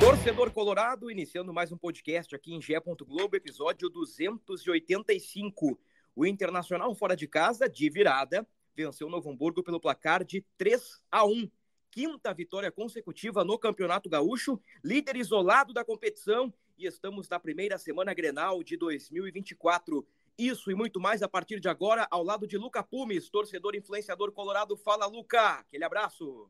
Torcedor 0.00 0.52
Colorado, 0.52 1.10
iniciando 1.10 1.52
mais 1.52 1.72
um 1.72 1.76
podcast 1.76 2.32
aqui 2.32 2.54
em 2.54 2.62
Gé. 2.62 2.78
Globo, 2.80 3.34
episódio 3.34 3.88
285. 3.88 5.76
O 6.14 6.24
Internacional 6.24 6.94
fora 6.94 7.16
de 7.16 7.26
casa, 7.26 7.68
de 7.68 7.90
virada, 7.90 8.46
venceu 8.76 9.08
o 9.08 9.10
Novo 9.10 9.28
Hamburgo 9.28 9.60
pelo 9.60 9.80
placar 9.80 10.22
de 10.22 10.44
3 10.56 11.00
a 11.10 11.24
1 11.26 11.50
quinta 11.90 12.32
vitória 12.32 12.70
consecutiva 12.70 13.42
no 13.44 13.58
Campeonato 13.58 14.08
Gaúcho, 14.08 14.60
líder 14.84 15.16
isolado 15.16 15.72
da 15.72 15.84
competição 15.84 16.52
e 16.78 16.86
estamos 16.86 17.28
na 17.28 17.40
primeira 17.40 17.76
semana 17.76 18.14
Grenal 18.14 18.62
de 18.62 18.76
2024. 18.76 20.06
Isso 20.38 20.70
e 20.70 20.76
muito 20.76 21.00
mais 21.00 21.24
a 21.24 21.28
partir 21.28 21.58
de 21.58 21.68
agora, 21.68 22.06
ao 22.08 22.22
lado 22.22 22.46
de 22.46 22.56
Luca 22.56 22.84
Pumes, 22.84 23.28
torcedor 23.28 23.74
influenciador 23.74 24.30
colorado. 24.30 24.76
Fala, 24.76 25.06
Luca! 25.06 25.54
Aquele 25.54 25.82
abraço! 25.82 26.48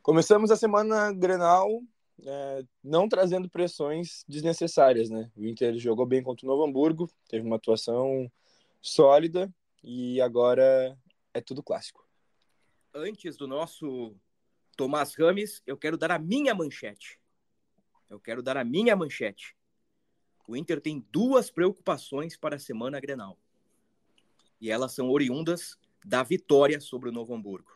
Começamos 0.00 0.50
a 0.50 0.56
semana 0.56 1.12
Grenal 1.12 1.82
é, 2.24 2.64
não 2.82 3.08
trazendo 3.08 3.48
pressões 3.48 4.24
desnecessárias, 4.28 5.10
né? 5.10 5.30
O 5.36 5.44
Inter 5.44 5.76
jogou 5.78 6.06
bem 6.06 6.22
contra 6.22 6.46
o 6.46 6.48
Novo 6.48 6.64
Hamburgo, 6.64 7.10
teve 7.28 7.46
uma 7.46 7.56
atuação 7.56 8.30
sólida 8.80 9.52
e 9.82 10.20
agora 10.20 10.96
é 11.34 11.40
tudo 11.40 11.62
clássico. 11.62 12.06
Antes 12.94 13.36
do 13.36 13.46
nosso 13.46 14.16
Tomás 14.76 15.14
Rames, 15.14 15.62
eu 15.66 15.76
quero 15.76 15.96
dar 15.96 16.10
a 16.10 16.18
minha 16.18 16.54
manchete. 16.54 17.18
Eu 18.08 18.20
quero 18.20 18.42
dar 18.42 18.56
a 18.56 18.64
minha 18.64 18.94
manchete. 18.94 19.56
O 20.48 20.56
Inter 20.56 20.80
tem 20.80 21.04
duas 21.10 21.50
preocupações 21.50 22.36
para 22.36 22.56
a 22.56 22.58
semana 22.58 23.00
Grenal. 23.00 23.36
E 24.60 24.70
elas 24.70 24.92
são 24.92 25.10
oriundas 25.10 25.76
da 26.04 26.22
vitória 26.22 26.80
sobre 26.80 27.08
o 27.08 27.12
Novo 27.12 27.34
Hamburgo. 27.34 27.74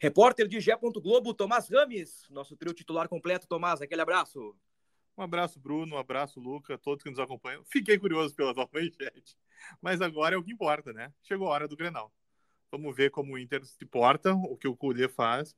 Repórter 0.00 0.46
de 0.46 0.60
Gé. 0.60 0.76
Globo, 0.76 1.34
Tomás 1.34 1.68
Rames, 1.68 2.26
nosso 2.30 2.56
trio 2.56 2.72
titular 2.72 3.08
completo. 3.08 3.48
Tomás, 3.48 3.82
aquele 3.82 4.00
abraço. 4.00 4.54
Um 5.16 5.22
abraço, 5.22 5.58
Bruno, 5.58 5.96
um 5.96 5.98
abraço, 5.98 6.38
Luca, 6.38 6.78
todos 6.78 7.02
que 7.02 7.10
nos 7.10 7.18
acompanham. 7.18 7.64
Fiquei 7.64 7.98
curioso 7.98 8.32
pela 8.36 8.54
tua 8.54 8.68
manchete, 8.72 9.36
mas 9.82 10.00
agora 10.00 10.36
é 10.36 10.38
o 10.38 10.44
que 10.44 10.52
importa, 10.52 10.92
né? 10.92 11.12
Chegou 11.22 11.48
a 11.48 11.50
hora 11.50 11.66
do 11.66 11.76
Grenal. 11.76 12.12
Vamos 12.70 12.94
ver 12.94 13.10
como 13.10 13.34
o 13.34 13.38
Inter 13.38 13.64
se 13.64 13.84
porta, 13.84 14.32
o 14.32 14.56
que 14.56 14.68
o 14.68 14.76
Cudê 14.76 15.08
faz 15.08 15.56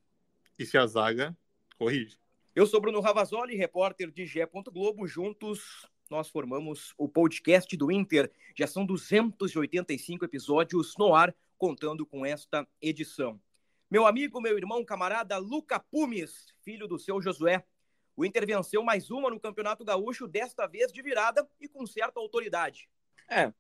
e 0.59 0.65
se 0.65 0.79
a 0.79 0.87
zaga 0.87 1.37
corrige. 1.77 2.17
Eu 2.55 2.67
sou 2.67 2.81
Bruno 2.81 3.01
Ravazoli, 3.01 3.55
repórter 3.55 4.11
de 4.11 4.25
Gé. 4.25 4.47
Globo. 4.47 5.07
Juntos 5.07 5.87
nós 6.09 6.31
formamos 6.31 6.95
o 6.97 7.07
podcast 7.09 7.77
do 7.77 7.93
Inter. 7.93 8.33
Já 8.57 8.67
são 8.67 8.87
285 8.87 10.25
episódios 10.25 10.95
no 10.99 11.15
ar, 11.15 11.35
contando 11.59 12.07
com 12.07 12.25
esta 12.25 12.67
edição. 12.81 13.39
Meu 13.91 14.07
amigo, 14.07 14.41
meu 14.41 14.57
irmão, 14.57 14.85
camarada 14.85 15.37
Luca 15.37 15.81
Pumes, 15.81 16.47
filho 16.63 16.87
do 16.87 16.97
seu 16.97 17.21
Josué. 17.21 17.65
O 18.17 18.25
Inter 18.25 18.47
venceu 18.47 18.85
mais 18.85 19.11
uma 19.11 19.29
no 19.29 19.41
Campeonato 19.41 19.85
Gaúcho, 19.85 20.29
desta 20.29 20.69
vez 20.69 20.93
de 20.93 21.03
virada 21.03 21.45
e 21.61 21.67
com 21.67 21.85
certa 21.85 22.21
autoridade. 22.21 22.89
É, 23.29 23.53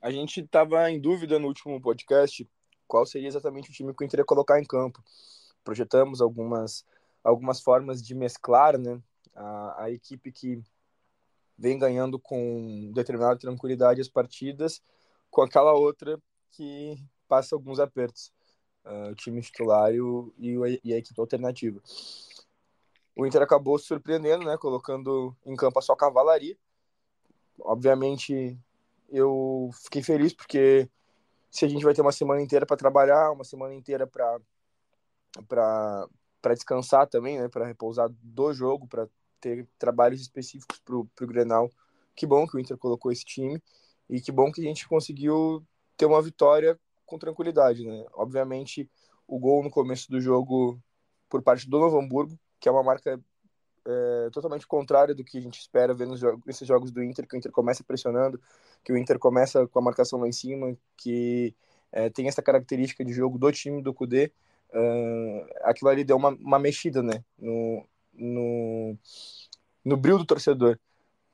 a 0.00 0.12
gente 0.12 0.42
estava 0.42 0.88
em 0.92 1.00
dúvida 1.00 1.40
no 1.40 1.48
último 1.48 1.80
podcast 1.80 2.48
qual 2.86 3.04
seria 3.04 3.26
exatamente 3.26 3.68
o 3.68 3.72
time 3.72 3.92
que 3.92 4.04
o 4.04 4.06
Inter 4.06 4.20
ia 4.20 4.24
colocar 4.24 4.60
em 4.60 4.64
campo. 4.64 5.02
Projetamos 5.64 6.20
algumas 6.20 6.86
algumas 7.24 7.60
formas 7.60 8.00
de 8.00 8.14
mesclar 8.14 8.78
né, 8.78 9.02
a, 9.34 9.84
a 9.86 9.90
equipe 9.90 10.30
que 10.30 10.62
vem 11.58 11.76
ganhando 11.80 12.16
com 12.16 12.92
determinada 12.94 13.36
tranquilidade 13.36 14.00
as 14.00 14.08
partidas 14.08 14.80
com 15.32 15.42
aquela 15.42 15.72
outra 15.72 16.16
que 16.52 16.96
passa 17.26 17.56
alguns 17.56 17.80
apertos. 17.80 18.30
O 18.84 19.14
time 19.14 19.40
titular 19.40 19.94
e, 19.94 20.00
o, 20.00 20.32
e, 20.38 20.92
a 20.92 20.98
equipe 20.98 21.20
alternativa. 21.20 21.80
O 23.14 23.26
Inter 23.26 23.42
acabou 23.42 23.78
se 23.78 23.86
surpreendendo, 23.86 24.44
né, 24.44 24.56
colocando 24.56 25.36
em 25.46 25.54
campo 25.54 25.78
a 25.78 25.82
sua 25.82 25.96
cavalaria. 25.96 26.56
Obviamente, 27.60 28.58
eu 29.08 29.70
fiquei 29.84 30.02
feliz 30.02 30.32
porque 30.32 30.88
se 31.50 31.64
a 31.64 31.68
gente 31.68 31.84
vai 31.84 31.94
ter 31.94 32.00
uma 32.00 32.12
semana 32.12 32.40
inteira 32.40 32.64
para 32.64 32.76
trabalhar, 32.76 33.30
uma 33.30 33.44
semana 33.44 33.74
inteira 33.74 34.06
para 34.06 34.40
para 35.48 36.54
descansar 36.54 37.06
também, 37.06 37.38
né, 37.38 37.48
para 37.48 37.64
repousar 37.64 38.10
do 38.20 38.52
jogo, 38.52 38.86
para 38.86 39.08
ter 39.40 39.66
trabalhos 39.78 40.20
específicos 40.20 40.78
para 40.80 40.96
o 40.96 41.08
Grenal. 41.20 41.70
Que 42.14 42.26
bom 42.26 42.46
que 42.46 42.56
o 42.56 42.60
Inter 42.60 42.76
colocou 42.76 43.10
esse 43.12 43.24
time 43.24 43.62
e 44.10 44.20
que 44.20 44.32
bom 44.32 44.50
que 44.50 44.60
a 44.60 44.64
gente 44.64 44.88
conseguiu 44.88 45.64
ter 45.96 46.06
uma 46.06 46.20
vitória 46.20 46.78
com 47.12 47.18
tranquilidade, 47.18 47.84
né? 47.84 48.04
Obviamente, 48.14 48.90
o 49.26 49.38
gol 49.38 49.62
no 49.62 49.70
começo 49.70 50.10
do 50.10 50.20
jogo 50.20 50.80
por 51.28 51.42
parte 51.42 51.68
do 51.68 51.78
Novo 51.78 51.98
Hamburgo, 51.98 52.38
que 52.58 52.68
é 52.68 52.72
uma 52.72 52.82
marca 52.82 53.20
é, 53.86 54.30
totalmente 54.32 54.66
contrária 54.66 55.14
do 55.14 55.24
que 55.24 55.38
a 55.38 55.40
gente 55.40 55.60
espera 55.60 55.94
ver 55.94 56.06
nos 56.06 56.20
jogos, 56.20 56.40
nesses 56.46 56.66
jogos 56.66 56.90
do 56.90 57.02
Inter, 57.02 57.26
que 57.26 57.36
o 57.36 57.38
Inter 57.38 57.52
começa 57.52 57.84
pressionando, 57.84 58.40
que 58.84 58.92
o 58.92 58.96
Inter 58.96 59.18
começa 59.18 59.66
com 59.68 59.78
a 59.78 59.82
marcação 59.82 60.20
lá 60.20 60.28
em 60.28 60.32
cima, 60.32 60.76
que 60.96 61.54
é, 61.90 62.08
tem 62.10 62.28
essa 62.28 62.42
característica 62.42 63.04
de 63.04 63.12
jogo 63.12 63.38
do 63.38 63.52
time 63.52 63.82
do 63.82 63.92
Cudê 63.94 64.32
uh, 64.72 65.46
aquilo 65.62 65.90
ali 65.90 66.04
deu 66.04 66.16
uma, 66.16 66.30
uma 66.30 66.58
mexida, 66.58 67.02
né, 67.02 67.24
no, 67.38 67.86
no, 68.12 68.98
no 69.84 69.96
brilho 69.96 70.18
do 70.18 70.26
torcedor. 70.26 70.78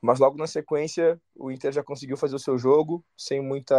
Mas 0.01 0.19
logo 0.19 0.37
na 0.37 0.47
sequência, 0.47 1.21
o 1.35 1.51
Inter 1.51 1.73
já 1.73 1.83
conseguiu 1.83 2.15
fazer 2.15 2.35
o 2.35 2.39
seu 2.39 2.57
jogo, 2.57 3.03
sem 3.17 3.41
muita 3.41 3.75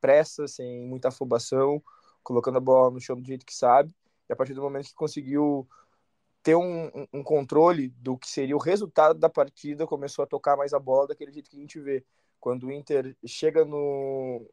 pressa, 0.00 0.48
sem 0.48 0.80
muita 0.86 1.08
afobação, 1.08 1.82
colocando 2.22 2.56
a 2.58 2.60
bola 2.60 2.90
no 2.90 3.00
chão 3.00 3.16
do 3.16 3.26
jeito 3.26 3.44
que 3.44 3.54
sabe. 3.54 3.94
E 4.28 4.32
a 4.32 4.36
partir 4.36 4.54
do 4.54 4.62
momento 4.62 4.88
que 4.88 4.94
conseguiu 4.94 5.68
ter 6.42 6.54
um, 6.54 6.90
um, 7.12 7.22
controle 7.22 7.88
do 7.88 8.16
que 8.16 8.28
seria 8.28 8.56
o 8.56 8.60
resultado 8.60 9.18
da 9.18 9.28
partida, 9.28 9.86
começou 9.86 10.22
a 10.22 10.26
tocar 10.26 10.56
mais 10.56 10.72
a 10.72 10.78
bola 10.78 11.08
daquele 11.08 11.32
jeito 11.32 11.50
que 11.50 11.56
a 11.56 11.60
gente 11.60 11.80
vê. 11.80 12.04
Quando 12.40 12.68
o 12.68 12.72
Inter 12.72 13.16
chega 13.26 13.64
no, 13.64 14.48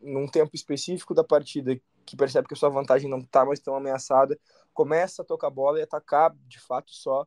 num 0.00 0.28
tempo 0.28 0.54
específico 0.54 1.14
da 1.14 1.24
partida 1.24 1.80
que 2.06 2.16
percebe 2.16 2.46
que 2.46 2.54
a 2.54 2.56
sua 2.56 2.68
vantagem 2.68 3.08
não 3.08 3.18
está 3.18 3.44
mais 3.44 3.58
tão 3.58 3.74
ameaçada, 3.74 4.38
começa 4.72 5.22
a 5.22 5.24
tocar 5.24 5.48
a 5.48 5.50
bola 5.50 5.78
e 5.78 5.82
atacar 5.82 6.34
de 6.46 6.60
fato 6.60 6.92
só 6.92 7.22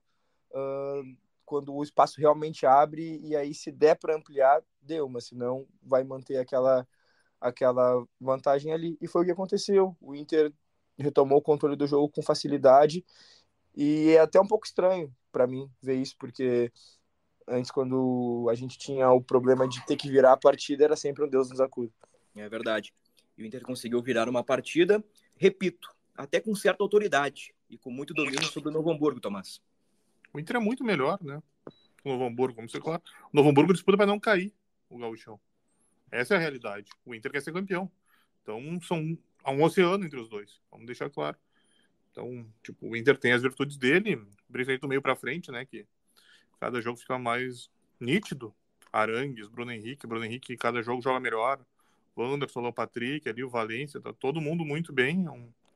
uh, 0.51 1.17
quando 1.47 1.73
o 1.73 1.81
espaço 1.81 2.19
realmente 2.19 2.65
abre 2.65 3.19
e 3.23 3.33
aí 3.33 3.53
se 3.53 3.71
der 3.71 3.95
para 3.95 4.15
ampliar, 4.15 4.61
deu, 4.81 5.07
mas 5.07 5.27
senão 5.27 5.65
vai 5.81 6.03
manter 6.03 6.37
aquela 6.37 6.85
aquela 7.39 8.03
vantagem 8.19 8.73
ali 8.73 8.97
e 8.99 9.07
foi 9.07 9.21
o 9.21 9.25
que 9.25 9.31
aconteceu. 9.31 9.95
O 10.01 10.13
Inter 10.13 10.51
retomou 10.97 11.37
o 11.37 11.41
controle 11.41 11.75
do 11.77 11.87
jogo 11.87 12.09
com 12.09 12.21
facilidade 12.21 13.05
e 13.73 14.09
é 14.09 14.19
até 14.19 14.41
um 14.41 14.47
pouco 14.47 14.65
estranho 14.65 15.15
para 15.31 15.47
mim 15.47 15.71
ver 15.81 15.95
isso 15.95 16.15
porque 16.19 16.71
antes 17.47 17.71
quando 17.71 18.47
a 18.49 18.55
gente 18.55 18.77
tinha 18.77 19.09
o 19.09 19.21
problema 19.21 19.67
de 19.67 19.85
ter 19.85 19.95
que 19.95 20.09
virar 20.09 20.33
a 20.33 20.37
partida 20.37 20.83
era 20.83 20.95
sempre 20.97 21.23
um 21.23 21.29
Deus 21.29 21.49
nos 21.49 21.61
acuda. 21.61 21.93
É 22.35 22.49
verdade. 22.49 22.93
E 23.37 23.43
o 23.43 23.45
Inter 23.45 23.61
conseguiu 23.61 24.01
virar 24.01 24.27
uma 24.27 24.43
partida, 24.43 25.01
repito, 25.37 25.87
até 26.13 26.41
com 26.41 26.53
certa 26.55 26.83
autoridade 26.83 27.55
e 27.69 27.77
com 27.77 27.89
muito 27.89 28.13
domínio 28.13 28.43
sobre 28.45 28.69
o 28.69 28.73
Novo 28.73 28.91
Hamburgo, 28.91 29.21
Tomás. 29.21 29.61
O 30.37 30.39
Inter 30.39 30.57
é 30.57 30.59
muito 30.59 30.83
melhor, 30.83 31.17
né? 31.23 31.41
O 32.03 32.09
Novo 32.09 32.25
Hamburgo, 32.25 32.57
vamos 32.57 32.71
ser 32.71 32.79
claro. 32.79 33.01
O 33.33 33.35
Novo 33.35 33.49
Hamburgo 33.49 33.73
disputa 33.73 33.97
para 33.97 34.05
não 34.05 34.19
cair 34.19 34.53
o 34.87 34.95
gauchão. 34.99 35.39
Essa 36.11 36.35
é 36.35 36.37
a 36.37 36.39
realidade. 36.39 36.91
O 37.03 37.15
Inter 37.15 37.31
quer 37.31 37.41
ser 37.41 37.51
campeão. 37.51 37.91
Então, 38.43 38.79
são 38.83 39.17
há 39.43 39.49
um 39.49 39.63
oceano 39.63 40.05
entre 40.05 40.19
os 40.19 40.29
dois. 40.29 40.61
Vamos 40.69 40.85
deixar 40.85 41.09
claro. 41.09 41.35
Então, 42.11 42.47
tipo, 42.61 42.87
o 42.87 42.95
Inter 42.95 43.17
tem 43.17 43.31
as 43.31 43.41
virtudes 43.41 43.77
dele, 43.77 44.15
principalmente 44.51 44.81
do 44.81 44.87
meio 44.87 45.01
para 45.01 45.15
frente, 45.15 45.51
né? 45.51 45.65
Que 45.65 45.87
cada 46.59 46.79
jogo 46.81 46.99
fica 46.99 47.17
mais 47.17 47.67
nítido. 47.99 48.53
Arangues, 48.93 49.47
Bruno 49.47 49.71
Henrique, 49.71 50.05
Bruno 50.05 50.23
Henrique, 50.23 50.55
cada 50.55 50.83
jogo 50.83 51.01
joga 51.01 51.19
melhor 51.19 51.59
o 52.15 52.23
Anderson, 52.23 52.63
o 52.63 52.71
Patrick, 52.71 53.27
ali, 53.27 53.43
o 53.43 53.49
Valência, 53.49 53.99
tá 53.99 54.13
todo 54.13 54.39
mundo 54.39 54.63
muito 54.63 54.93
bem, 54.93 55.25
é 55.25 55.31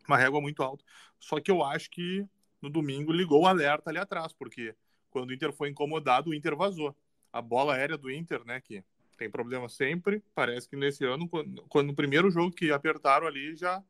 uma 0.07 0.17
régua 0.17 0.39
muito 0.39 0.61
alta. 0.61 0.85
Só 1.19 1.39
que 1.39 1.49
eu 1.49 1.63
acho 1.63 1.89
que 1.89 2.27
no 2.61 2.69
domingo 2.69 3.11
ligou 3.11 3.43
o 3.43 3.47
alerta 3.47 3.89
ali 3.89 3.97
atrás, 3.97 4.33
porque 4.33 4.75
quando 5.09 5.29
o 5.29 5.33
Inter 5.33 5.51
foi 5.51 5.69
incomodado, 5.69 6.29
o 6.29 6.33
Inter 6.33 6.55
vazou. 6.55 6.95
A 7.33 7.41
bola 7.41 7.75
aérea 7.75 7.97
do 7.97 8.11
Inter, 8.11 8.43
né, 8.45 8.61
que 8.61 8.83
tem 9.17 9.29
problema 9.29 9.69
sempre, 9.69 10.23
parece 10.33 10.67
que 10.67 10.75
nesse 10.75 11.05
ano, 11.05 11.27
quando, 11.27 11.61
quando 11.63 11.87
no 11.87 11.95
primeiro 11.95 12.29
jogo 12.29 12.55
que 12.55 12.71
apertaram 12.71 13.27
ali, 13.27 13.55
já 13.55 13.83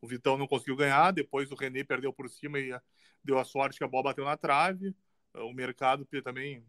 o 0.00 0.06
Vitão 0.06 0.36
não 0.36 0.48
conseguiu 0.48 0.76
ganhar, 0.76 1.12
depois 1.12 1.50
o 1.52 1.54
René 1.54 1.84
perdeu 1.84 2.12
por 2.12 2.28
cima 2.28 2.58
e 2.58 2.74
deu 3.22 3.38
a 3.38 3.44
sorte 3.44 3.78
que 3.78 3.84
a 3.84 3.88
bola 3.88 4.04
bateu 4.04 4.24
na 4.24 4.36
trave. 4.36 4.94
O 5.34 5.52
mercado 5.52 6.04
também 6.22 6.64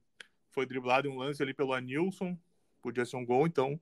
foi 0.51 0.65
driblado 0.65 1.07
em 1.07 1.11
um 1.11 1.17
lance 1.17 1.41
ali 1.41 1.53
pelo 1.53 1.73
Anilson, 1.73 2.37
podia 2.81 3.05
ser 3.05 3.17
um 3.17 3.25
gol, 3.25 3.47
então 3.47 3.79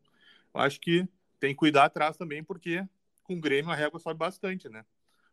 acho 0.53 0.79
que 0.79 1.07
tem 1.39 1.53
que 1.53 1.59
cuidar 1.59 1.85
atrás 1.85 2.15
também, 2.15 2.43
porque 2.43 2.87
com 3.23 3.35
o 3.35 3.41
Grêmio 3.41 3.71
a 3.71 3.75
régua 3.75 3.99
sobe 3.99 4.17
bastante, 4.17 4.69
né? 4.69 4.85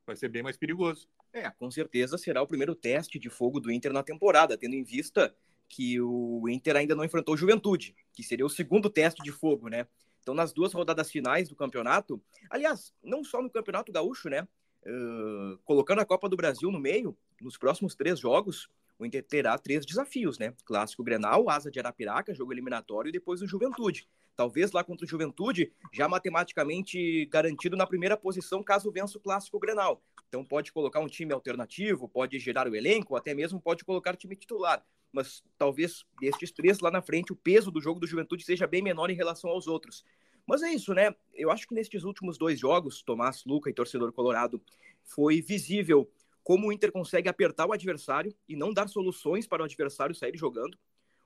Vai 0.05 0.17
ser 0.17 0.29
bem 0.29 0.43
mais 0.43 0.57
perigoso. 0.57 1.09
É, 1.33 1.51
com 1.51 1.71
certeza 1.71 2.17
será 2.17 2.43
o 2.43 2.47
primeiro 2.47 2.75
teste 2.75 3.19
de 3.19 3.29
fogo 3.29 3.61
do 3.61 3.71
Inter 3.71 3.93
na 3.93 4.03
temporada, 4.03 4.57
tendo 4.57 4.75
em 4.75 4.83
vista 4.83 5.35
que 5.69 6.01
o 6.01 6.49
Inter 6.49 6.77
ainda 6.77 6.95
não 6.95 7.05
enfrentou 7.05 7.35
o 7.35 7.39
Juventude, 7.39 7.95
que 8.13 8.23
seria 8.23 8.47
o 8.47 8.51
segundo 8.51 8.89
teste 8.89 9.23
de 9.23 9.31
fogo, 9.31 9.69
né? 9.69 9.87
Então, 10.23 10.35
nas 10.35 10.53
duas 10.53 10.73
rodadas 10.73 11.11
finais 11.11 11.49
do 11.49 11.55
campeonato, 11.55 12.21
aliás, 12.51 12.93
não 13.03 13.23
só 13.23 13.43
no 13.43 13.51
Campeonato 13.51 13.93
Gaúcho, 13.93 14.29
né? 14.29 14.47
Uh, 14.87 15.59
colocando 15.65 16.01
a 16.01 16.05
Copa 16.05 16.29
do 16.29 16.37
Brasil 16.37 16.71
no 16.71 16.79
meio, 16.79 17.17
nos 17.41 17.57
próximos 17.57 17.95
três 17.95 18.19
jogos, 18.19 18.69
o 18.99 19.07
Inter 19.07 19.23
terá 19.23 19.57
três 19.57 19.87
desafios, 19.87 20.39
né? 20.39 20.55
Clássico 20.65 21.05
Grenal, 21.05 21.49
Asa 21.49 21.71
de 21.71 21.79
Arapiraca, 21.79 22.35
jogo 22.35 22.53
eliminatório 22.53 23.09
e 23.09 23.13
depois 23.13 23.41
o 23.43 23.47
Juventude. 23.47 24.09
Talvez 24.35 24.73
lá 24.73 24.85
contra 24.85 25.05
o 25.05 25.09
Juventude, 25.09 25.73
já 25.93 26.09
matematicamente 26.09 27.27
garantido 27.27 27.77
na 27.77 27.87
primeira 27.87 28.17
posição 28.17 28.63
caso 28.63 28.91
vença 28.91 29.19
o 29.19 29.21
Clássico 29.21 29.59
Grenal. 29.59 30.03
Então 30.29 30.45
pode 30.45 30.73
colocar 30.73 31.01
um 31.01 31.07
time 31.07 31.33
alternativo, 31.33 32.09
pode 32.09 32.39
gerar 32.39 32.69
o 32.69 32.77
elenco, 32.77 33.17
até 33.17 33.35
mesmo 33.35 33.61
pode 33.61 33.85
colocar 33.85 34.17
time 34.17 34.37
titular. 34.37 34.85
Mas 35.11 35.43
talvez 35.57 36.05
destes 36.21 36.53
três 36.53 36.81
lá 36.81 36.91
na 36.91 37.01
frente, 37.01 37.33
o 37.33 37.37
peso 37.37 37.71
do 37.71 37.81
jogo 37.81 37.99
do 37.99 38.07
Juventude 38.07 38.45
seja 38.45 38.67
bem 38.67 38.83
menor 38.83 39.11
em 39.11 39.15
relação 39.15 39.51
aos 39.51 39.67
outros. 39.67 40.05
Mas 40.47 40.63
é 40.63 40.71
isso, 40.71 40.95
né? 40.95 41.15
Eu 41.35 41.51
acho 41.51 41.67
que 41.67 41.75
nestes 41.75 42.05
últimos 42.05 42.39
dois 42.39 42.59
jogos, 42.59 43.03
Tomás, 43.03 43.45
Luca 43.47 43.71
e 43.71 43.75
torcedor 43.75 44.13
colorado, 44.13 44.63
foi 45.03 45.41
visível 45.41 46.11
como 46.43 46.69
o 46.69 46.73
Inter 46.73 46.91
consegue 46.91 47.29
apertar 47.29 47.67
o 47.67 47.73
adversário 47.73 48.35
e 48.49 48.57
não 48.57 48.73
dar 48.73 48.89
soluções 48.89 49.47
para 49.47 49.63
o 49.63 49.65
adversário 49.67 50.15
sair 50.15 50.37
jogando. 50.37 50.79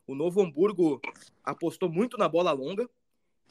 O 0.06 0.14
Novo 0.14 0.42
Hamburgo 0.42 1.00
apostou 1.44 1.88
muito 1.88 2.16
na 2.18 2.28
bola 2.28 2.50
longa 2.50 2.90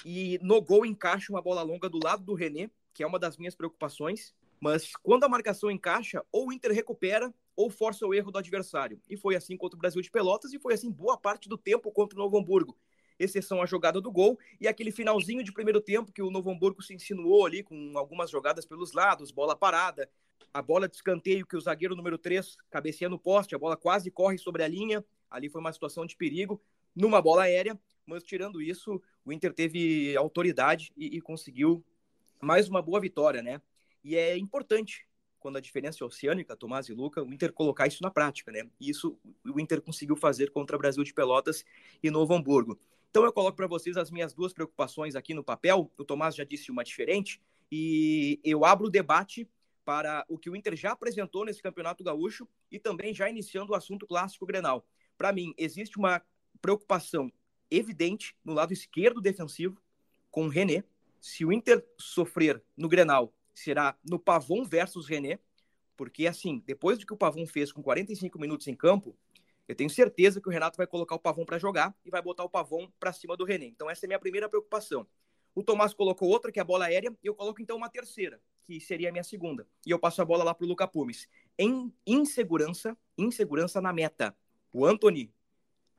e 0.05 0.37
no 0.41 0.61
gol 0.61 0.85
encaixa 0.85 1.31
uma 1.31 1.41
bola 1.41 1.61
longa 1.61 1.89
do 1.89 1.99
lado 2.03 2.23
do 2.23 2.33
René, 2.33 2.69
que 2.93 3.03
é 3.03 3.07
uma 3.07 3.17
das 3.17 3.37
minhas 3.37 3.55
preocupações. 3.55 4.33
Mas 4.61 4.95
quando 5.01 5.23
a 5.23 5.29
marcação 5.29 5.71
encaixa, 5.71 6.23
ou 6.31 6.49
o 6.49 6.53
Inter 6.53 6.71
recupera 6.71 7.33
ou 7.55 7.69
força 7.69 8.05
o 8.05 8.13
erro 8.13 8.31
do 8.31 8.37
adversário. 8.37 9.01
E 9.09 9.17
foi 9.17 9.35
assim 9.35 9.57
contra 9.57 9.75
o 9.75 9.79
Brasil 9.79 10.01
de 10.01 10.11
Pelotas 10.11 10.53
e 10.53 10.59
foi 10.59 10.75
assim 10.75 10.91
boa 10.91 11.17
parte 11.17 11.49
do 11.49 11.57
tempo 11.57 11.91
contra 11.91 12.17
o 12.17 12.21
Novo 12.21 12.37
Hamburgo. 12.37 12.77
Exceção 13.19 13.61
a 13.61 13.65
jogada 13.65 13.99
do 13.99 14.11
gol 14.11 14.39
e 14.59 14.67
aquele 14.67 14.91
finalzinho 14.91 15.43
de 15.43 15.51
primeiro 15.51 15.81
tempo 15.81 16.11
que 16.11 16.21
o 16.21 16.29
Novo 16.29 16.51
Hamburgo 16.51 16.81
se 16.81 16.93
insinuou 16.93 17.45
ali 17.45 17.63
com 17.63 17.97
algumas 17.97 18.29
jogadas 18.29 18.65
pelos 18.65 18.93
lados, 18.93 19.31
bola 19.31 19.55
parada, 19.55 20.09
a 20.53 20.61
bola 20.61 20.87
de 20.87 20.95
escanteio 20.95 21.45
que 21.45 21.57
o 21.57 21.61
zagueiro 21.61 21.95
número 21.95 22.17
3 22.17 22.55
cabeceia 22.69 23.09
no 23.09 23.17
poste, 23.17 23.55
a 23.55 23.59
bola 23.59 23.75
quase 23.75 24.11
corre 24.11 24.37
sobre 24.37 24.63
a 24.63 24.67
linha. 24.67 25.03
Ali 25.29 25.49
foi 25.49 25.61
uma 25.61 25.73
situação 25.73 26.05
de 26.05 26.15
perigo 26.15 26.61
numa 26.95 27.21
bola 27.21 27.43
aérea, 27.43 27.79
mas 28.05 28.23
tirando 28.23 28.61
isso, 28.61 29.01
o 29.25 29.31
Inter 29.31 29.53
teve 29.53 30.15
autoridade 30.17 30.91
e, 30.95 31.17
e 31.17 31.21
conseguiu 31.21 31.83
mais 32.39 32.67
uma 32.67 32.81
boa 32.81 32.99
vitória, 32.99 33.41
né? 33.41 33.61
E 34.03 34.15
é 34.15 34.37
importante 34.37 35.07
quando 35.39 35.57
a 35.57 35.61
diferença 35.61 36.03
é 36.03 36.07
oceânica, 36.07 36.55
Tomás 36.55 36.87
e 36.87 36.93
Luca, 36.93 37.23
o 37.23 37.33
Inter 37.33 37.51
colocar 37.51 37.87
isso 37.87 38.03
na 38.03 38.11
prática, 38.11 38.51
né? 38.51 38.69
E 38.79 38.89
isso 38.89 39.17
o 39.43 39.59
Inter 39.59 39.81
conseguiu 39.81 40.15
fazer 40.15 40.51
contra 40.51 40.77
Brasil 40.77 41.03
de 41.03 41.13
Pelotas 41.13 41.65
e 42.01 42.11
Novo 42.11 42.33
Hamburgo. 42.33 42.79
Então 43.09 43.25
eu 43.25 43.33
coloco 43.33 43.57
para 43.57 43.67
vocês 43.67 43.97
as 43.97 44.11
minhas 44.11 44.33
duas 44.33 44.53
preocupações 44.53 45.15
aqui 45.15 45.33
no 45.33 45.43
papel. 45.43 45.91
O 45.97 46.05
Tomás 46.05 46.35
já 46.35 46.43
disse 46.43 46.71
uma 46.71 46.83
diferente 46.83 47.41
e 47.71 48.39
eu 48.43 48.63
abro 48.63 48.87
o 48.87 48.89
debate 48.89 49.49
para 49.83 50.23
o 50.29 50.37
que 50.37 50.49
o 50.49 50.55
Inter 50.55 50.75
já 50.75 50.91
apresentou 50.91 51.43
nesse 51.43 51.61
Campeonato 51.61 52.03
Gaúcho 52.03 52.47
e 52.71 52.79
também 52.79 53.13
já 53.13 53.29
iniciando 53.29 53.71
o 53.71 53.75
assunto 53.75 54.05
clássico 54.05 54.45
Grenal. 54.45 54.87
Para 55.17 55.33
mim, 55.33 55.53
existe 55.57 55.97
uma 55.97 56.21
preocupação 56.61 57.31
evidente 57.69 58.35
no 58.45 58.53
lado 58.53 58.73
esquerdo 58.73 59.19
defensivo 59.19 59.81
com 60.29 60.45
o 60.45 60.49
René. 60.49 60.83
Se 61.19 61.43
o 61.43 61.51
Inter 61.51 61.85
sofrer 61.97 62.61
no 62.77 62.87
Grenal, 62.87 63.33
será 63.53 63.97
no 64.03 64.19
Pavon 64.19 64.63
versus 64.63 65.07
René, 65.07 65.39
porque 65.95 66.27
assim, 66.27 66.63
depois 66.65 66.97
do 66.97 67.05
que 67.05 67.13
o 67.13 67.17
Pavon 67.17 67.45
fez 67.45 67.71
com 67.71 67.81
45 67.81 68.39
minutos 68.39 68.67
em 68.67 68.75
campo, 68.75 69.17
eu 69.67 69.75
tenho 69.75 69.89
certeza 69.89 70.41
que 70.41 70.47
o 70.49 70.51
Renato 70.51 70.77
vai 70.77 70.87
colocar 70.87 71.15
o 71.15 71.19
Pavon 71.19 71.45
para 71.45 71.57
jogar 71.57 71.95
e 72.03 72.09
vai 72.09 72.21
botar 72.21 72.43
o 72.43 72.49
Pavon 72.49 72.89
para 72.99 73.13
cima 73.13 73.37
do 73.37 73.45
René. 73.45 73.67
Então 73.67 73.89
essa 73.89 74.05
é 74.05 74.07
a 74.07 74.09
minha 74.09 74.19
primeira 74.19 74.49
preocupação. 74.49 75.07
O 75.53 75.63
Tomás 75.63 75.93
colocou 75.93 76.29
outra, 76.29 76.51
que 76.51 76.59
é 76.59 76.61
a 76.61 76.65
bola 76.65 76.85
aérea, 76.85 77.15
e 77.23 77.27
eu 77.27 77.35
coloco 77.35 77.61
então 77.61 77.75
uma 77.75 77.89
terceira, 77.89 78.41
que 78.63 78.79
seria 78.79 79.09
a 79.09 79.11
minha 79.11 79.23
segunda. 79.23 79.67
E 79.85 79.91
eu 79.91 79.99
passo 79.99 80.21
a 80.21 80.25
bola 80.25 80.43
lá 80.43 80.53
para 80.53 80.65
o 80.65 80.67
Luca 80.67 80.87
Pumes. 80.87 81.27
Em 81.57 81.93
insegurança, 82.07 82.97
insegurança 83.17 83.81
na 83.81 83.91
meta. 83.91 84.35
O 84.73 84.85
Anthony 84.85 85.33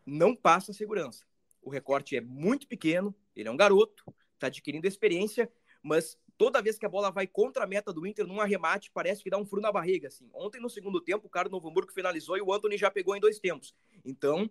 não 0.07 0.35
passa 0.35 0.73
segurança. 0.73 1.25
O 1.63 1.71
recorte 1.71 2.17
é 2.17 2.21
muito 2.21 2.67
pequeno, 2.67 3.15
ele 3.37 3.49
é 3.49 3.51
um 3.53 3.57
garoto, 3.57 4.05
está 4.35 4.49
adquirindo 4.49 4.87
experiência, 4.87 5.51
mas 5.83 6.19
toda 6.37 6.63
vez 6.63 6.79
que 6.79 6.87
a 6.87 6.89
bola 6.89 7.11
vai 7.11 7.27
contra 7.27 7.65
a 7.65 7.67
meta 7.67 7.93
do 7.93 8.07
Inter 8.07 8.27
num 8.27 8.41
arremate, 8.41 8.91
parece 8.93 9.23
que 9.23 9.31
dá 9.31 9.39
um 9.39 9.45
furo 9.45 9.63
na 9.63 9.73
barriga. 9.73 10.09
Assim. 10.09 10.29
Ontem, 10.35 10.61
no 10.61 10.69
segundo 10.69 11.01
tempo, 11.01 11.27
o 11.27 11.31
cara 11.31 11.49
do 11.49 11.53
Novo 11.53 11.69
Hamburgo 11.69 11.93
finalizou 11.93 12.37
e 12.37 12.43
o 12.43 12.53
Anthony 12.53 12.77
já 12.77 12.91
pegou 12.91 13.17
em 13.17 13.21
dois 13.21 13.39
tempos. 13.39 13.75
Então, 14.05 14.51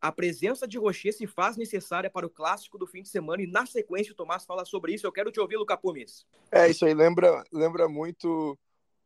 a 0.00 0.10
presença 0.10 0.66
de 0.66 0.78
Rocher 0.78 1.12
se 1.12 1.26
faz 1.26 1.56
necessária 1.56 2.08
para 2.08 2.26
o 2.26 2.30
clássico 2.30 2.78
do 2.78 2.86
fim 2.86 3.02
de 3.02 3.08
semana 3.08 3.42
e 3.42 3.46
na 3.46 3.66
sequência 3.66 4.12
o 4.12 4.16
Tomás 4.16 4.44
fala 4.44 4.64
sobre 4.64 4.94
isso. 4.94 5.06
Eu 5.06 5.12
quero 5.12 5.30
te 5.30 5.38
ouvir, 5.38 5.56
Luca 5.56 5.76
Pumes. 5.76 6.26
É, 6.50 6.68
isso 6.68 6.84
aí 6.84 6.94
lembra, 6.94 7.44
lembra 7.52 7.88
muito 7.88 8.58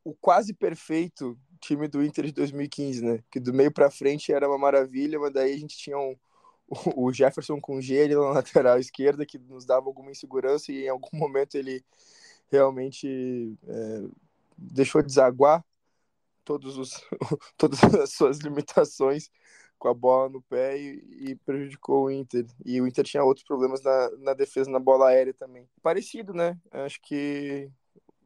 o 0.04 0.14
quase 0.14 0.54
perfeito 0.54 1.36
time 1.60 1.88
do 1.88 2.02
Inter 2.02 2.26
de 2.26 2.32
2015, 2.32 3.04
né? 3.04 3.24
Que 3.30 3.40
do 3.40 3.52
meio 3.52 3.72
para 3.72 3.90
frente 3.90 4.32
era 4.32 4.46
uma 4.48 4.58
maravilha, 4.58 5.18
mas 5.18 5.32
daí 5.32 5.54
a 5.54 5.58
gente 5.58 5.76
tinha 5.76 5.98
um, 5.98 6.14
o 6.96 7.12
Jefferson 7.12 7.60
com 7.60 7.80
G 7.80 8.08
na 8.08 8.30
lateral 8.30 8.78
esquerda 8.78 9.26
que 9.26 9.38
nos 9.38 9.64
dava 9.64 9.86
alguma 9.86 10.10
insegurança 10.10 10.72
e 10.72 10.84
em 10.84 10.88
algum 10.88 11.16
momento 11.16 11.56
ele 11.56 11.84
realmente 12.50 13.56
é, 13.66 14.02
deixou 14.56 15.02
desaguar 15.02 15.64
todos 16.44 16.76
os, 16.76 17.02
todas 17.56 17.82
as 17.82 18.12
suas 18.12 18.38
limitações 18.38 19.30
com 19.78 19.88
a 19.88 19.94
bola 19.94 20.28
no 20.28 20.40
pé 20.42 20.78
e, 20.78 21.30
e, 21.30 21.34
prejudicou 21.36 22.04
o 22.04 22.10
Inter. 22.10 22.46
E 22.64 22.80
o 22.80 22.86
Inter 22.86 23.04
tinha 23.04 23.24
outros 23.24 23.46
problemas 23.46 23.82
na, 23.82 24.10
na 24.18 24.34
defesa, 24.34 24.70
na 24.70 24.78
bola 24.78 25.08
aérea 25.08 25.34
também. 25.34 25.68
Parecido, 25.82 26.32
né? 26.32 26.58
Acho 26.70 27.00
que 27.02 27.70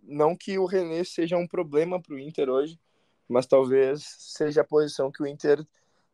não 0.02 0.36
que 0.36 0.58
o 0.58 0.66
René 0.66 1.04
seja 1.04 1.36
um 1.36 1.46
problema 1.46 2.00
para 2.00 2.14
o 2.14 2.18
Inter 2.18 2.48
hoje, 2.48 2.78
mas 3.28 3.46
talvez 3.46 4.04
seja 4.18 4.60
a 4.60 4.64
posição 4.64 5.10
que 5.10 5.22
o 5.22 5.26
Inter, 5.26 5.66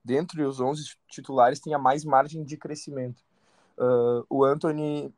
dentro 0.04 0.42
dos 0.42 0.60
11 0.60 0.96
titulares, 1.08 1.60
tenha 1.60 1.78
mais 1.78 2.04
margem 2.04 2.44
de 2.44 2.56
crescimento. 2.56 3.22
Uh, 3.78 4.24
o 4.28 4.44
Anthony, 4.44 5.12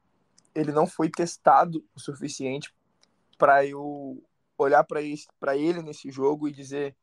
ele 0.54 0.72
não 0.72 0.86
foi 0.86 1.10
testado 1.10 1.84
o 1.94 2.00
suficiente 2.00 2.72
para 3.36 3.66
eu 3.66 4.22
olhar 4.56 4.84
para 4.84 5.56
ele 5.56 5.82
nesse 5.82 6.10
jogo 6.10 6.48
e 6.48 6.52
dizer 6.52 6.96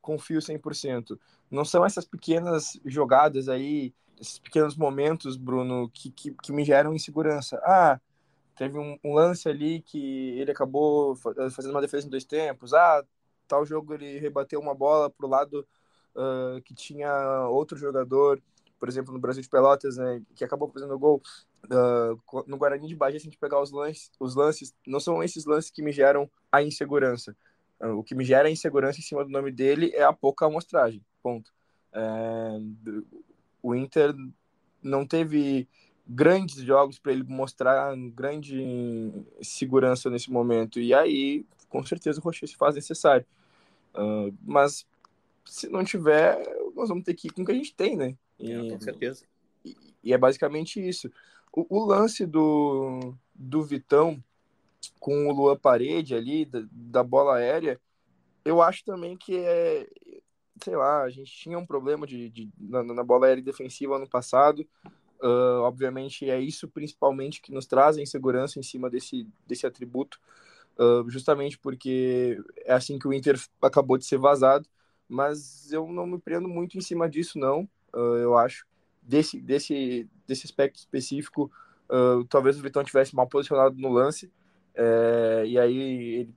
confio 0.00 0.40
100%. 0.40 1.18
Não 1.50 1.64
são 1.64 1.84
essas 1.84 2.04
pequenas 2.04 2.78
jogadas 2.84 3.48
aí, 3.48 3.92
esses 4.20 4.38
pequenos 4.38 4.76
momentos, 4.76 5.36
Bruno, 5.36 5.90
que, 5.90 6.10
que, 6.10 6.30
que 6.42 6.52
me 6.52 6.64
geram 6.64 6.94
insegurança. 6.94 7.60
Ah, 7.64 8.00
teve 8.54 8.78
um, 8.78 8.98
um, 9.04 9.14
lance 9.14 9.48
ali 9.48 9.82
que 9.82 10.38
ele 10.38 10.50
acabou 10.50 11.16
fazendo 11.16 11.72
uma 11.72 11.80
defesa 11.80 12.06
em 12.06 12.10
dois 12.10 12.24
tempos. 12.24 12.72
Ah, 12.72 13.04
tal 13.48 13.64
jogo 13.66 13.94
ele 13.94 14.18
rebateu 14.18 14.60
uma 14.60 14.74
bola 14.74 15.10
pro 15.10 15.28
lado 15.28 15.66
uh, 16.14 16.60
que 16.62 16.74
tinha 16.74 17.46
outro 17.48 17.76
jogador, 17.76 18.40
por 18.78 18.88
exemplo, 18.88 19.12
no 19.12 19.18
Brasil 19.18 19.42
de 19.42 19.48
Pelotas, 19.48 19.96
né, 19.96 20.22
que 20.34 20.44
acabou 20.44 20.68
fazendo 20.68 20.98
gol. 20.98 21.22
Uh, 21.66 22.44
no 22.46 22.56
Guarani 22.56 22.88
de 22.88 22.96
Bagé, 22.96 23.18
se 23.18 23.26
a 23.26 23.30
gente 23.30 23.38
pegar 23.38 23.60
os 23.60 23.70
lances, 23.70 24.10
os 24.18 24.34
lances, 24.34 24.74
não 24.86 24.98
são 24.98 25.22
esses 25.22 25.44
lances 25.44 25.70
que 25.70 25.82
me 25.82 25.92
geram 25.92 26.30
a 26.50 26.62
insegurança. 26.62 27.36
O 27.78 28.02
que 28.02 28.14
me 28.14 28.24
gera 28.24 28.50
insegurança 28.50 28.98
em 28.98 29.02
cima 29.02 29.24
do 29.24 29.30
nome 29.30 29.50
dele 29.50 29.90
é 29.94 30.02
a 30.02 30.12
pouca 30.12 30.44
amostragem. 30.44 31.02
Ponto. 31.22 31.50
O 33.62 33.74
Inter 33.74 34.14
não 34.82 35.06
teve 35.06 35.66
grandes 36.06 36.56
jogos 36.56 36.98
para 36.98 37.12
ele 37.12 37.22
mostrar 37.22 37.94
grande 38.12 39.10
segurança 39.40 40.10
nesse 40.10 40.30
momento. 40.30 40.80
E 40.80 40.92
aí, 40.92 41.46
com 41.68 41.84
certeza, 41.84 42.20
o 42.20 42.22
Rocher 42.22 42.48
se 42.48 42.56
faz 42.56 42.74
necessário. 42.74 43.24
Uh, 43.94 44.34
mas 44.42 44.86
se 45.50 45.68
não 45.68 45.82
tiver, 45.82 46.40
nós 46.76 46.88
vamos 46.88 47.02
ter 47.02 47.14
que 47.14 47.26
ir 47.26 47.32
com 47.32 47.42
o 47.42 47.44
que 47.44 47.50
a 47.50 47.54
gente 47.56 47.74
tem, 47.74 47.96
né? 47.96 48.16
E, 48.38 48.52
é, 48.52 48.70
com 48.70 48.80
certeza. 48.80 49.24
E, 49.64 49.76
e, 50.04 50.12
é 50.12 50.18
basicamente 50.18 50.80
isso. 50.80 51.10
O, 51.52 51.66
o 51.68 51.84
lance 51.84 52.24
do, 52.24 53.12
do 53.34 53.64
Vitão 53.64 54.22
com 55.00 55.26
o 55.26 55.32
Lua 55.32 55.58
Parede 55.58 56.14
ali, 56.14 56.44
da, 56.44 56.62
da, 56.70 57.02
bola 57.02 57.36
aérea, 57.36 57.80
eu 58.44 58.62
acho 58.62 58.84
também 58.84 59.16
que 59.16 59.36
é, 59.36 59.88
sei 60.62 60.76
lá, 60.76 61.02
a 61.02 61.10
gente 61.10 61.32
tinha 61.32 61.58
um 61.58 61.66
problema 61.66 62.06
de, 62.06 62.30
de 62.30 62.48
na, 62.56 62.84
na, 62.84 63.02
bola 63.02 63.26
aérea 63.26 63.42
defensiva 63.42 63.96
ano 63.96 64.08
passado, 64.08 64.60
uh, 65.20 65.62
obviamente 65.62 66.30
é 66.30 66.40
isso 66.40 66.68
principalmente 66.68 67.42
que 67.42 67.52
nos 67.52 67.66
traz 67.66 67.98
a 67.98 68.02
insegurança 68.02 68.60
em 68.60 68.62
cima 68.62 68.88
desse, 68.88 69.26
desse 69.48 69.66
atributo, 69.66 70.20
uh, 70.78 71.10
justamente 71.10 71.58
porque 71.58 72.40
é 72.58 72.72
assim 72.72 73.00
que 73.00 73.08
o 73.08 73.12
Inter 73.12 73.36
acabou 73.60 73.98
de 73.98 74.06
ser 74.06 74.18
vazado, 74.18 74.68
mas 75.10 75.72
eu 75.72 75.86
não 75.88 76.06
me 76.06 76.18
prendo 76.18 76.48
muito 76.48 76.78
em 76.78 76.80
cima 76.80 77.08
disso, 77.08 77.38
não. 77.38 77.68
Uh, 77.92 78.16
eu 78.16 78.38
acho 78.38 78.64
desse, 79.02 79.40
desse, 79.40 80.08
desse 80.26 80.46
aspecto 80.46 80.76
específico, 80.76 81.50
uh, 81.90 82.24
talvez 82.26 82.58
o 82.58 82.62
Vitão 82.62 82.84
tivesse 82.84 83.14
mal 83.14 83.26
posicionado 83.26 83.76
no 83.76 83.88
lance, 83.88 84.30
é, 84.74 85.42
e 85.46 85.58
aí 85.58 85.76
ele 85.76 86.34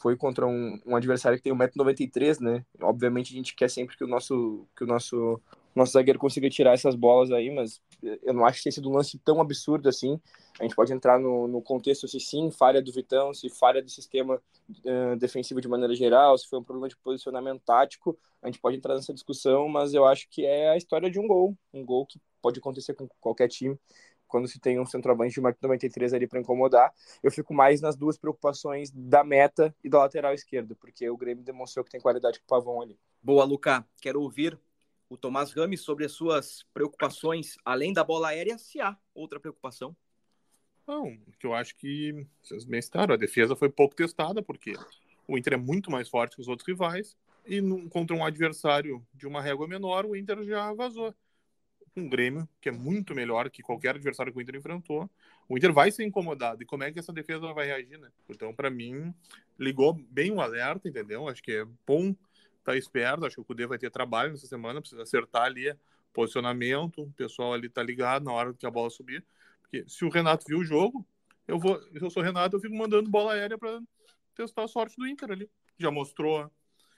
foi 0.00 0.16
contra 0.16 0.46
um, 0.46 0.80
um 0.86 0.96
adversário 0.96 1.36
que 1.36 1.44
tem 1.44 1.52
1,93m, 1.52 2.40
né? 2.40 2.64
Obviamente 2.80 3.32
a 3.32 3.36
gente 3.36 3.54
quer 3.54 3.68
sempre 3.68 3.96
que 3.96 4.04
o 4.04 4.06
nosso, 4.06 4.66
que 4.76 4.84
o 4.84 4.86
nosso, 4.86 5.40
nosso 5.78 5.92
zagueiro 5.92 6.18
consiga 6.18 6.48
tirar 6.48 6.72
essas 6.72 6.94
bolas 6.94 7.30
aí, 7.30 7.50
mas 7.50 7.80
eu 8.22 8.32
não 8.32 8.44
acho 8.46 8.58
que 8.58 8.64
tenha 8.64 8.72
sido 8.72 8.88
um 8.88 8.94
lance 8.94 9.18
tão 9.18 9.40
absurdo 9.40 9.88
assim. 9.88 10.18
A 10.58 10.62
gente 10.62 10.74
pode 10.74 10.92
entrar 10.92 11.18
no, 11.18 11.46
no 11.46 11.60
contexto 11.60 12.08
se 12.08 12.18
sim, 12.18 12.50
falha 12.50 12.80
do 12.80 12.92
Vitão, 12.92 13.34
se 13.34 13.50
falha 13.50 13.82
do 13.82 13.90
sistema 13.90 14.40
uh, 14.70 15.16
defensivo 15.16 15.60
de 15.60 15.68
maneira 15.68 15.94
geral, 15.94 16.36
se 16.38 16.48
foi 16.48 16.58
um 16.58 16.64
problema 16.64 16.88
de 16.88 16.96
posicionamento 16.96 17.62
tático. 17.64 18.18
A 18.42 18.46
gente 18.46 18.58
pode 18.58 18.76
entrar 18.76 18.94
nessa 18.94 19.12
discussão, 19.12 19.68
mas 19.68 19.92
eu 19.92 20.06
acho 20.06 20.26
que 20.30 20.46
é 20.46 20.70
a 20.70 20.76
história 20.76 21.10
de 21.10 21.18
um 21.18 21.26
gol. 21.26 21.56
Um 21.74 21.84
gol 21.84 22.06
que 22.06 22.18
pode 22.40 22.58
acontecer 22.58 22.94
com 22.94 23.06
qualquer 23.20 23.48
time 23.48 23.78
quando 24.26 24.48
se 24.48 24.58
tem 24.58 24.80
um 24.80 24.86
centroavante 24.86 25.34
de 25.34 25.40
93 25.40 26.14
ali 26.14 26.26
para 26.26 26.40
incomodar. 26.40 26.92
Eu 27.22 27.30
fico 27.30 27.54
mais 27.54 27.80
nas 27.80 27.96
duas 27.96 28.18
preocupações 28.18 28.90
da 28.90 29.22
meta 29.22 29.74
e 29.84 29.88
da 29.88 29.98
lateral 29.98 30.34
esquerda, 30.34 30.74
porque 30.74 31.08
o 31.08 31.16
Grêmio 31.16 31.44
demonstrou 31.44 31.84
que 31.84 31.90
tem 31.90 32.00
qualidade 32.00 32.38
com 32.40 32.44
o 32.44 32.48
Pavão 32.48 32.80
ali. 32.80 32.98
Boa, 33.22 33.44
Luca. 33.44 33.84
Quero 34.00 34.20
ouvir 34.20 34.58
o 35.08 35.16
Tomás 35.16 35.52
Rames 35.52 35.80
sobre 35.80 36.04
as 36.04 36.12
suas 36.12 36.64
preocupações, 36.74 37.56
além 37.64 37.92
da 37.92 38.02
bola 38.02 38.28
aérea, 38.28 38.58
se 38.58 38.80
há 38.80 38.96
outra 39.14 39.38
preocupação. 39.38 39.96
Não, 40.86 41.16
que 41.38 41.46
eu 41.46 41.54
acho 41.54 41.76
que 41.76 42.26
vocês 42.42 42.64
bem 42.64 42.80
citaram, 42.80 43.14
a 43.14 43.18
defesa 43.18 43.56
foi 43.56 43.68
pouco 43.68 43.94
testada, 43.94 44.42
porque 44.42 44.74
o 45.26 45.36
Inter 45.36 45.54
é 45.54 45.56
muito 45.56 45.90
mais 45.90 46.08
forte 46.08 46.36
que 46.36 46.42
os 46.42 46.48
outros 46.48 46.66
rivais, 46.66 47.16
e 47.44 47.60
contra 47.88 48.14
um 48.14 48.24
adversário 48.24 49.04
de 49.14 49.26
uma 49.26 49.40
régua 49.40 49.66
menor, 49.66 50.04
o 50.06 50.16
Inter 50.16 50.42
já 50.44 50.72
vazou. 50.72 51.14
Um 51.96 52.08
Grêmio, 52.08 52.46
que 52.60 52.68
é 52.68 52.72
muito 52.72 53.14
melhor 53.14 53.48
que 53.48 53.62
qualquer 53.62 53.94
adversário 53.94 54.30
que 54.30 54.38
o 54.38 54.42
Inter 54.42 54.56
enfrentou, 54.56 55.08
o 55.48 55.56
Inter 55.56 55.72
vai 55.72 55.90
ser 55.90 56.04
incomodado. 56.04 56.62
E 56.62 56.66
como 56.66 56.82
é 56.84 56.92
que 56.92 56.98
essa 56.98 57.12
defesa 57.12 57.52
vai 57.54 57.66
reagir, 57.66 57.98
né? 57.98 58.10
Então, 58.28 58.54
para 58.54 58.68
mim, 58.68 59.14
ligou 59.58 59.94
bem 60.10 60.30
o 60.30 60.40
alerta, 60.40 60.88
entendeu? 60.88 61.26
Acho 61.26 61.42
que 61.42 61.52
é 61.52 61.64
bom 61.86 62.14
tá 62.66 62.76
esperto. 62.76 63.24
Acho 63.24 63.36
que 63.36 63.42
o 63.42 63.44
Cudê 63.44 63.66
vai 63.66 63.78
ter 63.78 63.90
trabalho 63.90 64.32
nessa 64.32 64.46
semana, 64.46 64.80
precisa 64.80 65.02
acertar 65.02 65.44
ali 65.44 65.74
posicionamento, 66.12 67.02
o 67.02 67.12
pessoal 67.12 67.52
ali 67.52 67.68
tá 67.68 67.82
ligado 67.82 68.24
na 68.24 68.32
hora 68.32 68.54
que 68.54 68.66
a 68.66 68.70
bola 68.70 68.88
subir. 68.88 69.24
Porque 69.60 69.84
se 69.86 70.04
o 70.04 70.08
Renato 70.08 70.46
viu 70.48 70.58
o 70.58 70.64
jogo, 70.64 71.06
eu 71.46 71.58
vou, 71.58 71.78
se 71.80 72.02
eu 72.02 72.10
sou 72.10 72.22
Renato, 72.22 72.56
eu 72.56 72.60
fico 72.60 72.74
mandando 72.74 73.10
bola 73.10 73.34
aérea 73.34 73.58
para 73.58 73.80
testar 74.34 74.64
a 74.64 74.68
sorte 74.68 74.96
do 74.96 75.06
Inter 75.06 75.30
ali. 75.30 75.50
Já 75.78 75.90
mostrou 75.90 76.50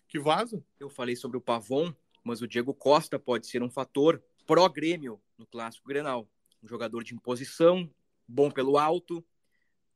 que 0.06 0.18
vaza. 0.18 0.64
Eu 0.78 0.88
falei 0.88 1.16
sobre 1.16 1.36
o 1.36 1.40
Pavon, 1.40 1.92
mas 2.22 2.40
o 2.40 2.46
Diego 2.46 2.72
Costa 2.72 3.18
pode 3.18 3.46
ser 3.46 3.62
um 3.62 3.68
fator 3.68 4.22
pró-grêmio 4.46 5.20
no 5.36 5.46
clássico 5.46 5.88
Grenal. 5.88 6.28
Um 6.62 6.68
jogador 6.68 7.02
de 7.02 7.14
imposição, 7.14 7.90
bom 8.26 8.50
pelo 8.50 8.78
alto, 8.78 9.24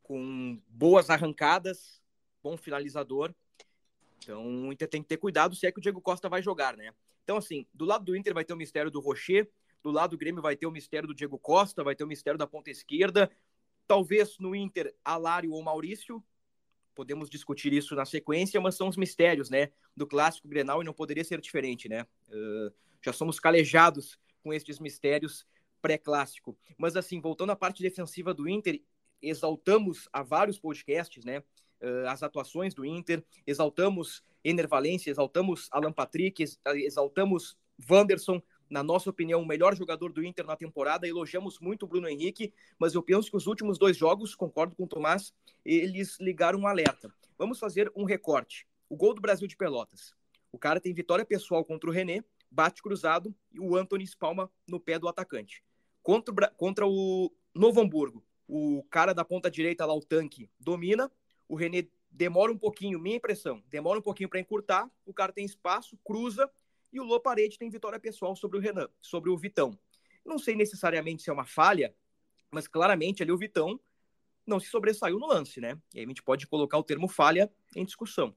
com 0.02 0.60
boas 0.68 1.10
arrancadas, 1.10 2.02
bom 2.42 2.56
finalizador. 2.56 3.32
Então 4.22 4.68
o 4.68 4.72
Inter 4.72 4.88
tem 4.88 5.02
que 5.02 5.08
ter 5.08 5.16
cuidado 5.16 5.54
se 5.54 5.66
é 5.66 5.72
que 5.72 5.78
o 5.78 5.82
Diego 5.82 6.00
Costa 6.00 6.28
vai 6.28 6.42
jogar, 6.42 6.76
né? 6.76 6.92
Então, 7.24 7.36
assim, 7.36 7.66
do 7.72 7.84
lado 7.84 8.04
do 8.04 8.16
Inter 8.16 8.34
vai 8.34 8.44
ter 8.44 8.52
o 8.52 8.56
mistério 8.56 8.90
do 8.90 9.00
Rocher, 9.00 9.48
do 9.82 9.90
lado 9.90 10.10
do 10.10 10.18
Grêmio 10.18 10.40
vai 10.40 10.56
ter 10.56 10.66
o 10.66 10.70
mistério 10.70 11.08
do 11.08 11.14
Diego 11.14 11.38
Costa, 11.38 11.82
vai 11.82 11.94
ter 11.94 12.04
o 12.04 12.06
mistério 12.06 12.38
da 12.38 12.46
ponta 12.46 12.70
esquerda. 12.70 13.30
Talvez 13.86 14.38
no 14.38 14.54
Inter, 14.54 14.94
Alário 15.04 15.52
ou 15.52 15.62
Maurício. 15.62 16.22
Podemos 16.94 17.28
discutir 17.28 17.72
isso 17.72 17.94
na 17.94 18.04
sequência, 18.04 18.60
mas 18.60 18.76
são 18.76 18.88
os 18.88 18.96
mistérios, 18.96 19.50
né? 19.50 19.72
Do 19.96 20.06
clássico 20.06 20.46
Grenal 20.46 20.82
e 20.82 20.84
não 20.84 20.92
poderia 20.92 21.24
ser 21.24 21.40
diferente, 21.40 21.88
né? 21.88 22.06
Uh, 22.28 22.72
já 23.02 23.12
somos 23.12 23.40
calejados 23.40 24.18
com 24.42 24.52
estes 24.52 24.78
mistérios 24.78 25.46
pré-clássico. 25.80 26.56
Mas, 26.78 26.94
assim, 26.94 27.20
voltando 27.20 27.50
à 27.50 27.56
parte 27.56 27.82
defensiva 27.82 28.32
do 28.32 28.48
Inter, 28.48 28.80
exaltamos 29.20 30.08
a 30.12 30.22
vários 30.22 30.58
podcasts, 30.58 31.24
né? 31.24 31.42
Uh, 31.82 32.06
as 32.08 32.22
atuações 32.22 32.74
do 32.74 32.84
Inter, 32.84 33.24
exaltamos 33.46 34.22
Ener 34.44 34.68
Valencia, 34.68 35.10
exaltamos 35.10 35.68
Alan 35.72 35.92
Patrick, 35.92 36.44
exaltamos 36.64 37.56
Wanderson, 37.90 38.40
na 38.72 38.82
nossa 38.82 39.10
opinião, 39.10 39.42
o 39.42 39.46
melhor 39.46 39.76
jogador 39.76 40.12
do 40.12 40.24
Inter 40.24 40.46
na 40.46 40.56
temporada. 40.56 41.06
Elogiamos 41.06 41.60
muito 41.60 41.82
o 41.82 41.86
Bruno 41.86 42.08
Henrique, 42.08 42.54
mas 42.78 42.94
eu 42.94 43.02
penso 43.02 43.30
que 43.30 43.36
os 43.36 43.46
últimos 43.46 43.78
dois 43.78 43.98
jogos, 43.98 44.34
concordo 44.34 44.74
com 44.74 44.84
o 44.84 44.88
Tomás, 44.88 45.34
eles 45.62 46.18
ligaram 46.18 46.60
um 46.60 46.66
alerta. 46.66 47.12
Vamos 47.36 47.58
fazer 47.58 47.92
um 47.94 48.04
recorte. 48.04 48.66
O 48.88 48.96
gol 48.96 49.12
do 49.12 49.20
Brasil 49.20 49.46
de 49.46 49.58
Pelotas. 49.58 50.14
O 50.50 50.58
cara 50.58 50.80
tem 50.80 50.94
vitória 50.94 51.24
pessoal 51.24 51.62
contra 51.64 51.90
o 51.90 51.92
René, 51.92 52.24
bate 52.50 52.82
cruzado 52.82 53.34
e 53.52 53.60
o 53.60 53.76
Anthony 53.76 54.04
espalma 54.04 54.50
no 54.66 54.80
pé 54.80 54.98
do 54.98 55.08
atacante. 55.08 55.62
Contra, 56.02 56.48
contra 56.56 56.86
o 56.86 57.30
Novo 57.54 57.80
Hamburgo, 57.80 58.24
o 58.48 58.82
cara 58.90 59.12
da 59.12 59.24
ponta 59.24 59.50
direita 59.50 59.84
lá, 59.84 59.94
o 59.94 60.00
tanque, 60.00 60.48
domina. 60.58 61.10
O 61.52 61.54
René 61.54 61.86
demora 62.10 62.50
um 62.50 62.56
pouquinho, 62.56 62.98
minha 62.98 63.16
impressão, 63.16 63.62
demora 63.68 63.98
um 63.98 64.02
pouquinho 64.02 64.26
para 64.26 64.40
encurtar. 64.40 64.90
O 65.04 65.12
cara 65.12 65.34
tem 65.34 65.44
espaço, 65.44 65.98
cruza 66.02 66.50
e 66.90 66.98
o 66.98 67.04
Lô 67.04 67.20
Parede 67.20 67.58
tem 67.58 67.68
vitória 67.68 68.00
pessoal 68.00 68.34
sobre 68.34 68.56
o 68.56 68.60
Renan, 68.62 68.88
sobre 69.02 69.28
o 69.28 69.36
Vitão. 69.36 69.78
Não 70.24 70.38
sei 70.38 70.56
necessariamente 70.56 71.22
se 71.22 71.28
é 71.28 71.32
uma 71.32 71.44
falha, 71.44 71.94
mas 72.50 72.66
claramente 72.66 73.22
ali 73.22 73.30
o 73.30 73.36
Vitão 73.36 73.78
não 74.46 74.58
se 74.58 74.68
sobressaiu 74.68 75.18
no 75.18 75.26
lance, 75.26 75.60
né? 75.60 75.78
E 75.92 75.98
aí 75.98 76.06
a 76.06 76.08
gente 76.08 76.22
pode 76.22 76.46
colocar 76.46 76.78
o 76.78 76.82
termo 76.82 77.06
falha 77.06 77.52
em 77.76 77.84
discussão. 77.84 78.34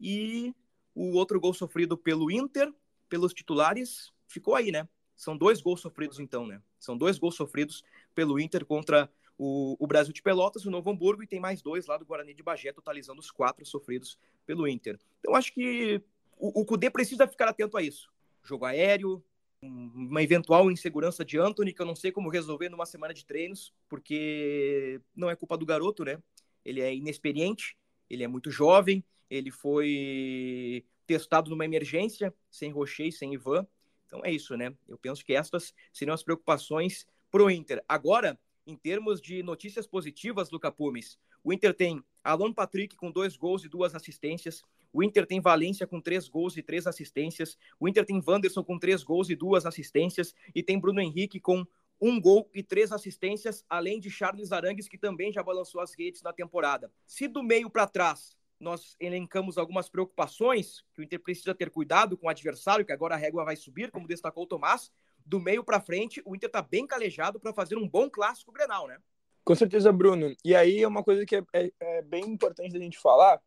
E 0.00 0.52
o 0.92 1.14
outro 1.14 1.38
gol 1.38 1.54
sofrido 1.54 1.96
pelo 1.96 2.32
Inter, 2.32 2.74
pelos 3.08 3.32
titulares, 3.32 4.12
ficou 4.26 4.56
aí, 4.56 4.72
né? 4.72 4.88
São 5.14 5.36
dois 5.36 5.60
gols 5.60 5.80
sofridos 5.80 6.18
então, 6.18 6.44
né? 6.44 6.60
São 6.80 6.98
dois 6.98 7.16
gols 7.16 7.36
sofridos 7.36 7.84
pelo 8.12 8.40
Inter 8.40 8.66
contra 8.66 9.08
o, 9.38 9.76
o 9.78 9.86
Brasil 9.86 10.12
de 10.12 10.22
Pelotas, 10.22 10.64
o 10.64 10.70
Novo 10.70 10.90
Hamburgo, 10.90 11.22
e 11.22 11.26
tem 11.26 11.40
mais 11.40 11.62
dois 11.62 11.86
lá 11.86 11.96
do 11.96 12.06
Guarani 12.06 12.34
de 12.34 12.42
Bagé, 12.42 12.72
totalizando 12.72 13.20
os 13.20 13.30
quatro 13.30 13.64
sofridos 13.64 14.18
pelo 14.44 14.66
Inter. 14.66 14.98
Então 15.20 15.34
acho 15.34 15.52
que 15.52 16.02
o, 16.38 16.60
o 16.60 16.64
Cudê 16.64 16.90
precisa 16.90 17.26
ficar 17.26 17.48
atento 17.48 17.76
a 17.76 17.82
isso. 17.82 18.10
Jogo 18.42 18.64
aéreo, 18.64 19.22
uma 19.62 20.22
eventual 20.22 20.70
insegurança 20.70 21.24
de 21.24 21.38
Anthony, 21.38 21.72
que 21.72 21.80
eu 21.80 21.86
não 21.86 21.96
sei 21.96 22.12
como 22.12 22.28
resolver 22.28 22.68
numa 22.68 22.86
semana 22.86 23.12
de 23.12 23.24
treinos, 23.24 23.74
porque 23.88 25.00
não 25.14 25.30
é 25.30 25.36
culpa 25.36 25.56
do 25.56 25.66
garoto, 25.66 26.04
né? 26.04 26.22
Ele 26.64 26.80
é 26.80 26.94
inexperiente, 26.94 27.76
ele 28.08 28.22
é 28.22 28.28
muito 28.28 28.50
jovem, 28.50 29.04
ele 29.30 29.50
foi 29.50 30.84
testado 31.06 31.50
numa 31.50 31.64
emergência, 31.64 32.34
sem 32.50 32.70
Rocher 32.70 33.06
e 33.06 33.12
sem 33.12 33.34
Ivan. 33.34 33.66
Então 34.06 34.20
é 34.24 34.30
isso, 34.30 34.56
né? 34.56 34.74
Eu 34.88 34.98
penso 34.98 35.24
que 35.24 35.34
estas 35.34 35.74
seriam 35.92 36.14
as 36.14 36.22
preocupações 36.22 37.06
para 37.30 37.42
o 37.42 37.50
Inter. 37.50 37.82
Agora, 37.88 38.38
em 38.66 38.76
termos 38.76 39.20
de 39.20 39.42
notícias 39.42 39.86
positivas, 39.86 40.50
Luca 40.50 40.72
Pumes, 40.72 41.18
o 41.44 41.52
Inter 41.52 41.72
tem 41.72 42.02
Alan 42.24 42.52
Patrick 42.52 42.96
com 42.96 43.10
dois 43.10 43.36
gols 43.36 43.64
e 43.64 43.68
duas 43.68 43.94
assistências, 43.94 44.62
o 44.92 45.02
Inter 45.02 45.26
tem 45.26 45.40
Valência 45.40 45.86
com 45.86 46.00
três 46.00 46.26
gols 46.26 46.56
e 46.56 46.62
três 46.62 46.86
assistências. 46.86 47.58
O 47.78 47.86
Inter 47.86 48.06
tem 48.06 48.22
Wanderson 48.26 48.64
com 48.64 48.78
três 48.78 49.02
gols 49.02 49.28
e 49.28 49.36
duas 49.36 49.66
assistências. 49.66 50.34
E 50.54 50.62
tem 50.62 50.80
Bruno 50.80 51.02
Henrique 51.02 51.38
com 51.38 51.66
um 52.00 52.18
gol 52.18 52.48
e 52.54 52.62
três 52.62 52.90
assistências, 52.92 53.62
além 53.68 54.00
de 54.00 54.10
Charles 54.10 54.52
Arangues, 54.52 54.88
que 54.88 54.96
também 54.96 55.30
já 55.30 55.42
balançou 55.42 55.82
as 55.82 55.94
redes 55.94 56.22
na 56.22 56.32
temporada. 56.32 56.90
Se 57.06 57.28
do 57.28 57.42
meio 57.42 57.68
para 57.68 57.86
trás 57.86 58.34
nós 58.58 58.96
elencamos 58.98 59.58
algumas 59.58 59.86
preocupações, 59.86 60.82
que 60.94 61.02
o 61.02 61.04
Inter 61.04 61.20
precisa 61.20 61.54
ter 61.54 61.68
cuidado 61.68 62.16
com 62.16 62.26
o 62.26 62.30
adversário, 62.30 62.86
que 62.86 62.92
agora 62.92 63.14
a 63.14 63.18
régua 63.18 63.44
vai 63.44 63.54
subir, 63.54 63.90
como 63.90 64.08
destacou 64.08 64.44
o 64.44 64.46
Tomás, 64.46 64.90
do 65.26 65.40
meio 65.40 65.64
para 65.64 65.80
frente, 65.80 66.22
o 66.24 66.34
Inter 66.34 66.48
está 66.48 66.62
bem 66.62 66.86
calejado 66.86 67.40
para 67.40 67.52
fazer 67.52 67.76
um 67.76 67.86
bom 67.86 68.08
clássico 68.08 68.52
Grenal, 68.52 68.86
né? 68.86 68.98
Com 69.44 69.54
certeza, 69.54 69.92
Bruno. 69.92 70.34
E 70.44 70.54
aí 70.54 70.82
é 70.82 70.88
uma 70.88 71.02
coisa 71.02 71.26
que 71.26 71.36
é, 71.36 71.42
é, 71.52 71.72
é 71.80 72.02
bem 72.02 72.24
importante 72.24 72.72
da 72.72 72.78
gente 72.78 72.98
falar, 72.98 73.40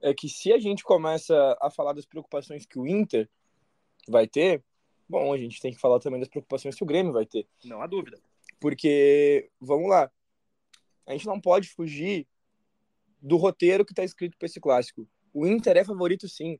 é 0.00 0.12
que 0.14 0.28
se 0.28 0.52
a 0.52 0.58
gente 0.58 0.82
começa 0.82 1.56
a 1.60 1.70
falar 1.70 1.92
das 1.92 2.06
preocupações 2.06 2.66
que 2.66 2.78
o 2.78 2.86
Inter 2.86 3.28
vai 4.08 4.26
ter, 4.26 4.62
bom, 5.08 5.32
a 5.32 5.38
gente 5.38 5.60
tem 5.60 5.72
que 5.72 5.78
falar 5.78 6.00
também 6.00 6.20
das 6.20 6.28
preocupações 6.28 6.74
que 6.74 6.82
o 6.82 6.86
Grêmio 6.86 7.12
vai 7.12 7.26
ter. 7.26 7.46
Não 7.64 7.82
há 7.82 7.86
dúvida. 7.86 8.18
Porque, 8.58 9.50
vamos 9.60 9.88
lá, 9.90 10.10
a 11.06 11.12
gente 11.12 11.26
não 11.26 11.40
pode 11.40 11.68
fugir 11.68 12.26
do 13.20 13.36
roteiro 13.36 13.84
que 13.84 13.92
está 13.92 14.04
escrito 14.04 14.36
para 14.38 14.46
esse 14.46 14.60
clássico. 14.60 15.06
O 15.32 15.46
Inter 15.46 15.76
é 15.76 15.84
favorito, 15.84 16.28
sim. 16.28 16.58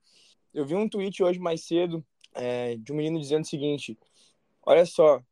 Eu 0.53 0.67
vi 0.67 0.75
um 0.75 0.89
tweet 0.89 1.23
hoje 1.23 1.39
mais 1.39 1.67
cedo 1.67 2.05
é, 2.35 2.77
de 2.77 2.93
um 2.93 2.97
menino 2.97 3.19
dizendo 3.19 3.45
o 3.45 3.49
seguinte: 3.49 3.99
olha 4.67 4.85
só, 4.85 5.23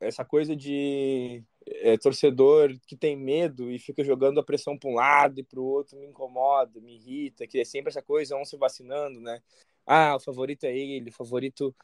essa 0.00 0.24
coisa 0.24 0.56
de 0.56 1.42
é, 1.66 1.96
torcedor 1.96 2.76
que 2.86 2.96
tem 2.96 3.16
medo 3.16 3.70
e 3.70 3.78
fica 3.78 4.02
jogando 4.02 4.40
a 4.40 4.44
pressão 4.44 4.76
para 4.76 4.90
um 4.90 4.94
lado 4.94 5.40
e 5.40 5.44
para 5.44 5.60
o 5.60 5.64
outro 5.64 5.98
me 5.98 6.06
incomoda, 6.06 6.80
me 6.80 6.96
irrita, 6.96 7.46
que 7.46 7.60
é 7.60 7.64
sempre 7.64 7.90
essa 7.90 8.02
coisa, 8.02 8.36
um 8.36 8.44
se 8.44 8.56
vacinando, 8.56 9.20
né? 9.20 9.40
Ah, 9.86 10.16
o 10.16 10.20
favorito 10.20 10.64
é 10.64 10.76
ele, 10.76 11.10
o 11.10 11.12
favorito 11.12 11.74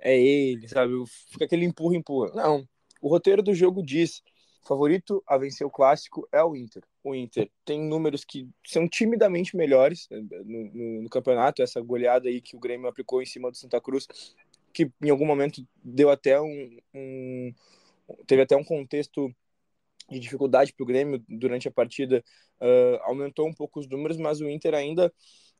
é 0.00 0.18
ele, 0.18 0.68
sabe? 0.68 0.92
Fica 1.30 1.44
aquele 1.44 1.64
empurra, 1.64 1.96
empurra. 1.96 2.32
Não, 2.34 2.66
o 3.00 3.08
roteiro 3.08 3.42
do 3.42 3.54
jogo 3.54 3.82
diz: 3.82 4.22
o 4.62 4.66
favorito 4.68 5.22
a 5.26 5.36
vencer 5.38 5.66
o 5.66 5.70
clássico 5.70 6.28
é 6.30 6.42
o 6.42 6.54
Inter. 6.54 6.82
o 7.02 7.14
Inter 7.14 7.50
tem 7.64 7.80
números 7.80 8.24
que 8.24 8.48
são 8.66 8.88
timidamente 8.88 9.56
melhores 9.56 10.06
né, 10.10 10.20
no, 10.44 10.64
no, 10.72 11.02
no, 11.02 11.08
campeonato. 11.08 11.62
Essa 11.62 11.80
goleada 11.80 12.28
aí 12.28 12.40
que 12.40 12.56
o 12.56 12.60
Grêmio 12.60 12.88
aplicou 12.88 13.22
em 13.22 13.26
cima 13.26 13.50
do 13.50 13.56
Santa 13.56 13.80
Cruz, 13.80 14.06
que 14.72 14.90
em 15.02 15.10
algum 15.10 15.26
momento 15.26 15.66
deu 15.82 16.10
até 16.10 16.40
um, 16.40 16.78
um 16.94 17.54
teve 18.26 18.42
até 18.42 18.56
um 18.56 18.64
contexto 18.64 19.32
de 20.10 20.18
dificuldade 20.18 20.72
para 20.72 20.82
o 20.82 20.86
Grêmio 20.86 21.24
durante 21.28 21.68
a 21.68 21.70
partida, 21.70 22.24
uh, 22.60 23.02
aumentou 23.02 23.46
um 23.46 23.52
pouco 23.52 23.78
os 23.78 23.88
números, 23.88 24.16
mas 24.16 24.40
o 24.40 24.48
Inter 24.48 24.74
ainda 24.74 25.12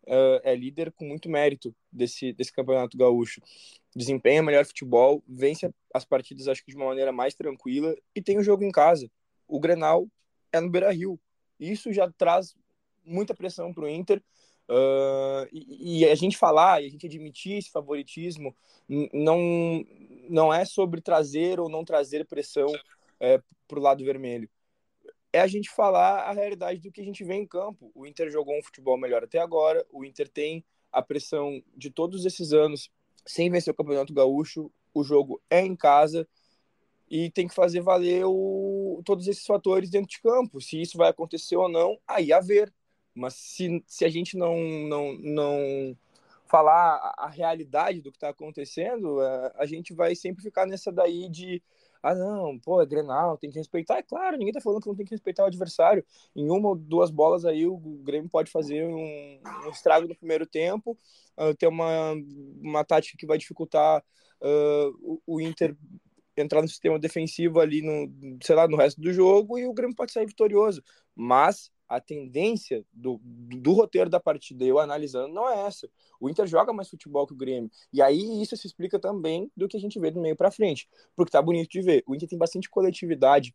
uh, 0.06 0.40
é 0.42 0.54
líder 0.54 0.90
com 0.92 1.04
muito 1.04 1.28
mérito 1.28 1.74
desse, 1.90 2.32
desse 2.32 2.52
campeonato 2.52 2.96
gaúcho. 2.96 3.40
Desempenha 3.94 4.42
melhor 4.42 4.64
futebol, 4.64 5.22
vence 5.26 5.72
as 5.94 6.04
partidas, 6.04 6.48
acho 6.48 6.64
que 6.64 6.72
de 6.72 6.76
uma 6.76 6.86
maneira 6.86 7.12
mais 7.12 7.34
tranquila, 7.34 7.94
e 8.14 8.20
tem 8.20 8.38
o 8.38 8.42
jogo 8.42 8.64
em 8.64 8.72
casa. 8.72 9.08
O 9.46 9.60
Grenal 9.60 10.08
é 10.52 10.60
no 10.60 10.70
Beira 10.70 10.90
Rio. 10.90 11.18
Isso 11.58 11.92
já 11.92 12.10
traz 12.10 12.54
muita 13.04 13.34
pressão 13.34 13.72
para 13.72 13.84
o 13.84 13.88
Inter. 13.88 14.22
Uh, 14.70 15.48
e, 15.50 16.02
e, 16.02 16.08
a 16.08 16.14
gente 16.14 16.36
falar 16.36 16.80
e 16.80 16.86
a 16.86 16.88
gente 16.88 17.04
admitir 17.04 17.58
esse 17.58 17.72
favoritismo 17.72 18.54
não, 19.12 19.84
não 20.28 20.54
é 20.54 20.64
sobre 20.64 21.00
trazer 21.00 21.58
ou 21.58 21.68
não 21.68 21.84
trazer 21.84 22.24
pressão 22.24 22.68
é, 23.18 23.42
para 23.66 23.78
o 23.80 23.82
lado 23.82 24.04
vermelho. 24.04 24.48
É 25.32 25.40
a 25.40 25.48
gente 25.48 25.68
falar 25.68 26.20
a 26.20 26.32
realidade 26.32 26.80
do 26.80 26.92
que 26.92 27.00
a 27.00 27.04
gente 27.04 27.24
vê 27.24 27.34
em 27.34 27.46
campo. 27.46 27.90
O 27.96 28.06
Inter 28.06 28.30
jogou 28.30 28.56
um 28.56 28.62
futebol 28.62 28.96
melhor 28.96 29.24
até 29.24 29.40
agora, 29.40 29.84
o 29.90 30.04
Inter 30.04 30.28
tem 30.28 30.64
a 30.92 31.02
pressão 31.02 31.60
de 31.76 31.90
todos 31.90 32.24
esses 32.24 32.52
anos 32.52 32.90
sem 33.26 33.50
vencer 33.50 33.72
o 33.72 33.76
Campeonato 33.76 34.14
Gaúcho, 34.14 34.70
o 34.94 35.02
jogo 35.02 35.42
é 35.50 35.60
em 35.60 35.74
casa 35.74 36.28
e 37.08 37.28
tem 37.28 37.48
que 37.48 37.54
fazer 37.54 37.80
valer 37.80 38.24
o, 38.24 39.02
todos 39.04 39.26
esses 39.26 39.44
fatores 39.44 39.90
dentro 39.90 40.08
de 40.08 40.20
campo. 40.20 40.60
Se 40.60 40.80
isso 40.80 40.96
vai 40.96 41.10
acontecer 41.10 41.56
ou 41.56 41.68
não, 41.68 41.98
aí 42.06 42.32
a 42.32 42.40
ver. 42.40 42.72
Mas 43.20 43.34
se, 43.34 43.84
se 43.86 44.04
a 44.04 44.08
gente 44.08 44.36
não, 44.36 44.58
não, 44.88 45.12
não 45.18 45.96
falar 46.48 47.14
a, 47.18 47.28
realidade 47.28 48.00
do 48.00 48.10
que 48.10 48.16
está 48.16 48.30
acontecendo, 48.30 49.20
a, 49.20 49.54
a, 49.58 49.66
gente 49.66 49.92
vai 49.92 50.14
sempre 50.14 50.42
ficar 50.42 50.66
nessa 50.66 50.90
daí 50.90 51.28
de 51.28 51.62
ah, 52.02 52.14
não, 52.14 52.58
pô, 52.58 52.80
é 52.80 52.86
Grenal, 52.86 53.36
tem 53.36 53.50
que 53.50 53.58
respeitar. 53.58 53.98
É 53.98 54.02
claro, 54.02 54.38
ninguém 54.38 54.54
tá 54.54 54.60
falando 54.60 54.80
que 54.80 54.88
não 54.88 54.96
tem 54.96 55.04
que 55.04 55.14
respeitar 55.14 55.42
o 55.42 55.46
adversário. 55.46 56.02
Em 56.34 56.50
uma 56.50 56.70
ou 56.70 56.74
duas 56.74 57.10
bolas 57.10 57.44
aí, 57.44 57.66
o 57.66 57.76
Grêmio 57.76 58.30
pode 58.30 58.50
fazer 58.50 58.86
um, 58.86 59.38
um 59.66 59.70
estrago 59.70 60.08
no 60.08 60.16
primeiro 60.16 60.46
tempo, 60.46 60.98
uh, 61.36 61.54
ter 61.54 61.66
uma, 61.66 62.14
uma 62.62 62.84
tática 62.84 63.18
que 63.18 63.26
vai 63.26 63.36
dificultar 63.36 64.02
uh, 64.40 64.96
o, 65.02 65.20
o 65.26 65.40
Inter 65.42 65.76
entrar 66.36 66.62
no 66.62 66.68
sistema 66.68 66.98
defensivo 66.98 67.60
ali 67.60 67.82
no, 67.82 68.38
sei 68.42 68.56
lá, 68.56 68.66
no 68.66 68.78
resto 68.78 68.98
do 68.98 69.12
jogo 69.12 69.58
e 69.58 69.66
o 69.66 69.74
Grêmio 69.74 69.94
pode 69.94 70.10
sair 70.10 70.24
vitorioso. 70.24 70.82
Mas 71.14 71.70
a 71.90 72.00
tendência 72.00 72.86
do, 72.92 73.20
do 73.24 73.72
roteiro 73.72 74.08
da 74.08 74.20
partida, 74.20 74.64
eu 74.64 74.78
analisando, 74.78 75.34
não 75.34 75.48
é 75.50 75.66
essa. 75.66 75.90
O 76.20 76.30
Inter 76.30 76.46
joga 76.46 76.72
mais 76.72 76.88
futebol 76.88 77.26
que 77.26 77.32
o 77.32 77.36
Grêmio. 77.36 77.68
E 77.92 78.00
aí 78.00 78.40
isso 78.40 78.56
se 78.56 78.64
explica 78.64 78.96
também 78.96 79.50
do 79.56 79.66
que 79.66 79.76
a 79.76 79.80
gente 79.80 79.98
vê 79.98 80.08
do 80.08 80.20
meio 80.20 80.36
para 80.36 80.52
frente. 80.52 80.88
Porque 81.16 81.32
tá 81.32 81.42
bonito 81.42 81.68
de 81.68 81.82
ver. 81.82 82.04
O 82.06 82.14
Inter 82.14 82.28
tem 82.28 82.38
bastante 82.38 82.70
coletividade 82.70 83.52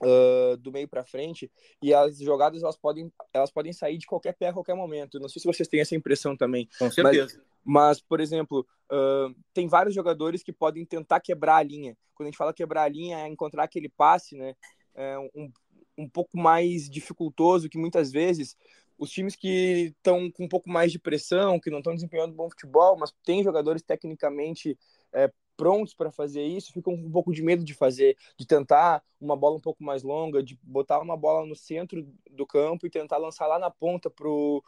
uh, 0.00 0.56
do 0.56 0.72
meio 0.72 0.88
para 0.88 1.04
frente 1.04 1.52
e 1.82 1.92
as 1.92 2.16
jogadas 2.16 2.62
elas 2.62 2.78
podem, 2.78 3.12
elas 3.34 3.50
podem 3.50 3.74
sair 3.74 3.98
de 3.98 4.06
qualquer 4.06 4.32
pé 4.32 4.48
a 4.48 4.52
qualquer 4.54 4.74
momento. 4.74 5.20
Não 5.20 5.28
sei 5.28 5.42
se 5.42 5.46
vocês 5.46 5.68
têm 5.68 5.80
essa 5.80 5.94
impressão 5.94 6.34
também. 6.34 6.66
Com 6.78 6.90
certeza. 6.90 7.36
Mas, 7.62 7.98
mas, 7.98 8.00
por 8.00 8.18
exemplo, 8.18 8.66
uh, 8.90 9.34
tem 9.52 9.68
vários 9.68 9.94
jogadores 9.94 10.42
que 10.42 10.54
podem 10.54 10.86
tentar 10.86 11.20
quebrar 11.20 11.56
a 11.56 11.62
linha. 11.62 11.94
Quando 12.14 12.28
a 12.28 12.30
gente 12.30 12.38
fala 12.38 12.54
quebrar 12.54 12.84
a 12.84 12.88
linha, 12.88 13.18
é 13.18 13.28
encontrar 13.28 13.64
aquele 13.64 13.90
passe, 13.90 14.34
né? 14.36 14.54
É 14.94 15.18
um, 15.34 15.50
um 15.96 16.08
pouco 16.08 16.38
mais 16.38 16.88
dificultoso, 16.88 17.68
que 17.68 17.78
muitas 17.78 18.10
vezes 18.10 18.56
os 18.98 19.10
times 19.10 19.34
que 19.34 19.92
estão 19.96 20.30
com 20.30 20.44
um 20.44 20.48
pouco 20.48 20.70
mais 20.70 20.92
de 20.92 20.98
pressão, 20.98 21.58
que 21.58 21.70
não 21.70 21.78
estão 21.78 21.94
desempenhando 21.94 22.34
bom 22.34 22.48
futebol, 22.48 22.96
mas 22.96 23.12
têm 23.24 23.42
jogadores 23.42 23.82
tecnicamente 23.82 24.78
é, 25.12 25.30
prontos 25.56 25.94
para 25.94 26.10
fazer 26.10 26.42
isso, 26.42 26.72
ficam 26.72 26.96
com 26.96 27.06
um 27.06 27.10
pouco 27.10 27.32
de 27.32 27.42
medo 27.42 27.64
de 27.64 27.74
fazer, 27.74 28.16
de 28.36 28.46
tentar 28.46 29.02
uma 29.20 29.36
bola 29.36 29.56
um 29.56 29.60
pouco 29.60 29.82
mais 29.82 30.02
longa, 30.02 30.42
de 30.42 30.58
botar 30.62 31.00
uma 31.00 31.16
bola 31.16 31.46
no 31.46 31.56
centro 31.56 32.06
do 32.30 32.46
campo 32.46 32.86
e 32.86 32.90
tentar 32.90 33.18
lançar 33.18 33.46
lá 33.46 33.58
na 33.58 33.70
ponta 33.70 34.08
para 34.08 34.28
o 34.28 34.62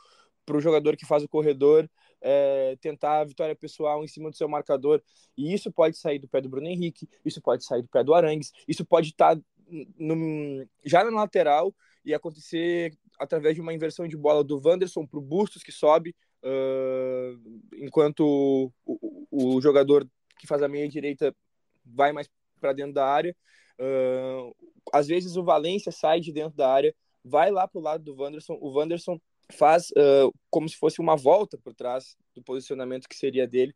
jogador 0.61 0.97
que 0.97 1.07
faz 1.07 1.23
o 1.23 1.29
corredor 1.29 1.89
é, 2.25 2.75
tentar 2.81 3.21
a 3.21 3.25
vitória 3.25 3.55
pessoal 3.55 4.03
em 4.03 4.09
cima 4.09 4.31
do 4.31 4.37
seu 4.37 4.49
marcador. 4.49 5.03
E 5.37 5.53
isso 5.53 5.71
pode 5.71 5.99
sair 5.99 6.19
do 6.19 6.27
pé 6.27 6.41
do 6.41 6.49
Bruno 6.49 6.67
Henrique, 6.67 7.07
isso 7.23 7.41
pode 7.41 7.65
sair 7.65 7.83
do 7.83 7.89
pé 7.89 8.03
do 8.03 8.15
Arangues, 8.15 8.51
isso 8.67 8.85
pode 8.85 9.11
estar 9.11 9.37
tá 9.37 9.43
no, 9.99 10.67
já 10.85 11.05
na 11.05 11.11
lateral 11.11 11.75
e 12.05 12.13
acontecer 12.13 12.97
através 13.19 13.55
de 13.55 13.61
uma 13.61 13.73
inversão 13.73 14.07
de 14.07 14.17
bola 14.17 14.45
do 14.45 14.61
Wanderson 14.65 15.07
para 15.07 15.19
o 15.19 15.23
Bustos, 15.23 15.63
que 15.63 15.73
sobe, 15.73 16.15
uh, 16.43 17.63
enquanto 17.77 18.73
o, 18.85 18.99
o, 19.31 19.57
o, 19.57 19.61
jogador 19.61 20.09
que 20.39 20.47
faz 20.47 20.63
a 20.63 20.69
meia 20.69 20.89
direita 20.89 21.35
vai 21.85 22.13
mais 22.13 22.29
para 22.61 22.73
dentro 22.73 22.93
da 22.93 23.07
área. 23.07 23.35
Uh, 23.79 24.55
às 24.93 25.07
vezes 25.07 25.37
o 25.37 25.45
Valência 25.45 25.91
sai 25.91 26.21
de 26.21 26.33
dentro 26.33 26.57
da 26.57 26.71
área, 26.71 26.95
vai 27.25 27.51
lá 27.51 27.67
para 27.67 27.79
o 27.79 27.83
lado 27.83 28.05
do 28.05 28.21
Wanderson. 28.21 28.59
O 28.61 28.71
Wanderson 28.71 29.19
faz 29.53 29.91
uh, 29.91 30.33
como 30.51 30.69
se 30.69 30.77
fosse 30.77 31.01
uma 31.01 31.17
volta 31.17 31.59
por 31.59 31.75
trás 31.75 32.17
do 32.35 32.43
posicionamento 32.43 33.09
que 33.09 33.17
seria 33.17 33.47
dele. 33.47 33.75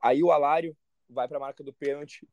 Aí 0.00 0.22
o 0.22 0.30
Alário 0.30 0.76
vai 1.08 1.26
para 1.26 1.36
a 1.36 1.40
marca 1.40 1.64
do 1.64 1.72
pênalti. 1.72 2.24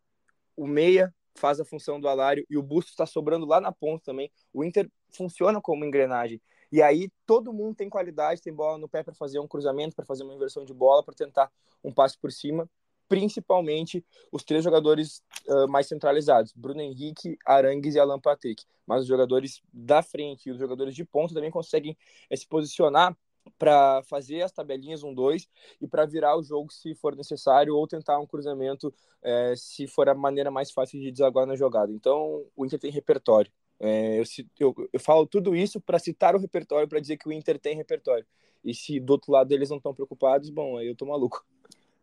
O 0.55 0.67
meia 0.67 1.11
faz 1.35 1.59
a 1.59 1.65
função 1.65 1.99
do 1.99 2.07
Alário 2.07 2.45
e 2.49 2.57
o 2.57 2.63
Busto 2.63 2.91
está 2.91 3.05
sobrando 3.05 3.45
lá 3.45 3.59
na 3.59 3.71
ponta 3.71 4.03
também. 4.05 4.31
O 4.53 4.63
Inter 4.63 4.89
funciona 5.09 5.61
como 5.61 5.85
engrenagem. 5.85 6.41
E 6.71 6.81
aí 6.81 7.11
todo 7.25 7.51
mundo 7.51 7.75
tem 7.75 7.89
qualidade, 7.89 8.41
tem 8.41 8.53
bola 8.53 8.77
no 8.77 8.87
pé 8.87 9.03
para 9.03 9.13
fazer 9.13 9.39
um 9.39 9.47
cruzamento, 9.47 9.95
para 9.95 10.05
fazer 10.05 10.23
uma 10.23 10.33
inversão 10.33 10.63
de 10.63 10.73
bola, 10.73 11.03
para 11.03 11.13
tentar 11.13 11.51
um 11.83 11.91
passe 11.91 12.17
por 12.17 12.31
cima. 12.31 12.69
Principalmente 13.09 14.05
os 14.31 14.43
três 14.43 14.63
jogadores 14.63 15.21
uh, 15.47 15.67
mais 15.67 15.87
centralizados, 15.87 16.53
Bruno 16.55 16.79
Henrique, 16.79 17.37
Arangues 17.45 17.95
e 17.95 17.99
Alan 17.99 18.19
Patrick. 18.19 18.63
Mas 18.87 19.01
os 19.01 19.07
jogadores 19.07 19.61
da 19.73 20.01
frente 20.01 20.47
e 20.47 20.51
os 20.51 20.57
jogadores 20.57 20.95
de 20.95 21.03
ponta 21.03 21.33
também 21.33 21.51
conseguem 21.51 21.97
eh, 22.29 22.35
se 22.35 22.47
posicionar 22.47 23.17
para 23.57 24.01
fazer 24.03 24.41
as 24.41 24.51
tabelinhas 24.51 25.03
1-2 25.03 25.47
e 25.79 25.87
para 25.87 26.05
virar 26.05 26.37
o 26.37 26.43
jogo 26.43 26.71
se 26.71 26.95
for 26.95 27.15
necessário 27.15 27.75
ou 27.75 27.87
tentar 27.87 28.19
um 28.19 28.25
cruzamento 28.25 28.93
é, 29.21 29.53
se 29.55 29.87
for 29.87 30.09
a 30.09 30.15
maneira 30.15 30.49
mais 30.49 30.71
fácil 30.71 30.99
de 30.99 31.11
desaguar 31.11 31.45
na 31.45 31.55
jogada. 31.55 31.91
Então 31.91 32.45
o 32.55 32.65
Inter 32.65 32.79
tem 32.79 32.91
repertório. 32.91 33.51
É, 33.79 34.19
eu, 34.19 34.23
eu, 34.59 34.89
eu, 34.93 34.99
falo 34.99 35.25
tudo 35.25 35.55
isso 35.55 35.81
para 35.81 35.97
citar 35.97 36.35
o 36.35 36.39
repertório, 36.39 36.87
para 36.87 36.99
dizer 36.99 37.17
que 37.17 37.27
o 37.27 37.31
Inter 37.31 37.57
tem 37.57 37.75
repertório. 37.75 38.25
E 38.63 38.75
se 38.75 38.99
do 38.99 39.13
outro 39.13 39.31
lado 39.31 39.51
eles 39.51 39.69
não 39.69 39.77
estão 39.77 39.93
preocupados, 39.93 40.51
bom, 40.51 40.77
aí 40.77 40.87
eu 40.87 40.95
tô 40.95 41.05
maluco. 41.05 41.43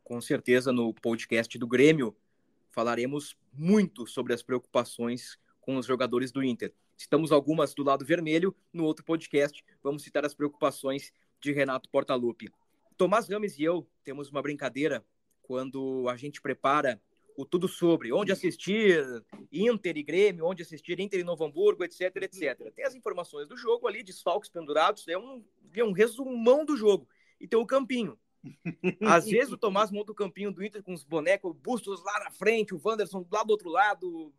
Com 0.02 0.20
certeza 0.20 0.72
no 0.72 0.92
podcast 0.92 1.56
do 1.56 1.68
Grêmio 1.68 2.16
falaremos 2.70 3.36
muito 3.52 4.06
sobre 4.06 4.34
as 4.34 4.42
preocupações 4.42 5.38
com 5.60 5.76
os 5.76 5.86
jogadores 5.86 6.32
do 6.32 6.42
Inter. 6.42 6.72
Citamos 6.96 7.30
algumas 7.30 7.74
do 7.74 7.84
lado 7.84 8.04
vermelho, 8.04 8.56
no 8.72 8.84
outro 8.84 9.04
podcast 9.04 9.64
vamos 9.80 10.02
citar 10.02 10.24
as 10.24 10.34
preocupações 10.34 11.12
de 11.40 11.52
Renato 11.52 11.88
Portaluppi. 11.88 12.50
Tomás 12.96 13.28
Rames 13.28 13.58
e 13.58 13.62
eu 13.62 13.86
temos 14.02 14.30
uma 14.30 14.42
brincadeira 14.42 15.04
quando 15.42 16.08
a 16.08 16.16
gente 16.16 16.42
prepara 16.42 17.00
o 17.36 17.44
tudo 17.44 17.68
sobre 17.68 18.12
onde 18.12 18.32
assistir 18.32 19.24
Inter 19.52 19.96
e 19.96 20.02
Grêmio, 20.02 20.44
onde 20.44 20.62
assistir 20.62 20.98
Inter 20.98 21.20
e 21.20 21.24
Novo 21.24 21.44
Hamburgo, 21.44 21.84
etc, 21.84 22.16
etc. 22.16 22.72
Tem 22.74 22.84
as 22.84 22.96
informações 22.96 23.46
do 23.46 23.56
jogo 23.56 23.86
ali, 23.86 24.02
desfalques 24.02 24.50
pendurados, 24.50 25.06
é 25.06 25.16
um, 25.16 25.44
é 25.72 25.84
um 25.84 25.92
resumão 25.92 26.64
do 26.64 26.76
jogo. 26.76 27.08
E 27.40 27.46
tem 27.46 27.56
o 27.56 27.64
campinho. 27.64 28.18
Às 29.02 29.26
vezes 29.30 29.52
o 29.52 29.56
Tomás 29.56 29.92
monta 29.92 30.10
o 30.10 30.16
campinho 30.16 30.50
do 30.50 30.64
Inter 30.64 30.82
com 30.82 30.92
os 30.92 31.04
bonecos, 31.04 31.54
bustos 31.62 32.02
lá 32.02 32.24
na 32.24 32.30
frente, 32.32 32.74
o 32.74 32.80
Wanderson 32.84 33.24
lá 33.30 33.44
do 33.44 33.52
outro 33.52 33.70
lado. 33.70 34.32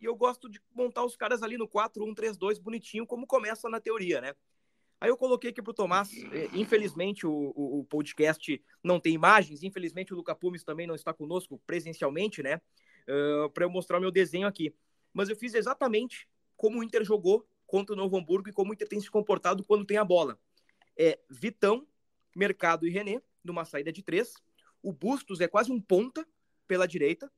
E 0.00 0.04
eu 0.04 0.14
gosto 0.14 0.48
de 0.48 0.62
montar 0.72 1.04
os 1.04 1.16
caras 1.16 1.42
ali 1.42 1.58
no 1.58 1.66
4-1-3-2 1.66 2.60
bonitinho, 2.60 3.04
como 3.04 3.26
começa 3.26 3.68
na 3.68 3.80
teoria, 3.80 4.20
né? 4.20 4.34
Aí 5.00 5.10
eu 5.10 5.16
coloquei 5.16 5.50
aqui 5.50 5.62
para 5.62 5.70
o 5.70 5.74
Tomás, 5.74 6.10
é, 6.32 6.48
infelizmente 6.52 7.24
o, 7.26 7.52
o, 7.54 7.80
o, 7.80 7.84
podcast 7.84 8.60
não 8.82 8.98
tem 8.98 9.14
imagens, 9.14 9.62
infelizmente 9.62 10.12
o 10.12 10.16
Luca 10.16 10.34
Pumes 10.34 10.64
também 10.64 10.88
não 10.88 10.94
está 10.94 11.14
conosco 11.14 11.60
presencialmente, 11.64 12.42
né? 12.42 12.60
Uh, 13.08 13.48
para 13.50 13.64
eu 13.64 13.70
mostrar 13.70 13.98
o 13.98 14.00
meu 14.00 14.10
desenho 14.10 14.46
aqui. 14.46 14.74
Mas 15.12 15.28
eu 15.28 15.36
fiz 15.36 15.54
exatamente 15.54 16.28
como 16.56 16.80
o 16.80 16.84
Inter 16.84 17.04
jogou 17.04 17.48
contra 17.66 17.94
o 17.94 17.96
Novo 17.96 18.16
Hamburgo 18.16 18.48
e 18.48 18.52
como 18.52 18.70
o 18.70 18.74
Inter 18.74 18.88
tem 18.88 19.00
se 19.00 19.10
comportado 19.10 19.64
quando 19.64 19.86
tem 19.86 19.96
a 19.96 20.04
bola. 20.04 20.38
É 20.98 21.18
Vitão, 21.30 21.86
Mercado 22.34 22.86
e 22.86 22.90
René, 22.90 23.22
numa 23.44 23.64
saída 23.64 23.92
de 23.92 24.02
três. 24.02 24.34
O 24.82 24.92
Bustos 24.92 25.40
é 25.40 25.46
quase 25.46 25.70
um 25.70 25.80
ponta 25.80 26.26
pela 26.66 26.86
direita. 26.86 27.30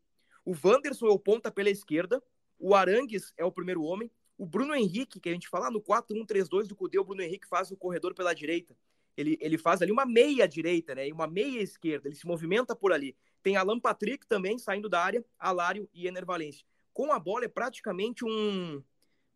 O 0.45 0.55
Wanderson 0.65 1.07
é 1.07 1.11
o 1.11 1.19
ponta 1.19 1.51
pela 1.51 1.69
esquerda. 1.69 2.23
O 2.59 2.75
Arangues 2.75 3.33
é 3.37 3.45
o 3.45 3.53
primeiro 3.53 3.83
homem. 3.83 4.11
O 4.41 4.47
Bruno 4.47 4.75
Henrique, 4.75 5.21
que 5.21 5.29
a 5.29 5.33
gente 5.35 5.47
fala 5.51 5.71
no 5.71 5.83
4-1-3-2 5.83 6.67
do 6.67 6.75
Cudê, 6.75 6.99
o 6.99 7.05
Bruno 7.05 7.21
Henrique 7.21 7.47
faz 7.47 7.71
o 7.71 7.77
corredor 7.77 8.15
pela 8.15 8.33
direita. 8.33 8.75
Ele, 9.15 9.37
ele 9.39 9.59
faz 9.59 9.83
ali 9.83 9.93
uma 9.93 10.07
meia 10.07 10.49
direita, 10.49 10.95
né? 10.95 11.09
E 11.09 11.13
uma 11.13 11.27
meia 11.27 11.61
esquerda. 11.61 12.09
Ele 12.09 12.17
se 12.17 12.27
movimenta 12.27 12.75
por 12.75 12.91
ali. 12.91 13.15
Tem 13.43 13.57
Alan 13.57 13.79
Patrick 13.79 14.27
também 14.27 14.59
saindo 14.59 14.89
da 14.89 15.05
área, 15.05 15.23
Alário 15.39 15.87
e 15.93 16.07
Ener 16.07 16.25
Valencia. 16.25 16.65
Com 16.91 17.13
a 17.13 17.19
bola 17.19 17.45
é 17.45 17.49
praticamente 17.49 18.25
um 18.25 18.83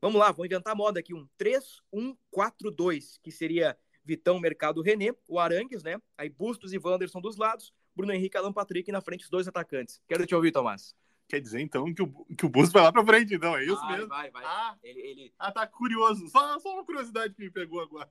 Vamos 0.01 0.19
lá, 0.19 0.33
vou 0.33 0.47
inventar 0.47 0.75
moda 0.75 1.01
aqui, 1.01 1.13
um 1.13 1.29
3-1-4-2, 1.39 3.19
que 3.23 3.31
seria 3.31 3.77
Vitão, 4.03 4.41
Mercado, 4.41 4.81
René, 4.81 5.15
o 5.29 5.39
Arangues, 5.39 5.83
né? 5.83 6.01
Aí 6.17 6.31
Bustos 6.31 6.73
e 6.73 6.79
Wanderson 6.79 7.21
dos 7.21 7.37
lados, 7.37 7.75
Bruno 7.95 8.13
Henrique 8.15 8.39
Alan 8.39 8.55
Patrick 8.55 8.91
na 8.91 9.03
frente, 9.03 9.25
os 9.25 9.31
dois 9.31 9.47
atacantes. 9.47 10.01
Quero 10.09 10.27
te 10.27 10.35
ouvir, 10.35 10.51
Tomás. 10.51 10.95
Quer 11.29 11.41
dizer, 11.41 11.61
então, 11.61 11.93
que 11.93 12.03
o, 12.03 12.25
que 12.37 12.45
o 12.45 12.49
Bustos 12.49 12.73
vai 12.73 12.83
lá 12.83 12.93
pra 12.93 13.05
frente, 13.05 13.35
então, 13.35 13.57
é 13.57 13.65
isso 13.65 13.81
vai, 13.81 13.93
mesmo? 13.93 14.09
Vai, 14.09 14.31
vai. 14.31 14.45
Ah, 14.45 14.77
ele, 14.83 15.01
ele... 15.01 15.35
ah, 15.39 15.51
tá 15.51 15.67
curioso. 15.67 16.29
Só, 16.29 16.59
só 16.59 16.75
uma 16.75 16.85
curiosidade 16.85 17.35
que 17.35 17.43
me 17.43 17.51
pegou 17.51 17.81
agora. 17.81 18.11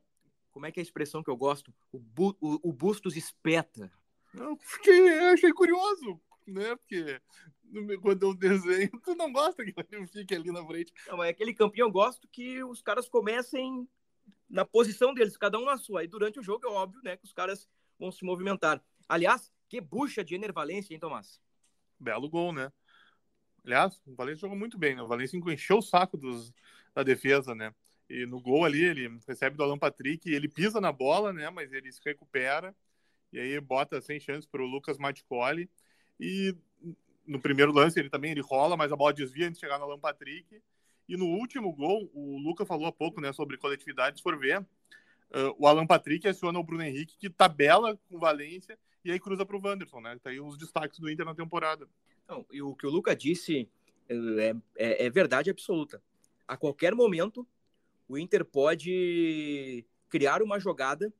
Como 0.52 0.66
é 0.66 0.72
que 0.72 0.80
é 0.80 0.82
a 0.82 0.84
expressão 0.84 1.24
que 1.24 1.30
eu 1.30 1.38
gosto? 1.38 1.74
O, 1.92 2.00
bu, 2.00 2.36
o, 2.42 2.70
o 2.70 2.74
Bustos 2.74 3.16
espeta. 3.16 3.92
Eu 4.34 4.58
fiquei, 4.58 5.00
eu 5.00 5.34
achei 5.34 5.54
curioso, 5.54 6.20
né? 6.48 6.76
Porque 6.76 7.22
quando 8.02 8.24
eu 8.24 8.34
desenho, 8.36 8.92
tu 9.04 9.16
não 9.16 9.32
gosta 9.32 9.64
que 9.64 9.74
ele 9.92 10.08
fique 10.08 10.36
ali 10.36 10.52
na 10.52 10.66
frente. 10.66 10.94
Não, 11.08 11.18
mas 11.18 11.30
aquele 11.30 11.54
campeão 11.54 11.88
eu 11.88 11.92
gosto 11.92 12.28
que 12.28 12.64
os 12.64 12.82
caras 12.82 13.10
comecem 13.10 13.88
na 14.50 14.64
posição 14.66 15.14
deles, 15.14 15.38
cada 15.38 15.58
um 15.58 15.66
na 15.66 15.78
sua. 15.78 16.02
Aí 16.02 16.08
durante 16.08 16.40
o 16.40 16.44
jogo 16.44 16.66
é 16.68 16.70
óbvio, 16.70 17.02
né, 17.04 17.18
que 17.18 17.26
os 17.26 17.34
caras 17.34 17.68
vão 18.00 18.12
se 18.12 18.24
movimentar. 18.24 18.84
Aliás, 19.08 19.52
que 19.68 19.82
bucha 19.82 20.24
de 20.24 20.36
Enervalência, 20.36 20.94
hein, 20.94 21.00
Tomás? 21.00 21.42
Belo 22.00 22.30
gol, 22.30 22.54
né? 22.54 22.72
Aliás, 23.66 24.02
o 24.06 24.16
Valência 24.16 24.42
jogou 24.42 24.58
muito 24.58 24.78
bem, 24.78 24.96
né? 24.96 25.02
O 25.02 25.08
Valência 25.08 25.38
encheu 25.38 25.78
o 25.78 25.82
saco 25.82 26.18
dos, 26.18 26.54
da 26.94 27.04
defesa, 27.04 27.56
né? 27.56 27.74
E 28.10 28.26
no 28.26 28.40
gol 28.40 28.66
ali, 28.66 28.84
ele 28.84 29.20
recebe 29.28 29.56
do 29.56 29.64
Alan 29.64 29.78
Patrick, 29.78 30.30
ele 30.30 30.50
pisa 30.50 30.82
na 30.82 30.92
bola, 30.92 31.32
né? 31.32 31.50
Mas 31.50 31.72
ele 31.72 31.92
se 31.92 32.02
recupera 32.04 32.76
e 33.32 33.40
aí 33.40 33.60
bota 33.60 34.00
sem 34.02 34.20
chance 34.20 34.48
para 34.48 34.62
o 34.62 34.66
Lucas 34.66 34.98
Maticoli. 34.98 35.70
E 36.20 36.56
no 37.26 37.40
primeiro 37.40 37.72
lance 37.72 38.00
ele 38.00 38.10
também 38.10 38.32
ele 38.32 38.42
rola, 38.42 38.78
mas 38.78 38.92
a 38.92 38.96
bola 38.96 39.14
desvia 39.14 39.48
antes 39.48 39.60
de 39.60 39.66
chegar 39.66 39.80
no 39.80 39.86
Alan 39.86 40.00
Patrick. 40.00 40.62
E 41.08 41.18
no 41.18 41.26
último 41.26 41.72
gol, 41.74 42.10
o 42.14 42.38
Lucas 42.38 42.68
falou 42.68 42.88
há 42.88 42.92
pouco, 42.92 43.20
né, 43.20 43.34
sobre 43.34 43.58
coletividade, 43.58 44.18
se 44.18 44.24
for 44.24 44.38
ver, 44.38 44.60
uh, 44.60 44.66
o 45.58 45.68
Alan 45.68 45.86
Patrick 45.86 46.28
aciona 46.28 46.58
o 46.58 46.64
Bruno 46.64 46.84
Henrique, 46.84 47.18
que 47.18 47.30
tabela 47.30 47.98
com 48.10 48.20
Valência 48.20 48.78
e 49.04 49.12
aí 49.12 49.20
cruza 49.20 49.46
para 49.46 49.58
o 49.58 49.62
Wanderson, 49.62 50.00
né? 50.00 50.18
Tá 50.24 50.30
aí 50.30 50.40
os 50.40 50.58
destaques 50.58 51.00
do 51.00 51.10
Inter 51.10 51.26
na 51.26 51.36
temporada. 51.36 51.88
Não, 52.28 52.46
e 52.52 52.62
o 52.62 52.76
que 52.76 52.88
o 52.88 52.90
Lucas 52.90 53.18
disse 53.18 53.70
é, 54.10 54.56
é, 54.76 55.06
é 55.06 55.10
verdade 55.10 55.50
absoluta. 55.50 56.02
A 56.48 56.58
qualquer 56.58 56.94
momento, 56.94 57.48
o 58.08 58.18
Inter 58.18 58.46
pode 58.46 59.86
criar 60.10 60.42
uma 60.42 60.60
jogada 60.60 61.14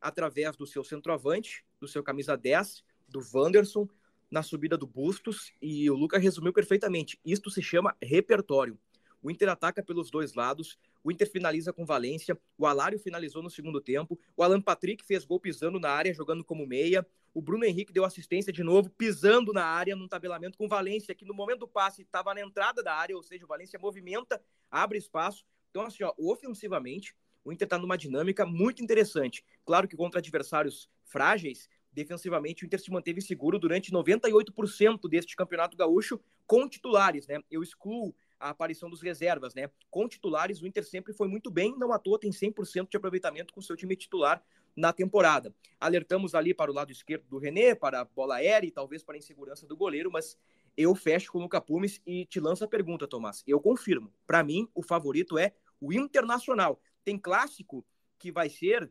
através 0.00 0.56
do 0.56 0.66
seu 0.66 0.82
centroavante, 0.82 1.64
do 1.80 1.86
seu 1.86 2.02
camisa 2.02 2.36
10, 2.36 2.84
do 3.08 3.20
Wanderson, 3.32 3.88
na 4.30 4.42
subida 4.42 4.76
do 4.76 4.86
Bustos, 4.86 5.52
e 5.60 5.90
o 5.90 5.94
Lucas 5.94 6.22
resumiu 6.22 6.52
perfeitamente. 6.52 7.20
Isto 7.24 7.50
se 7.50 7.62
chama 7.62 7.94
repertório. 8.02 8.78
O 9.22 9.30
Inter 9.30 9.48
ataca 9.48 9.82
pelos 9.82 10.10
dois 10.10 10.34
lados, 10.34 10.76
o 11.04 11.12
Inter 11.12 11.30
finaliza 11.30 11.72
com 11.72 11.86
Valência, 11.86 12.36
o 12.58 12.66
Alário 12.66 12.98
finalizou 12.98 13.42
no 13.42 13.48
segundo 13.48 13.80
tempo, 13.80 14.18
o 14.36 14.42
Alan 14.42 14.60
Patrick 14.60 15.04
fez 15.04 15.24
gol 15.24 15.38
pisando 15.38 15.78
na 15.78 15.90
área, 15.90 16.12
jogando 16.12 16.44
como 16.44 16.66
meia, 16.66 17.06
o 17.34 17.40
Bruno 17.40 17.64
Henrique 17.64 17.92
deu 17.92 18.04
assistência 18.04 18.52
de 18.52 18.62
novo, 18.62 18.90
pisando 18.90 19.52
na 19.52 19.64
área, 19.64 19.96
num 19.96 20.08
tabelamento 20.08 20.58
com 20.58 20.68
Valência, 20.68 21.14
que 21.14 21.24
no 21.24 21.32
momento 21.32 21.60
do 21.60 21.68
passe 21.68 22.02
estava 22.02 22.34
na 22.34 22.40
entrada 22.40 22.82
da 22.82 22.94
área, 22.94 23.16
ou 23.16 23.22
seja, 23.22 23.44
o 23.44 23.48
Valência 23.48 23.78
movimenta, 23.78 24.42
abre 24.70 24.98
espaço. 24.98 25.44
Então, 25.70 25.82
assim, 25.82 26.04
ó, 26.04 26.12
ofensivamente, 26.18 27.14
o 27.44 27.52
Inter 27.52 27.66
está 27.66 27.78
numa 27.78 27.96
dinâmica 27.96 28.44
muito 28.44 28.82
interessante. 28.82 29.44
Claro 29.64 29.88
que 29.88 29.96
contra 29.96 30.20
adversários 30.20 30.90
frágeis, 31.04 31.68
defensivamente 31.90 32.64
o 32.64 32.66
Inter 32.66 32.80
se 32.80 32.90
manteve 32.90 33.20
seguro 33.20 33.58
durante 33.58 33.90
98% 33.90 35.08
deste 35.08 35.34
campeonato 35.34 35.76
gaúcho 35.76 36.20
com 36.46 36.68
titulares, 36.68 37.26
né? 37.26 37.40
Eu 37.50 37.62
excluo 37.62 38.14
a 38.42 38.50
aparição 38.50 38.90
dos 38.90 39.00
reservas, 39.00 39.54
né? 39.54 39.70
Com 39.88 40.08
titulares, 40.08 40.60
o 40.60 40.66
Inter 40.66 40.84
sempre 40.84 41.12
foi 41.12 41.28
muito 41.28 41.48
bem, 41.48 41.78
não 41.78 41.92
à 41.92 41.98
toa 41.98 42.18
tem 42.18 42.32
100% 42.32 42.90
de 42.90 42.96
aproveitamento 42.96 43.54
com 43.54 43.60
seu 43.62 43.76
time 43.76 43.94
titular 43.94 44.42
na 44.74 44.92
temporada. 44.92 45.54
Alertamos 45.78 46.34
ali 46.34 46.52
para 46.52 46.70
o 46.70 46.74
lado 46.74 46.90
esquerdo 46.90 47.24
do 47.28 47.38
René, 47.38 47.74
para 47.74 48.00
a 48.00 48.04
bola 48.04 48.36
aérea 48.36 48.66
e 48.66 48.70
talvez 48.72 49.04
para 49.04 49.14
a 49.14 49.18
insegurança 49.18 49.64
do 49.64 49.76
goleiro, 49.76 50.10
mas 50.10 50.36
eu 50.76 50.92
fecho 50.94 51.30
com 51.30 51.38
o 51.38 51.42
Luca 51.42 51.60
Pumes 51.60 52.00
e 52.04 52.26
te 52.26 52.40
lanço 52.40 52.64
a 52.64 52.68
pergunta, 52.68 53.06
Tomás. 53.06 53.44
Eu 53.46 53.60
confirmo. 53.60 54.12
Para 54.26 54.42
mim, 54.42 54.68
o 54.74 54.82
favorito 54.82 55.38
é 55.38 55.52
o 55.80 55.92
Internacional. 55.92 56.80
Tem 57.04 57.16
clássico 57.16 57.86
que 58.18 58.32
vai 58.32 58.48
ser 58.48 58.90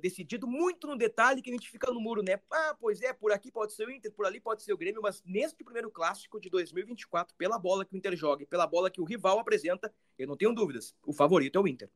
decidido 0.00 0.46
muito 0.46 0.86
no 0.86 0.96
detalhe 0.96 1.42
que 1.42 1.50
a 1.50 1.52
gente 1.52 1.70
fica 1.70 1.92
no 1.92 2.00
muro, 2.00 2.22
né? 2.22 2.40
Ah, 2.50 2.76
pois 2.78 3.02
é, 3.02 3.12
por 3.12 3.32
aqui 3.32 3.50
pode 3.50 3.72
ser 3.72 3.86
o 3.86 3.90
Inter, 3.90 4.12
por 4.12 4.24
ali 4.24 4.40
pode 4.40 4.62
ser 4.62 4.72
o 4.72 4.76
Grêmio, 4.76 5.02
mas 5.02 5.22
neste 5.24 5.64
primeiro 5.64 5.90
clássico 5.90 6.40
de 6.40 6.48
2024, 6.48 7.34
pela 7.36 7.58
bola 7.58 7.84
que 7.84 7.94
o 7.94 7.96
Inter 7.96 8.16
joga 8.16 8.42
e 8.42 8.46
pela 8.46 8.66
bola 8.66 8.90
que 8.90 9.00
o 9.00 9.04
rival 9.04 9.38
apresenta, 9.38 9.92
eu 10.18 10.26
não 10.26 10.36
tenho 10.36 10.54
dúvidas. 10.54 10.94
O 11.04 11.12
favorito 11.12 11.58
é 11.58 11.62
o 11.62 11.68
Inter. 11.68 11.90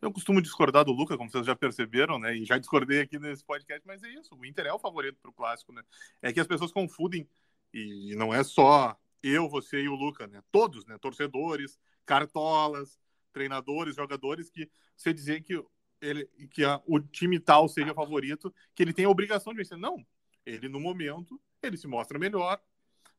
Eu 0.00 0.12
costumo 0.12 0.42
discordar 0.42 0.84
do 0.84 0.90
Luca, 0.90 1.16
como 1.16 1.30
vocês 1.30 1.46
já 1.46 1.54
perceberam, 1.54 2.18
né? 2.18 2.36
E 2.36 2.44
já 2.44 2.58
discordei 2.58 3.00
aqui 3.00 3.20
nesse 3.20 3.44
podcast, 3.44 3.86
mas 3.86 4.02
é 4.02 4.08
isso. 4.08 4.34
O 4.34 4.44
Inter 4.44 4.66
é 4.66 4.72
o 4.72 4.78
favorito 4.78 5.16
para 5.22 5.30
o 5.30 5.32
clássico, 5.34 5.72
né? 5.72 5.82
É 6.20 6.32
que 6.32 6.40
as 6.40 6.46
pessoas 6.46 6.72
confundem, 6.72 7.28
e 7.72 8.12
não 8.16 8.34
é 8.34 8.42
só 8.42 8.98
eu, 9.22 9.48
você 9.48 9.80
e 9.80 9.88
o 9.88 9.94
Luca, 9.94 10.26
né? 10.26 10.42
Todos, 10.50 10.84
né? 10.86 10.98
Torcedores, 10.98 11.78
cartolas, 12.04 12.98
treinadores, 13.32 13.94
jogadores, 13.94 14.50
que 14.50 14.68
você 14.96 15.12
dizer 15.12 15.40
que, 15.42 15.62
ele, 16.02 16.26
que 16.50 16.64
a, 16.64 16.82
o 16.86 17.00
time 17.00 17.38
tal 17.38 17.68
seja 17.68 17.94
favorito, 17.94 18.52
que 18.74 18.82
ele 18.82 18.92
tem 18.92 19.04
a 19.04 19.08
obrigação 19.08 19.52
de 19.52 19.58
vencer. 19.58 19.78
Não. 19.78 20.04
Ele, 20.44 20.68
no 20.68 20.80
momento, 20.80 21.40
ele 21.62 21.76
se 21.76 21.86
mostra 21.86 22.18
melhor, 22.18 22.60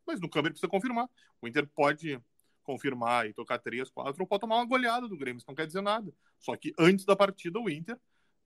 mas 0.05 0.19
no 0.19 0.29
câmbio 0.29 0.49
ele 0.49 0.53
precisa 0.53 0.69
confirmar. 0.69 1.09
O 1.41 1.47
Inter 1.47 1.65
pode 1.67 2.21
confirmar 2.61 3.27
e 3.27 3.33
tocar 3.33 3.57
3, 3.57 3.89
4, 3.89 4.21
ou 4.21 4.27
pode 4.27 4.41
tomar 4.41 4.57
uma 4.57 4.65
goleada 4.65 5.07
do 5.07 5.17
Grêmio, 5.17 5.37
isso 5.37 5.47
não 5.47 5.55
quer 5.55 5.65
dizer 5.65 5.81
nada. 5.81 6.13
Só 6.39 6.55
que 6.55 6.73
antes 6.77 7.05
da 7.05 7.15
partida, 7.15 7.59
o 7.59 7.69
Inter 7.69 7.97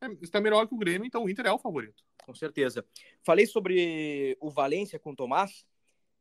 é, 0.01 0.07
está 0.21 0.39
melhor 0.39 0.67
que 0.67 0.73
o 0.73 0.77
Grêmio, 0.77 1.05
então 1.05 1.23
o 1.23 1.29
Inter 1.29 1.47
é 1.47 1.51
o 1.51 1.59
favorito. 1.59 2.03
Com 2.23 2.33
certeza. 2.33 2.85
Falei 3.23 3.45
sobre 3.45 4.37
o 4.39 4.49
Valência 4.49 4.99
com 4.99 5.11
o 5.11 5.15
Tomás, 5.15 5.65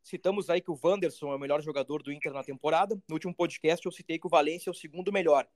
Citamos 0.06 0.48
aí 0.48 0.60
que 0.60 0.70
o 0.70 0.78
Wanderson 0.80 1.32
é 1.32 1.34
o 1.34 1.38
melhor 1.38 1.60
jogador 1.60 2.00
do 2.00 2.12
Inter 2.12 2.32
na 2.32 2.44
temporada. 2.44 2.94
No 3.08 3.16
último 3.16 3.34
podcast 3.34 3.84
eu 3.84 3.90
citei 3.90 4.20
que 4.20 4.26
o 4.28 4.30
Valência 4.30 4.70
é 4.70 4.72
o 4.72 4.74
segundo 4.74 5.12
melhor. 5.12 5.48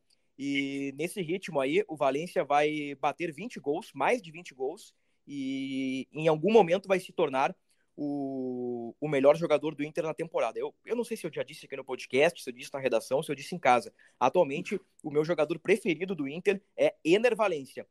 E 0.43 0.95
nesse 0.97 1.21
ritmo 1.21 1.61
aí, 1.61 1.85
o 1.87 1.95
Valência 1.95 2.43
vai 2.43 2.95
bater 2.99 3.31
20 3.31 3.61
gols, 3.61 3.93
mais 3.93 4.23
de 4.23 4.33
20 4.33 4.55
gols, 4.55 4.95
e 5.27 6.09
em 6.11 6.29
algum 6.29 6.51
momento 6.51 6.89
vai 6.89 6.99
se 6.99 7.13
tornar 7.13 7.55
o, 7.95 8.97
o 8.99 9.07
melhor 9.07 9.37
jogador 9.37 9.75
do 9.75 9.85
Inter 9.85 10.03
na 10.03 10.15
temporada. 10.15 10.59
Eu, 10.59 10.75
eu 10.87 10.97
não 10.97 11.05
sei 11.05 11.15
se 11.15 11.27
eu 11.27 11.31
já 11.31 11.43
disse 11.43 11.67
aqui 11.67 11.77
no 11.77 11.85
podcast, 11.85 12.43
se 12.43 12.49
eu 12.49 12.55
disse 12.55 12.73
na 12.73 12.81
redação, 12.81 13.23
se 13.23 13.31
eu 13.31 13.35
disse 13.35 13.55
em 13.55 13.59
casa. 13.59 13.93
Atualmente, 14.19 14.81
o 15.05 15.11
meu 15.11 15.27
jogador 15.27 15.59
preferido 15.59 16.15
do 16.15 16.27
Inter 16.27 16.63
é 16.75 16.95
Ener 17.05 17.37
Valência. 17.37 17.87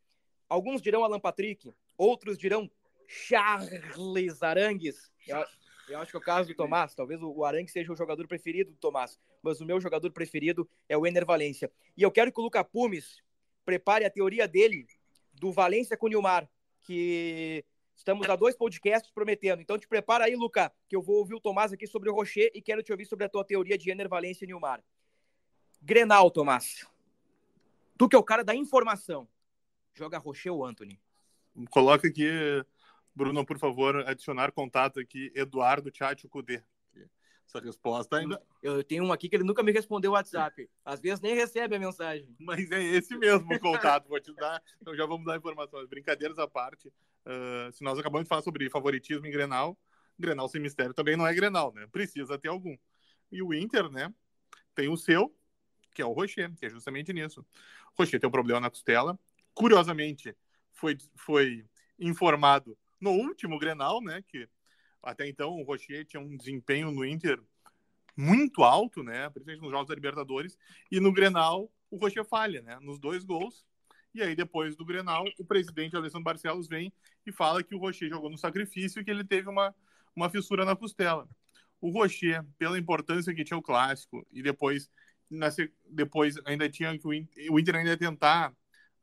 Alguns 0.50 0.82
dirão 0.82 1.04
Alan 1.04 1.20
Patrick, 1.20 1.72
outros 1.96 2.36
dirão 2.36 2.68
Charles 3.08 4.42
Arangues. 4.42 5.12
Eu 5.90 6.00
acho 6.00 6.12
que 6.12 6.18
é 6.18 6.20
o 6.20 6.24
caso 6.24 6.50
do 6.50 6.56
Tomás, 6.56 6.94
talvez 6.94 7.22
o 7.22 7.44
Arangue 7.44 7.72
seja 7.72 7.92
o 7.92 7.96
jogador 7.96 8.28
preferido 8.28 8.72
do 8.72 8.78
Tomás, 8.78 9.20
mas 9.42 9.60
o 9.60 9.66
meu 9.66 9.82
jogador 9.82 10.12
preferido 10.12 10.70
é 10.88 10.98
o 10.98 11.06
Ener 11.06 11.26
Valência. 11.26 11.72
E 11.98 12.04
eu 12.04 12.12
quero 12.12 12.32
que 12.32 12.40
o 12.40 12.44
Luca 12.44 12.64
Pumes 12.64 13.22
prepare 13.66 14.06
a 14.06 14.10
teoria 14.10 14.48
dele 14.48 14.88
do 15.34 15.52
Valência 15.52 15.98
com 15.98 16.06
o 16.06 16.10
Nilmar, 16.10 16.50
que 16.82 17.66
estamos 17.96 18.30
a 18.30 18.36
dois 18.36 18.56
podcasts 18.56 19.12
prometendo. 19.12 19.62
Então 19.62 19.78
te 19.78 19.88
prepara 19.88 20.26
aí, 20.26 20.36
Luca, 20.36 20.72
que 20.88 20.96
eu 20.96 21.02
vou 21.02 21.18
ouvir 21.18 21.36
o 21.36 21.40
Tomás 21.40 21.74
aqui 21.74 21.88
sobre 21.88 22.10
o 22.10 22.14
Rocher 22.14 22.52
e 22.54 22.62
quero 22.62 22.84
te 22.84 22.92
ouvir 22.92 23.06
sobre 23.06 23.26
a 23.26 23.30
tua 23.30 23.44
teoria 23.44 23.78
de 23.78 23.90
Ener 23.90 24.08
Valência 24.08 24.46
e 24.46 24.48
Nilmar. 24.48 24.84
Grenal, 25.82 26.30
Tomás. 26.30 26.86
Tu 27.98 28.08
que 28.08 28.16
é 28.16 28.20
o 28.20 28.24
cara 28.24 28.44
da 28.44 28.56
informação. 28.56 29.28
Joga 29.94 30.18
Rocher 30.18 30.54
ou 30.54 30.66
Anthony? 30.66 31.00
Coloca 31.70 32.08
aqui 32.08 32.30
Bruno, 33.16 33.46
por 33.46 33.58
favor, 33.58 34.08
adicionar 34.08 34.52
contato 34.52 35.00
aqui, 35.00 35.32
Eduardo 35.36 35.92
Tchatcho 35.92 36.30
Cudê. 36.30 36.64
Essa 37.50 37.60
resposta 37.60 38.18
ainda. 38.18 38.40
Eu 38.62 38.84
tenho 38.84 39.04
um 39.04 39.12
aqui 39.12 39.28
que 39.28 39.36
ele 39.36 39.44
nunca 39.44 39.64
me 39.64 39.72
respondeu 39.72 40.12
o 40.12 40.14
WhatsApp. 40.14 40.70
Às 40.86 41.00
vezes 41.00 41.20
nem 41.20 41.34
recebe 41.34 41.76
a 41.76 41.80
mensagem. 41.80 42.36
Mas 42.40 42.70
é 42.70 42.80
esse 42.80 43.18
mesmo 43.18 43.52
o 43.52 43.60
contato, 43.60 44.08
vou 44.08 44.20
te 44.20 44.32
dar. 44.36 44.62
Então 44.80 44.96
já 44.96 45.06
vamos 45.08 45.26
dar 45.26 45.36
informações. 45.36 45.90
Brincadeiras 45.90 46.38
à 46.38 46.48
parte. 46.48 46.90
Uh, 47.26 47.72
se 47.74 47.84
nós 47.84 47.98
acabamos 47.98 48.26
de 48.26 48.30
falar 48.30 48.44
sobre 48.44 48.70
favoritismo 48.70 49.26
em 49.26 49.32
Grenal, 49.32 49.76
Grenal 50.18 50.48
sem 50.48 50.62
mistério 50.62 50.94
também 50.94 51.18
não 51.18 51.26
é 51.26 51.34
Grenal, 51.34 51.74
né? 51.74 51.88
Precisa 51.92 52.38
ter 52.38 52.50
algum. 52.50 52.78
E 53.32 53.42
o 53.42 53.52
Inter, 53.52 53.90
né? 53.90 54.14
Tem 54.76 54.88
o 54.88 54.96
seu, 54.96 55.36
que 55.96 56.04
é 56.04 56.06
o 56.06 56.12
Rocher, 56.12 56.54
que 56.56 56.68
é 56.68 56.70
justamente 56.70 57.12
nisso. 57.12 57.42
O 57.98 58.04
Rocher 58.04 58.20
tem 58.20 58.28
um 58.28 58.32
problema 58.32 58.60
na 58.60 58.70
costela. 58.70 59.18
Curiosamente, 59.56 60.36
foi, 60.72 60.98
foi 61.16 61.66
informado 61.98 62.78
no 63.00 63.12
último 63.12 63.60
Grenal, 63.60 64.02
né, 64.02 64.22
que 64.28 64.48
até 65.02 65.28
então 65.28 65.52
o 65.52 65.64
Rocher 65.64 66.06
tinha 66.06 66.22
um 66.22 66.36
desempenho 66.36 66.92
no 66.92 67.06
Inter 67.06 67.42
muito 68.16 68.64
alto, 68.64 69.02
né, 69.04 69.30
principalmente 69.30 69.62
nos 69.62 69.72
jogos 69.72 69.88
da 69.88 69.96
Libertadores, 69.96 70.58
e 70.92 71.00
no 71.00 71.12
Grenal 71.12 71.72
o 71.90 71.98
Rocher 71.98 72.26
falha, 72.26 72.62
né, 72.62 72.78
nos 72.82 73.00
dois 73.00 73.24
gols. 73.24 73.66
E 74.14 74.24
aí 74.24 74.36
depois 74.36 74.76
do 74.76 74.84
Grenal, 74.84 75.24
o 75.38 75.46
presidente 75.46 75.96
Alessandro 75.96 76.24
Barcelos 76.24 76.68
vem 76.68 76.92
e 77.26 77.32
fala 77.32 77.64
que 77.64 77.76
o 77.76 77.78
Rocher 77.78 78.10
jogou 78.10 78.30
no 78.30 78.38
sacrifício 78.38 79.00
e 79.00 79.06
que 79.06 79.12
ele 79.12 79.24
teve 79.24 79.48
uma 79.48 79.74
uma 80.16 80.30
fissura 80.30 80.66
na 80.66 80.76
costela. 80.76 81.28
O 81.82 81.90
Rocher, 81.90 82.44
pela 82.58 82.78
importância 82.78 83.34
que 83.34 83.44
tinha 83.44 83.58
o 83.58 83.62
clássico 83.62 84.26
e 84.32 84.44
depois 84.44 84.90
depois 85.86 86.36
ainda 86.46 86.68
tinha 86.68 86.98
que 86.98 87.08
o 87.08 87.14
Inter, 87.14 87.52
o 87.52 87.60
Inter 87.60 87.76
ainda 87.76 87.92
ia 87.92 87.98
tentar 87.98 88.52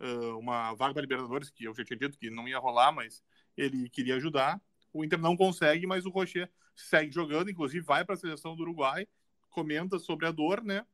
uh, 0.01 0.39
uma 0.39 0.75
vaga 0.75 0.93
para 0.93 1.03
Libertadores, 1.03 1.51
que 1.51 1.65
eu 1.65 1.75
já 1.75 1.85
tinha 1.85 1.97
dito 1.97 2.19
que 2.19 2.29
não 2.31 2.49
ia 2.49 2.59
rolar, 2.59 2.93
mas 2.93 3.23
ele 3.57 3.89
queria 3.89 4.17
ajudar. 4.17 4.61
O 4.93 5.05
Inter 5.05 5.19
não 5.19 5.37
consegue, 5.37 5.87
mas 5.87 6.07
o 6.07 6.11
Rocher 6.11 6.51
segue 6.75 7.11
jogando, 7.11 7.51
inclusive 7.51 7.85
vai 7.85 8.05
para 8.05 8.15
a 8.15 8.19
seleção 8.19 8.55
do 8.55 8.63
Uruguai, 8.63 9.07
comenta 9.51 9.99
sobre 9.99 10.27
a 10.27 10.31
dor, 10.31 10.63
né? 10.63 10.85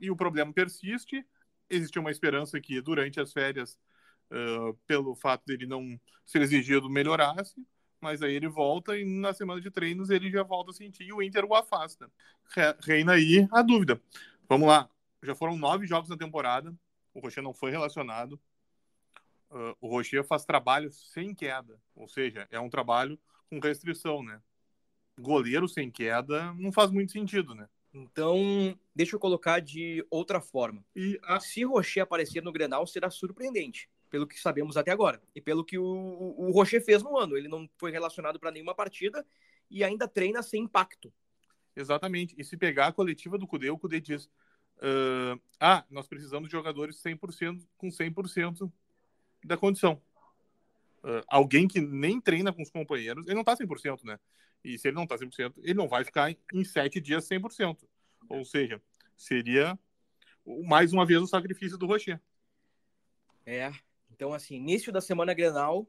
E 0.00 0.10
o 0.10 0.16
problema 0.16 0.52
persiste. 0.52 1.24
Existe 1.68 1.98
uma 1.98 2.10
esperança 2.10 2.60
que 2.60 2.80
durante 2.80 3.20
as 3.20 3.32
férias, 3.32 3.78
uh, 4.30 4.74
pelo 4.86 5.14
fato 5.14 5.44
dele 5.46 5.66
não 5.66 5.98
ser 6.24 6.42
exigido, 6.42 6.88
melhorasse, 6.88 7.66
mas 8.00 8.22
aí 8.22 8.34
ele 8.34 8.48
volta 8.48 8.96
e 8.98 9.04
na 9.04 9.32
semana 9.32 9.60
de 9.60 9.70
treinos 9.70 10.10
ele 10.10 10.30
já 10.30 10.42
volta 10.42 10.70
a 10.70 10.74
sentir 10.74 11.04
e 11.04 11.12
o 11.12 11.22
Inter 11.22 11.44
o 11.44 11.54
afasta. 11.54 12.10
Reina 12.80 13.14
aí 13.14 13.48
a 13.50 13.62
dúvida. 13.62 14.00
Vamos 14.48 14.68
lá. 14.68 14.88
Já 15.22 15.34
foram 15.34 15.56
nove 15.56 15.86
jogos 15.86 16.10
na 16.10 16.16
temporada. 16.16 16.74
O 17.14 17.20
Rocher 17.20 17.42
não 17.42 17.54
foi 17.54 17.70
relacionado. 17.70 18.38
Uh, 19.54 19.76
o 19.80 19.86
Rocher 19.86 20.24
faz 20.24 20.44
trabalho 20.44 20.90
sem 20.90 21.32
queda. 21.32 21.80
Ou 21.94 22.08
seja, 22.08 22.48
é 22.50 22.58
um 22.58 22.68
trabalho 22.68 23.16
com 23.48 23.60
restrição, 23.60 24.20
né? 24.20 24.42
Goleiro 25.16 25.68
sem 25.68 25.88
queda 25.88 26.52
não 26.54 26.72
faz 26.72 26.90
muito 26.90 27.12
sentido, 27.12 27.54
né? 27.54 27.68
Então, 27.92 28.76
deixa 28.92 29.14
eu 29.14 29.20
colocar 29.20 29.60
de 29.60 30.04
outra 30.10 30.40
forma. 30.40 30.84
E 30.96 31.20
a... 31.22 31.38
Se 31.38 31.62
Rocher 31.62 32.02
aparecer 32.02 32.42
no 32.42 32.50
Grenal, 32.50 32.84
será 32.84 33.08
surpreendente, 33.08 33.88
pelo 34.10 34.26
que 34.26 34.40
sabemos 34.40 34.76
até 34.76 34.90
agora. 34.90 35.22
E 35.32 35.40
pelo 35.40 35.64
que 35.64 35.78
o, 35.78 35.84
o 36.36 36.50
Rocher 36.50 36.84
fez 36.84 37.04
no 37.04 37.16
ano. 37.16 37.36
Ele 37.36 37.46
não 37.46 37.70
foi 37.78 37.92
relacionado 37.92 38.40
para 38.40 38.50
nenhuma 38.50 38.74
partida 38.74 39.24
e 39.70 39.84
ainda 39.84 40.08
treina 40.08 40.42
sem 40.42 40.64
impacto. 40.64 41.12
Exatamente. 41.76 42.34
E 42.36 42.42
se 42.42 42.56
pegar 42.56 42.88
a 42.88 42.92
coletiva 42.92 43.38
do 43.38 43.46
Cudê, 43.46 43.70
o 43.70 43.78
Cudê 43.78 44.00
diz: 44.00 44.24
uh, 44.78 45.40
Ah, 45.60 45.84
nós 45.88 46.08
precisamos 46.08 46.48
de 46.48 46.52
jogadores 46.52 47.00
100% 47.00 47.64
com 47.76 47.86
100% 47.88 48.72
da 49.44 49.56
condição. 49.56 50.00
Uh, 51.02 51.22
alguém 51.28 51.68
que 51.68 51.80
nem 51.80 52.20
treina 52.20 52.52
com 52.52 52.62
os 52.62 52.70
companheiros, 52.70 53.26
ele 53.26 53.34
não 53.34 53.44
tá 53.44 53.54
100%, 53.56 54.04
né? 54.04 54.18
E 54.64 54.78
se 54.78 54.88
ele 54.88 54.96
não 54.96 55.06
tá 55.06 55.16
100%, 55.16 55.54
ele 55.58 55.74
não 55.74 55.86
vai 55.86 56.04
ficar 56.04 56.34
em 56.52 56.64
sete 56.64 57.00
dias 57.00 57.28
100%. 57.28 57.78
Ou 58.28 58.44
seja, 58.44 58.80
seria 59.16 59.78
mais 60.64 60.92
uma 60.92 61.04
vez 61.04 61.20
o 61.20 61.26
sacrifício 61.26 61.76
do 61.76 61.86
Rocher. 61.86 62.20
É. 63.44 63.70
Então, 64.10 64.32
assim, 64.32 64.56
início 64.56 64.90
da 64.90 65.00
semana 65.00 65.34
Grenal, 65.34 65.86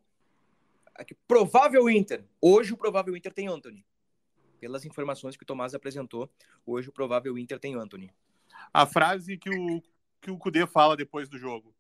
aqui, 0.94 1.16
provável 1.28 1.90
Inter. 1.90 2.26
Hoje 2.42 2.74
o 2.74 2.78
provável 2.78 3.16
Inter 3.16 3.34
tem 3.34 3.48
Anthony 3.48 3.86
pelas 4.66 4.84
informações 4.84 5.38
que 5.38 5.44
o 5.44 5.46
Tomás 5.46 5.76
apresentou, 5.76 6.28
hoje 6.66 6.90
o 6.90 6.92
provável 6.92 7.38
Inter 7.38 7.60
tem 7.60 7.76
Anthony. 7.76 8.12
A 8.74 8.88
frase 8.88 9.38
que 9.38 9.48
o, 9.48 9.84
que 10.20 10.32
o 10.32 10.40
Cudê 10.40 10.66
fala 10.66 10.98
depois 10.98 11.30
do 11.30 11.38
jogo. 11.38 11.75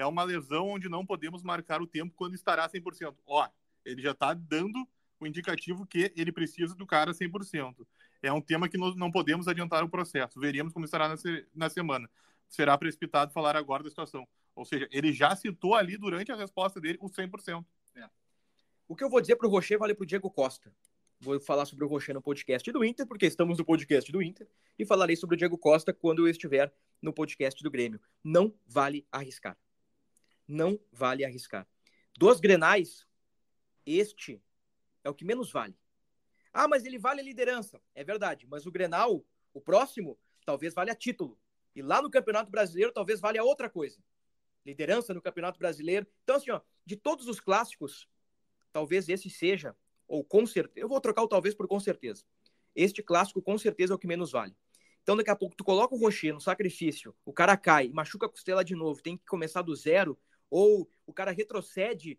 É 0.00 0.06
uma 0.06 0.24
lesão 0.24 0.66
onde 0.66 0.88
não 0.88 1.04
podemos 1.04 1.42
marcar 1.42 1.82
o 1.82 1.86
tempo 1.86 2.14
quando 2.16 2.34
estará 2.34 2.66
100%. 2.66 3.14
Ó, 3.26 3.46
ele 3.84 4.00
já 4.00 4.12
está 4.12 4.32
dando 4.32 4.88
o 5.20 5.26
indicativo 5.26 5.86
que 5.86 6.10
ele 6.16 6.32
precisa 6.32 6.74
do 6.74 6.86
cara 6.86 7.12
100%. 7.12 7.86
É 8.22 8.32
um 8.32 8.40
tema 8.40 8.66
que 8.66 8.78
nós 8.78 8.96
não 8.96 9.10
podemos 9.10 9.46
adiantar 9.46 9.84
o 9.84 9.90
processo. 9.90 10.40
Veríamos 10.40 10.72
como 10.72 10.86
estará 10.86 11.14
na 11.54 11.68
semana. 11.68 12.08
Será 12.48 12.78
precipitado 12.78 13.30
falar 13.30 13.56
agora 13.56 13.82
da 13.82 13.90
situação. 13.90 14.26
Ou 14.54 14.64
seja, 14.64 14.88
ele 14.90 15.12
já 15.12 15.36
citou 15.36 15.74
ali 15.74 15.98
durante 15.98 16.32
a 16.32 16.36
resposta 16.36 16.80
dele 16.80 16.96
o 16.98 17.10
100%. 17.10 17.62
É. 17.96 18.08
O 18.88 18.96
que 18.96 19.04
eu 19.04 19.10
vou 19.10 19.20
dizer 19.20 19.36
para 19.36 19.48
o 19.48 19.50
Rocher 19.50 19.78
vale 19.78 19.94
para 19.94 20.04
o 20.04 20.06
Diego 20.06 20.30
Costa. 20.30 20.72
Vou 21.20 21.38
falar 21.38 21.66
sobre 21.66 21.84
o 21.84 21.88
Rocher 21.88 22.14
no 22.14 22.22
podcast 22.22 22.72
do 22.72 22.82
Inter, 22.82 23.06
porque 23.06 23.26
estamos 23.26 23.58
no 23.58 23.66
podcast 23.66 24.10
do 24.10 24.22
Inter, 24.22 24.48
e 24.78 24.86
falarei 24.86 25.14
sobre 25.14 25.36
o 25.36 25.38
Diego 25.38 25.58
Costa 25.58 25.92
quando 25.92 26.26
eu 26.26 26.30
estiver 26.30 26.72
no 27.02 27.12
podcast 27.12 27.62
do 27.62 27.70
Grêmio. 27.70 28.00
Não 28.24 28.54
vale 28.66 29.06
arriscar. 29.12 29.58
Não 30.50 30.80
vale 30.90 31.24
arriscar. 31.24 31.64
Dos 32.18 32.40
Grenais, 32.40 33.06
este 33.86 34.42
é 35.04 35.08
o 35.08 35.14
que 35.14 35.24
menos 35.24 35.52
vale. 35.52 35.78
Ah, 36.52 36.66
mas 36.66 36.84
ele 36.84 36.98
vale 36.98 37.20
a 37.20 37.24
liderança. 37.24 37.80
É 37.94 38.02
verdade, 38.02 38.48
mas 38.48 38.66
o 38.66 38.72
Grenal, 38.72 39.24
o 39.54 39.60
próximo, 39.60 40.18
talvez 40.44 40.74
valha 40.74 40.92
título. 40.92 41.38
E 41.72 41.80
lá 41.80 42.02
no 42.02 42.10
Campeonato 42.10 42.50
Brasileiro, 42.50 42.92
talvez 42.92 43.20
valha 43.20 43.44
outra 43.44 43.70
coisa. 43.70 44.02
Liderança 44.66 45.14
no 45.14 45.22
Campeonato 45.22 45.56
Brasileiro. 45.56 46.04
Então, 46.24 46.34
assim, 46.34 46.50
ó, 46.50 46.60
de 46.84 46.96
todos 46.96 47.28
os 47.28 47.38
clássicos, 47.38 48.08
talvez 48.72 49.08
esse 49.08 49.30
seja 49.30 49.76
ou 50.08 50.24
com 50.24 50.44
certeza. 50.44 50.84
Eu 50.84 50.88
vou 50.88 51.00
trocar 51.00 51.22
o 51.22 51.28
talvez 51.28 51.54
por 51.54 51.68
com 51.68 51.78
certeza. 51.78 52.24
Este 52.74 53.04
clássico 53.04 53.40
com 53.40 53.56
certeza 53.56 53.92
é 53.92 53.96
o 53.96 53.98
que 53.98 54.08
menos 54.08 54.32
vale. 54.32 54.56
Então, 55.00 55.16
daqui 55.16 55.30
a 55.30 55.36
pouco, 55.36 55.54
tu 55.54 55.62
coloca 55.62 55.94
o 55.94 55.98
Rocher 55.98 56.34
no 56.34 56.40
sacrifício, 56.40 57.14
o 57.24 57.32
cara 57.32 57.56
cai, 57.56 57.88
machuca 57.90 58.26
a 58.26 58.28
costela 58.28 58.64
de 58.64 58.74
novo, 58.74 59.00
tem 59.00 59.16
que 59.16 59.24
começar 59.24 59.62
do 59.62 59.74
zero, 59.76 60.18
ou 60.50 60.88
o 61.06 61.12
cara 61.12 61.30
retrocede. 61.30 62.18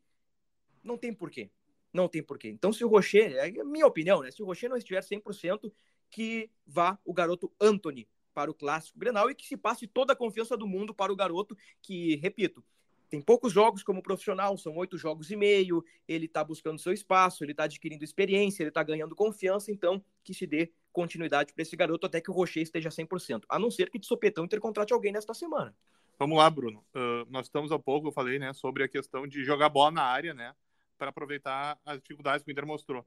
Não 0.84 0.98
tem 0.98 1.14
porquê. 1.14 1.52
Não 1.94 2.08
tem 2.08 2.24
porquê. 2.24 2.50
Então, 2.50 2.72
se 2.72 2.84
o 2.84 2.88
Rocher, 2.88 3.36
é 3.36 3.52
minha 3.64 3.86
opinião, 3.86 4.22
né? 4.22 4.32
Se 4.32 4.42
o 4.42 4.46
Rocher 4.46 4.70
não 4.70 4.78
estiver 4.78 5.04
100%, 5.04 5.72
que 6.10 6.50
vá 6.66 6.98
o 7.06 7.14
garoto 7.14 7.52
Anthony 7.60 8.08
para 8.34 8.50
o 8.50 8.54
clássico 8.54 8.98
Grenal 8.98 9.30
e 9.30 9.36
que 9.36 9.46
se 9.46 9.58
passe 9.58 9.88
toda 9.88 10.14
a 10.14 10.16
confiança 10.16 10.56
do 10.56 10.68
mundo 10.68 10.94
para 10.94 11.12
o 11.12 11.16
garoto 11.16 11.58
que, 11.82 12.16
repito, 12.16 12.64
tem 13.10 13.22
poucos 13.22 13.52
jogos 13.52 13.84
como 13.84 14.02
profissional, 14.02 14.58
são 14.58 14.74
oito 14.78 14.98
jogos 14.98 15.32
e 15.32 15.36
meio, 15.36 15.84
ele 16.08 16.28
está 16.28 16.44
buscando 16.46 16.80
seu 16.80 16.94
espaço, 16.94 17.44
ele 17.44 17.52
está 17.52 17.66
adquirindo 17.66 18.06
experiência, 18.06 18.64
ele 18.64 18.70
está 18.70 18.82
ganhando 18.84 19.14
confiança, 19.16 19.70
então 19.70 20.02
que 20.24 20.34
se 20.34 20.48
dê 20.48 20.72
continuidade 20.94 21.54
para 21.54 21.62
esse 21.62 21.76
garoto 21.76 22.06
até 22.06 22.22
que 22.22 22.32
o 22.32 22.34
Rocher 22.34 22.64
esteja 22.64 22.90
100%, 22.90 23.44
a 23.50 23.60
não 23.60 23.70
ser 23.70 23.90
que 23.90 24.00
de 24.00 24.08
sopetão 24.08 24.46
intercontrate 24.46 24.94
alguém 24.94 25.12
nesta 25.12 25.34
semana. 25.34 25.76
Vamos 26.22 26.38
lá, 26.38 26.48
Bruno. 26.52 26.86
Uh, 26.94 27.26
nós 27.32 27.48
estamos 27.48 27.72
há 27.72 27.80
pouco, 27.80 28.10
eu 28.10 28.12
falei, 28.12 28.38
né, 28.38 28.54
sobre 28.54 28.84
a 28.84 28.88
questão 28.88 29.26
de 29.26 29.44
jogar 29.44 29.70
bola 29.70 29.90
na 29.90 30.04
área, 30.04 30.36
né, 30.36 30.54
para 30.96 31.10
aproveitar 31.10 31.80
as 31.84 32.00
dificuldades 32.00 32.46
que 32.46 32.52
o 32.52 32.54
Inter 32.54 32.64
mostrou. 32.64 33.04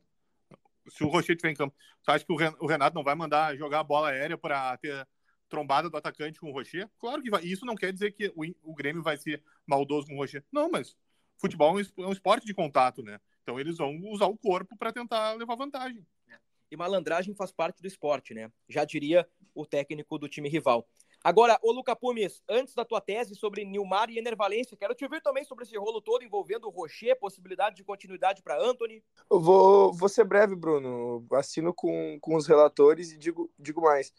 Se 0.88 1.04
o 1.04 1.06
Rocher 1.06 1.36
estiver 1.36 1.52
em 1.52 1.54
campo, 1.54 1.72
você 2.02 2.10
acha 2.10 2.24
que 2.24 2.32
o 2.32 2.66
Renato 2.66 2.96
não 2.96 3.04
vai 3.04 3.14
mandar 3.14 3.56
jogar 3.56 3.78
a 3.78 3.84
bola 3.84 4.08
aérea 4.08 4.36
para 4.36 4.76
ter 4.78 5.06
trombada 5.48 5.88
do 5.88 5.96
atacante 5.96 6.40
com 6.40 6.50
o 6.50 6.52
Rocher? 6.52 6.90
Claro 6.98 7.22
que 7.22 7.30
vai. 7.30 7.44
Isso 7.44 7.64
não 7.64 7.76
quer 7.76 7.92
dizer 7.92 8.10
que 8.10 8.32
o, 8.34 8.42
o 8.64 8.74
Grêmio 8.74 9.00
vai 9.00 9.16
ser 9.16 9.40
maldoso 9.64 10.08
com 10.08 10.14
o 10.14 10.16
Rocher. 10.16 10.44
Não, 10.50 10.68
mas 10.68 10.96
futebol 11.38 11.78
é 11.78 12.06
um 12.08 12.12
esporte 12.12 12.44
de 12.44 12.52
contato, 12.52 13.00
né? 13.00 13.20
Então 13.44 13.60
eles 13.60 13.76
vão 13.76 13.96
usar 14.06 14.26
o 14.26 14.36
corpo 14.36 14.76
para 14.76 14.92
tentar 14.92 15.34
levar 15.34 15.54
vantagem. 15.54 16.04
É. 16.28 16.36
E 16.68 16.76
malandragem 16.76 17.32
faz 17.32 17.52
parte 17.52 17.80
do 17.80 17.86
esporte, 17.86 18.34
né? 18.34 18.50
Já 18.68 18.84
diria 18.84 19.24
o 19.54 19.64
técnico 19.64 20.18
do 20.18 20.28
time 20.28 20.48
rival. 20.48 20.84
Agora, 21.24 21.58
ô 21.62 21.72
Luca 21.72 21.96
Pumes, 21.96 22.42
antes 22.46 22.74
da 22.74 22.84
tua 22.84 23.00
tese 23.00 23.34
sobre 23.34 23.64
Nilmar 23.64 24.10
e 24.10 24.18
Enervalência, 24.18 24.76
quero 24.76 24.94
te 24.94 25.04
ouvir 25.04 25.22
também 25.22 25.42
sobre 25.42 25.64
esse 25.64 25.76
rolo 25.76 26.02
todo 26.02 26.22
envolvendo 26.22 26.68
o 26.68 26.70
Rocher, 26.70 27.18
possibilidade 27.18 27.76
de 27.76 27.82
continuidade 27.82 28.42
para 28.42 28.62
Anthony. 28.62 29.02
Eu 29.30 29.40
vou, 29.40 29.90
vou 29.92 30.08
ser 30.08 30.24
breve, 30.24 30.54
Bruno. 30.54 31.26
Assino 31.32 31.72
com, 31.72 32.18
com 32.20 32.36
os 32.36 32.46
relatores 32.46 33.10
e 33.10 33.16
digo, 33.16 33.50
digo 33.58 33.80
mais 33.80 34.12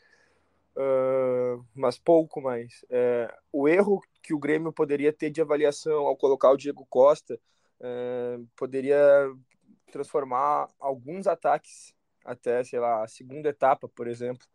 uh, 0.75 1.65
mas 1.73 1.97
pouco 1.97 2.41
mais. 2.41 2.83
Uh, 2.83 3.33
o 3.51 3.67
erro 3.67 4.01
que 4.21 4.33
o 4.33 4.39
Grêmio 4.39 4.71
poderia 4.71 5.13
ter 5.13 5.29
de 5.29 5.41
avaliação 5.41 6.07
ao 6.07 6.17
colocar 6.17 6.51
o 6.51 6.57
Diego 6.57 6.85
Costa 6.89 7.39
uh, 7.79 8.45
poderia 8.55 8.99
transformar 9.91 10.67
alguns 10.79 11.27
ataques 11.27 11.93
até, 12.23 12.63
sei 12.63 12.79
lá, 12.79 13.03
a 13.03 13.07
segunda 13.07 13.49
etapa, 13.49 13.87
por 13.87 14.07
exemplo, 14.07 14.45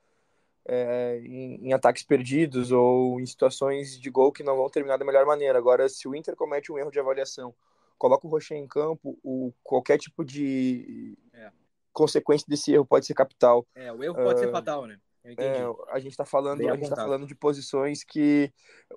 é, 0.72 1.20
em, 1.24 1.66
em, 1.66 1.72
ataques 1.72 2.04
perdidos 2.04 2.70
ou 2.70 3.20
em 3.20 3.26
situações 3.26 3.98
de 3.98 4.08
gol 4.08 4.30
que 4.30 4.44
não 4.44 4.56
vão 4.56 4.70
terminar 4.70 4.96
da 4.96 5.04
melhor 5.04 5.26
maneira. 5.26 5.58
Agora, 5.58 5.88
se 5.88 6.06
o 6.06 6.14
Inter 6.14 6.36
comete 6.36 6.70
um 6.70 6.78
erro 6.78 6.92
de 6.92 7.00
avaliação, 7.00 7.52
coloca 7.98 8.24
o 8.24 8.30
Rocher 8.30 8.56
em 8.56 8.68
campo, 8.68 9.18
o, 9.20 9.52
qualquer 9.64 9.98
tipo 9.98 10.24
de 10.24 11.18
é. 11.34 11.50
consequência 11.92 12.46
desse 12.48 12.72
erro 12.72 12.86
pode 12.86 13.04
ser 13.04 13.14
capital. 13.14 13.66
É, 13.74 13.92
o 13.92 14.04
erro 14.04 14.14
pode 14.14 14.38
ser 14.38 14.52
fatal, 14.52 14.86
né? 14.86 14.96
É, 15.24 15.64
a 15.90 15.98
gente 15.98 16.12
está 16.12 16.24
falando, 16.24 16.66
a 16.66 16.76
gente 16.76 16.88
tá 16.88 16.96
falando 16.96 17.26
de 17.26 17.34
posições 17.34 18.02
que 18.02 18.50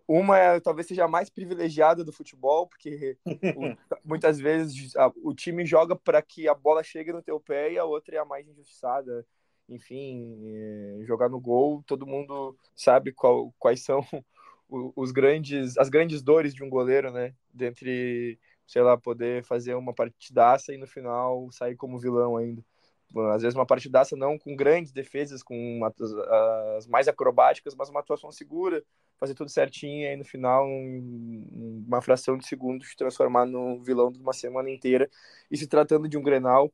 uma 0.08 0.38
é, 0.38 0.60
talvez 0.60 0.88
seja 0.88 1.04
a 1.04 1.08
mais 1.08 1.30
privilegiada 1.30 2.02
do 2.02 2.14
futebol, 2.14 2.68
porque 2.68 3.18
o, 3.26 3.26
muitas 4.06 4.40
vezes 4.40 4.96
a, 4.96 5.12
o 5.22 5.34
time 5.34 5.66
joga 5.66 5.98
para 5.98 6.22
que 6.22 6.48
a 6.48 6.54
bola 6.54 6.82
chegue 6.82 7.12
no 7.12 7.22
teu 7.22 7.42
pé 7.42 7.74
e 7.74 7.80
a 7.80 7.84
outra 7.84 8.16
é 8.16 8.20
a 8.20 8.26
mais 8.26 8.48
injustiçada. 8.48 9.26
Enfim, 9.74 10.40
é, 10.56 11.06
jogar 11.06 11.30
no 11.30 11.40
gol, 11.40 11.84
todo 11.86 12.08
mundo 12.08 12.58
sabe 12.76 13.12
qual, 13.12 13.54
quais 13.60 13.84
são 13.84 14.02
os 14.70 15.12
grandes, 15.12 15.78
as 15.78 15.90
grandes 15.90 16.22
dores 16.22 16.54
de 16.54 16.64
um 16.64 16.70
goleiro, 16.70 17.12
né? 17.12 17.34
Dentre, 17.54 18.40
sei 18.68 18.82
lá, 18.82 18.98
poder 18.98 19.44
fazer 19.44 19.76
uma 19.76 19.94
partidaça 19.94 20.74
e 20.74 20.78
no 20.78 20.88
final 20.88 21.52
sair 21.52 21.76
como 21.76 22.00
vilão 22.00 22.38
ainda 22.38 22.64
às 23.32 23.42
vezes 23.42 23.56
uma 23.56 23.66
partidaça 23.66 24.16
não 24.16 24.38
com 24.38 24.56
grandes 24.56 24.92
defesas, 24.92 25.44
com 25.44 25.56
uma, 25.56 25.94
as 26.78 26.88
mais 26.88 27.08
acrobáticas, 27.08 27.76
mas 27.76 27.90
uma 27.90 28.00
atuação 28.00 28.32
segura, 28.32 28.84
fazer 29.20 29.36
tudo 29.36 29.50
certinho 29.50 30.02
e 30.02 30.08
aí 30.08 30.18
no 30.18 30.26
final, 30.26 30.66
um, 30.66 31.84
uma 31.88 32.02
fração 32.02 32.38
de 32.38 32.48
segundo, 32.48 32.84
se 32.84 32.96
transformar 32.96 33.46
no 33.46 33.82
vilão 33.84 34.12
de 34.12 34.20
uma 34.20 34.34
semana 34.34 34.70
inteira. 34.70 35.10
E 35.52 35.58
se 35.58 35.68
tratando 35.68 36.08
de 36.10 36.18
um 36.18 36.24
Grenal, 36.24 36.74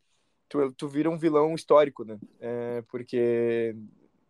tu, 0.50 0.74
tu 0.74 0.88
vira 0.88 1.10
um 1.10 1.18
vilão 1.18 1.54
histórico, 1.56 2.04
né? 2.04 2.20
É, 2.40 2.82
porque 2.90 3.76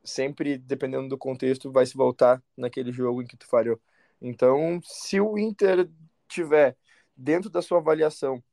sempre, 0.03 0.57
dependendo 0.57 1.07
do 1.07 1.17
contexto, 1.17 1.71
vai 1.71 1.85
se 1.85 1.95
voltar 1.95 2.43
naquele 2.55 2.91
jogo 2.91 3.21
em 3.21 3.25
que 3.25 3.37
tu 3.37 3.47
falhou. 3.47 3.79
Então, 4.21 4.81
se 4.83 5.19
o 5.19 5.37
Inter 5.37 5.89
tiver 6.27 6.75
dentro 7.15 7.49
da 7.49 7.61
sua 7.61 7.79
avaliação 7.79 8.43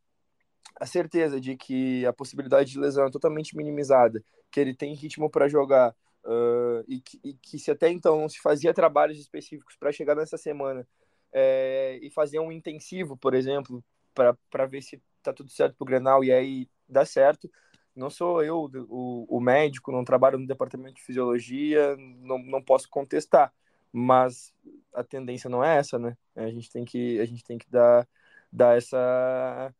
a 0.78 0.86
certeza 0.86 1.40
de 1.40 1.56
que 1.56 2.04
a 2.06 2.12
possibilidade 2.12 2.70
de 2.70 2.78
lesão 2.78 3.06
é 3.06 3.10
totalmente 3.10 3.56
minimizada, 3.56 4.22
que 4.50 4.60
ele 4.60 4.74
tem 4.74 4.94
ritmo 4.94 5.30
para 5.30 5.48
jogar 5.48 5.94
uh, 6.24 6.84
e, 6.86 7.00
que, 7.00 7.20
e, 7.24 7.34
que, 7.34 7.58
se 7.58 7.70
até 7.70 7.88
então 7.90 8.20
não 8.20 8.28
se 8.28 8.40
fazia 8.40 8.74
trabalhos 8.74 9.18
específicos 9.18 9.76
para 9.76 9.92
chegar 9.92 10.14
nessa 10.14 10.36
semana 10.36 10.86
é, 11.32 11.98
e 12.02 12.10
fazer 12.10 12.38
um 12.40 12.52
intensivo, 12.52 13.16
por 13.16 13.34
exemplo, 13.34 13.82
para 14.14 14.66
ver 14.66 14.82
se 14.82 15.02
tá 15.22 15.32
tudo 15.32 15.50
certo 15.50 15.76
pro 15.76 15.86
Grenal 15.86 16.22
e 16.22 16.32
aí 16.32 16.68
dá 16.88 17.04
certo. 17.04 17.50
Não 17.94 18.10
sou 18.10 18.42
eu 18.42 18.70
o, 18.88 19.26
o 19.28 19.40
médico, 19.40 19.90
não 19.90 20.04
trabalho 20.04 20.38
no 20.38 20.46
departamento 20.46 20.96
de 20.96 21.02
fisiologia, 21.02 21.96
não, 21.96 22.38
não 22.38 22.62
posso 22.62 22.88
contestar, 22.90 23.52
mas 23.90 24.52
a 24.92 25.02
tendência 25.02 25.48
não 25.48 25.64
é 25.64 25.78
essa, 25.78 25.98
né? 25.98 26.16
A 26.34 26.48
gente 26.50 26.70
tem 26.70 26.84
que, 26.84 27.18
a 27.20 27.24
gente 27.24 27.42
tem 27.42 27.56
que 27.56 27.70
dar, 27.70 28.06
dar 28.52 28.76
essa, 28.76 29.74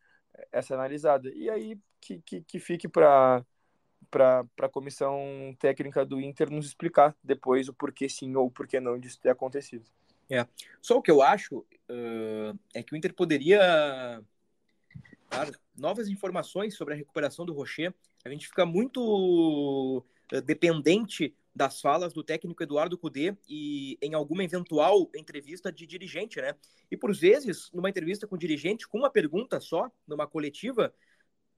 essa 0.51 0.75
analisada. 0.75 1.31
E 1.35 1.51
aí 1.51 1.79
que, 2.01 2.23
que, 2.23 2.41
que 2.43 2.59
fique 2.59 2.89
para 2.89 3.45
para 4.11 4.47
a 4.63 4.69
comissão 4.69 5.55
técnica 5.59 6.05
do 6.05 6.21
Inter 6.21 6.51
nos 6.51 6.67
explicar 6.67 7.15
depois 7.23 7.69
o 7.69 7.75
porquê 7.75 8.09
sim 8.09 8.35
ou 8.37 8.51
porquê 8.51 8.81
não 8.81 8.99
disso 8.99 9.21
ter 9.21 9.31
acontecido. 9.31 9.85
É. 10.31 10.47
Só 10.81 10.97
o 10.97 11.03
que 11.03 11.11
eu 11.11 11.23
acho 11.23 11.59
uh, 11.59 12.59
é 12.75 12.83
que 12.83 12.95
o 12.95 12.97
Inter 12.97 13.15
poderia 13.15 14.23
dar 15.29 15.51
novas 15.77 16.09
informações 16.09 16.77
sobre 16.77 16.95
a 16.95 16.97
recuperação 16.97 17.45
do 17.45 17.53
Rocher. 17.53 17.95
A 18.25 18.29
gente 18.29 18.49
fica 18.49 18.65
muito 18.67 20.05
uh, 20.33 20.41
dependente 20.43 21.35
das 21.55 21.81
falas 21.81 22.13
do 22.13 22.23
técnico 22.23 22.63
Eduardo 22.63 22.99
Cudê 22.99 23.35
e 23.49 23.97
em 24.03 24.13
alguma 24.13 24.45
eventual 24.45 25.11
entrevista 25.15 25.73
de 25.73 25.87
dirigente, 25.87 26.41
né? 26.41 26.55
E 26.91 26.97
por 26.97 27.15
vezes, 27.15 27.71
numa 27.73 27.89
entrevista 27.89 28.27
com 28.27 28.37
dirigente, 28.37 28.87
com 28.87 28.99
uma 28.99 29.11
pergunta 29.11 29.59
só, 29.59 29.91
numa 30.07 30.27
coletiva, 30.27 30.93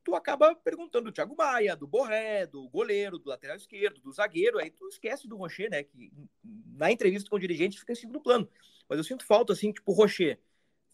tu 0.04 0.14
acaba 0.14 0.54
perguntando 0.54 1.06
do 1.06 1.12
Thiago 1.12 1.34
Maia, 1.36 1.74
do 1.74 1.86
Borré, 1.86 2.46
do 2.46 2.68
goleiro, 2.68 3.18
do 3.18 3.28
lateral 3.28 3.56
esquerdo, 3.56 4.00
do 4.00 4.12
zagueiro, 4.12 4.58
aí 4.58 4.70
tu 4.70 4.86
esquece 4.86 5.26
do 5.26 5.36
Rocher, 5.36 5.68
né? 5.68 5.82
Que 5.82 6.12
na 6.44 6.92
entrevista 6.92 7.28
com 7.28 7.36
o 7.36 7.40
dirigente 7.40 7.78
fica 7.78 7.92
em 7.92 7.96
segundo 7.96 8.20
plano. 8.20 8.48
Mas 8.88 8.98
eu 8.98 9.04
sinto 9.04 9.26
falta, 9.26 9.52
assim, 9.52 9.72
tipo, 9.72 9.92
Rocher 9.92 10.38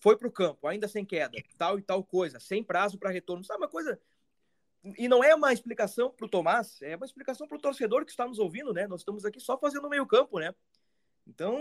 foi 0.04 0.18
pro 0.18 0.30
campo, 0.30 0.66
ainda 0.66 0.86
sem 0.86 1.02
queda, 1.02 1.42
tal 1.56 1.78
e 1.78 1.82
tal 1.82 2.04
coisa, 2.04 2.38
sem 2.38 2.62
prazo 2.62 2.98
para 2.98 3.08
retorno. 3.08 3.42
Sabe 3.42 3.62
uma 3.62 3.70
coisa 3.70 3.98
e 4.98 5.08
não 5.08 5.24
é 5.24 5.34
uma 5.34 5.50
explicação 5.50 6.10
para 6.10 6.26
o 6.26 6.28
Tomás, 6.28 6.78
é 6.82 6.94
uma 6.94 7.06
explicação 7.06 7.48
para 7.48 7.56
o 7.56 7.60
torcedor 7.60 8.04
que 8.04 8.10
está 8.10 8.28
nos 8.28 8.38
ouvindo, 8.38 8.74
né? 8.74 8.86
Nós 8.86 9.00
estamos 9.00 9.24
aqui 9.24 9.40
só 9.40 9.56
fazendo 9.56 9.88
meio 9.88 10.06
campo, 10.06 10.38
né? 10.38 10.54
Então, 11.26 11.56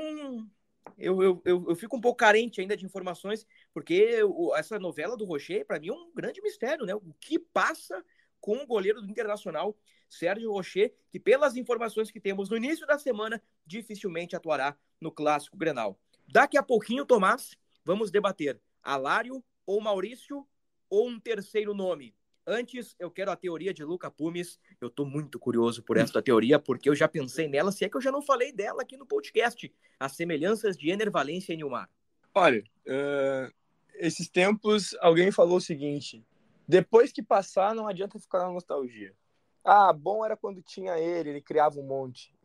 eu, 0.98 1.24
eu, 1.24 1.42
eu, 1.46 1.66
eu, 1.70 1.76
fico 1.78 1.96
um 1.96 2.02
pouco 2.02 2.18
carente 2.18 2.60
ainda 2.60 2.76
de 2.76 2.86
informações, 2.86 3.48
porque 3.74 4.20
essa 4.58 4.78
novela 4.78 5.16
do 5.16 5.24
Rocher, 5.24 5.66
para 5.66 5.80
mim, 5.80 5.88
é 5.88 5.94
um 5.94 6.12
grande 6.14 6.42
mistério, 6.42 6.86
né? 6.86 6.94
O 6.94 7.14
que 7.22 7.40
passa 7.40 8.04
com 8.42 8.58
o 8.58 8.68
goleiro 8.68 9.02
do 9.02 9.10
Internacional, 9.10 9.74
Sérgio 10.10 10.52
Rocher, 10.52 10.94
que 11.10 11.18
pelas 11.18 11.56
informações 11.56 12.12
que 12.12 12.20
temos 12.20 12.50
no 12.50 12.58
início 12.58 12.86
da 12.86 13.00
semana, 13.00 13.42
dificilmente 13.66 14.36
atuará 14.36 14.76
no 15.00 15.14
Clássico 15.14 15.56
Grenal. 15.56 15.98
Daqui 16.28 16.58
a 16.58 16.64
pouquinho, 16.64 17.06
Tomás, 17.06 17.58
vamos 17.84 18.12
debater 18.12 18.60
Alário 18.82 19.44
ou 19.66 19.82
Maurício 19.82 20.46
ou 20.90 21.08
um 21.08 21.20
terceiro 21.20 21.74
nome. 21.74 22.16
Antes, 22.46 22.94
eu 23.00 23.10
quero 23.10 23.32
a 23.32 23.36
teoria 23.38 23.74
de 23.74 23.86
Luca 23.86 24.12
Pumes. 24.12 24.60
Eu 24.82 24.90
estou 24.90 25.06
muito 25.06 25.40
curioso 25.40 25.82
por 25.82 25.96
esta 25.96 26.22
teoria, 26.22 26.60
porque 26.60 26.90
eu 26.90 26.96
já 26.96 27.08
pensei 27.08 27.48
nela, 27.48 27.72
se 27.72 27.86
é 27.86 27.90
que 27.90 27.96
eu 27.96 28.02
já 28.02 28.12
não 28.12 28.22
falei 28.22 28.52
dela 28.52 28.82
aqui 28.82 28.98
no 28.98 29.06
podcast. 29.06 29.74
As 29.98 30.12
semelhanças 30.12 30.78
de 30.78 30.90
Ener 30.90 31.10
Valência 31.10 31.54
e 31.54 31.58
Nilmar. 31.58 31.90
Olha, 32.36 32.62
uh, 32.86 33.54
esses 33.96 34.28
tempos 34.28 34.94
alguém 35.00 35.32
falou 35.32 35.58
o 35.58 35.62
seguinte: 35.62 36.26
depois 36.68 37.14
que 37.14 37.24
passar, 37.24 37.74
não 37.74 37.88
adianta 37.88 38.20
ficar 38.20 38.40
na 38.40 38.52
nostalgia. 38.52 39.16
Ah, 39.64 39.94
bom 39.94 40.26
era 40.26 40.36
quando 40.36 40.62
tinha 40.62 41.00
ele, 41.00 41.30
ele 41.30 41.42
criava 41.42 41.80
um 41.80 41.88
monte. 41.88 42.36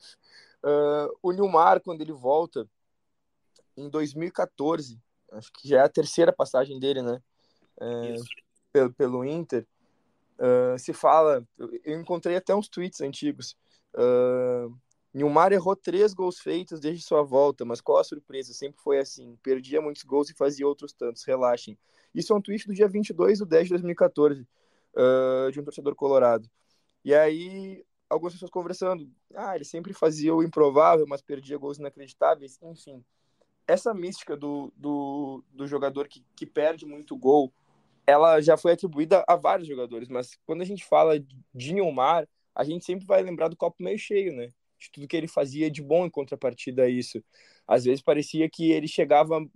Uh, 0.63 1.19
o 1.21 1.33
Nilmar, 1.33 1.81
quando 1.81 2.03
ele 2.03 2.13
volta, 2.13 2.69
em 3.77 3.89
2014, 3.89 5.01
acho 5.33 5.53
que 5.53 5.69
já 5.69 5.79
é 5.79 5.83
a 5.83 5.89
terceira 5.89 6.33
passagem 6.33 6.79
dele, 6.79 7.03
né? 7.03 7.23
É, 7.81 8.15
pelo, 8.73 8.93
pelo 8.93 9.25
Inter 9.25 9.67
Uh, 10.39 10.79
se 10.79 10.93
fala, 10.93 11.45
eu 11.85 12.01
encontrei 12.01 12.37
até 12.37 12.55
uns 12.55 12.69
tweets 12.69 13.01
antigos. 13.01 13.57
Uh, 13.93 14.73
Nilmar 15.13 15.53
errou 15.53 15.75
três 15.75 16.15
gols 16.15 16.39
feitos 16.39 16.79
desde 16.79 17.03
sua 17.03 17.23
volta, 17.23 17.65
mas 17.65 17.81
qual 17.81 17.99
a 17.99 18.05
surpresa? 18.05 18.55
Sempre 18.55 18.81
foi 18.81 18.99
assim. 18.99 19.37
Perdia 19.43 19.81
muitos 19.81 20.05
gols 20.05 20.31
e 20.31 20.35
fazia 20.35 20.67
outros 20.67 20.93
tantos. 20.93 21.25
Relaxem. 21.25 21.77
Isso 22.15 22.33
é 22.33 22.37
um 22.37 22.41
tweet 22.41 22.69
do 22.69 22.75
dia 22.75 22.87
22 22.87 23.39
de 23.39 23.47
10 23.47 23.65
de 23.65 23.71
2014, 23.71 24.47
uh, 24.95 25.51
de 25.51 25.59
um 25.59 25.65
torcedor 25.65 25.95
colorado. 25.97 26.49
E 27.05 27.13
aí, 27.13 27.85
algumas 28.09 28.33
pessoas 28.33 28.51
conversando. 28.51 29.11
Ah, 29.35 29.57
ele 29.57 29.65
sempre 29.65 29.93
fazia 29.93 30.33
o 30.33 30.43
improvável, 30.43 31.05
mas 31.09 31.21
perdia 31.21 31.59
gols 31.59 31.79
inacreditáveis. 31.79 32.59
Enfim, 32.63 33.05
essa 33.69 33.95
mística 33.95 34.37
do, 34.37 34.73
do, 34.77 35.45
do 35.53 35.67
jogador 35.67 36.09
que, 36.09 36.25
que 36.35 36.47
perde 36.47 36.87
muito 36.87 37.17
gol 37.17 37.53
ela 38.09 38.41
já 38.41 38.57
foi 38.57 38.73
atribuída 38.73 39.23
a 39.29 39.37
vários 39.37 39.69
jogadores, 39.69 40.09
mas 40.09 40.35
quando 40.47 40.63
a 40.63 40.65
gente 40.65 40.83
fala 40.83 41.21
de 41.55 41.75
Neymar, 41.75 42.27
a 42.55 42.65
gente 42.65 42.83
sempre 42.83 43.05
vai 43.05 43.23
lembrar 43.23 43.49
do 43.49 43.57
copo 43.57 43.83
meio 43.83 43.99
cheio, 43.99 44.35
né? 44.35 44.49
De 44.79 44.91
tudo 44.91 45.07
que 45.07 45.15
ele 45.15 45.29
fazia 45.29 45.71
de 45.71 45.83
bom 45.83 46.07
em 46.07 46.11
contrapartida 46.11 46.85
a 46.85 46.89
isso. 46.89 47.23
Às 47.67 47.85
vezes 47.85 48.01
parecia 48.01 48.49
que 48.49 48.73
ele 48.73 48.89
chegava 48.89 49.47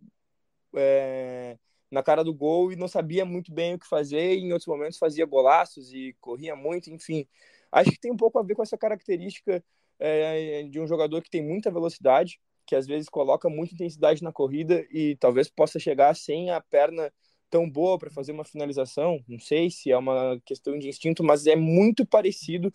é, 0.77 1.57
na 1.91 2.03
cara 2.03 2.23
do 2.23 2.35
gol 2.35 2.71
e 2.71 2.77
não 2.77 2.89
sabia 2.89 3.25
muito 3.25 3.51
bem 3.51 3.73
o 3.73 3.79
que 3.79 3.89
fazer, 3.89 4.35
e 4.35 4.41
em 4.41 4.53
outros 4.53 4.67
momentos 4.67 4.99
fazia 4.99 5.25
golaços 5.25 5.91
e 5.91 6.15
corria 6.21 6.55
muito, 6.55 6.91
enfim. 6.91 7.27
Acho 7.71 7.91
que 7.91 8.01
tem 8.01 8.13
um 8.13 8.19
pouco 8.19 8.39
a 8.39 8.43
ver 8.43 8.55
com 8.55 8.63
essa 8.63 8.77
característica 8.77 9.65
é, 9.99 10.65
de 10.65 10.79
um 10.79 10.87
jogador 10.87 11.23
que 11.23 11.31
tem 11.31 11.43
muita 11.43 11.71
velocidade, 11.71 12.39
que 12.73 12.77
às 12.77 12.87
vezes 12.87 13.07
coloca 13.07 13.51
muita 13.51 13.75
intensidade 13.75 14.25
na 14.25 14.33
corrida 14.33 14.83
e 14.91 15.15
talvez 15.17 15.47
possa 15.47 15.79
chegar 15.79 16.17
sem 16.17 16.51
a 16.51 16.59
perna 16.59 17.13
tão 17.51 17.69
boa 17.69 17.99
para 17.99 18.09
fazer 18.09 18.33
uma 18.33 18.47
finalização. 18.47 19.23
Não 19.29 19.39
sei 19.39 19.71
se 19.71 19.93
é 19.93 19.99
uma 19.99 20.41
questão 20.43 20.79
de 20.79 20.89
instinto, 20.89 21.23
mas 21.23 21.47
é 21.47 21.55
muito 21.55 22.07
parecido 22.07 22.73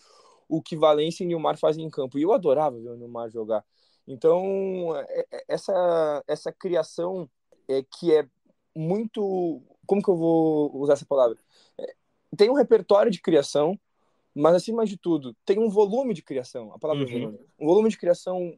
o 0.48 0.62
que 0.62 0.78
Valência 0.78 1.24
e 1.24 1.26
Nilmar 1.26 1.58
fazem 1.58 1.84
em 1.84 1.90
campo. 1.90 2.20
E 2.20 2.22
eu 2.22 2.32
adorava 2.32 2.80
ver 2.80 2.90
o 2.90 2.96
Nilmar 2.96 3.32
jogar. 3.32 3.66
Então, 4.08 4.96
é, 4.96 5.26
é, 5.32 5.44
essa, 5.48 6.24
essa 6.28 6.52
criação 6.52 7.28
é, 7.68 7.82
que 7.82 8.14
é 8.14 8.24
muito. 8.76 9.64
Como 9.88 10.04
que 10.04 10.10
eu 10.12 10.16
vou 10.16 10.78
usar 10.78 10.94
essa 10.94 11.08
palavra? 11.08 11.40
É, 11.76 11.96
tem 12.38 12.52
um 12.52 12.54
repertório 12.56 13.10
de 13.10 13.20
criação, 13.20 13.80
mas 14.36 14.54
acima 14.54 14.86
de 14.86 14.96
tudo, 14.96 15.36
tem 15.44 15.58
um 15.58 15.72
volume 15.72 16.14
de 16.14 16.22
criação. 16.22 16.72
A 16.72 16.78
palavra 16.78 17.04
uhum. 17.04 17.12
volume. 17.12 17.40
Um 17.58 17.66
volume 17.66 17.90
de 17.90 17.98
criação 17.98 18.56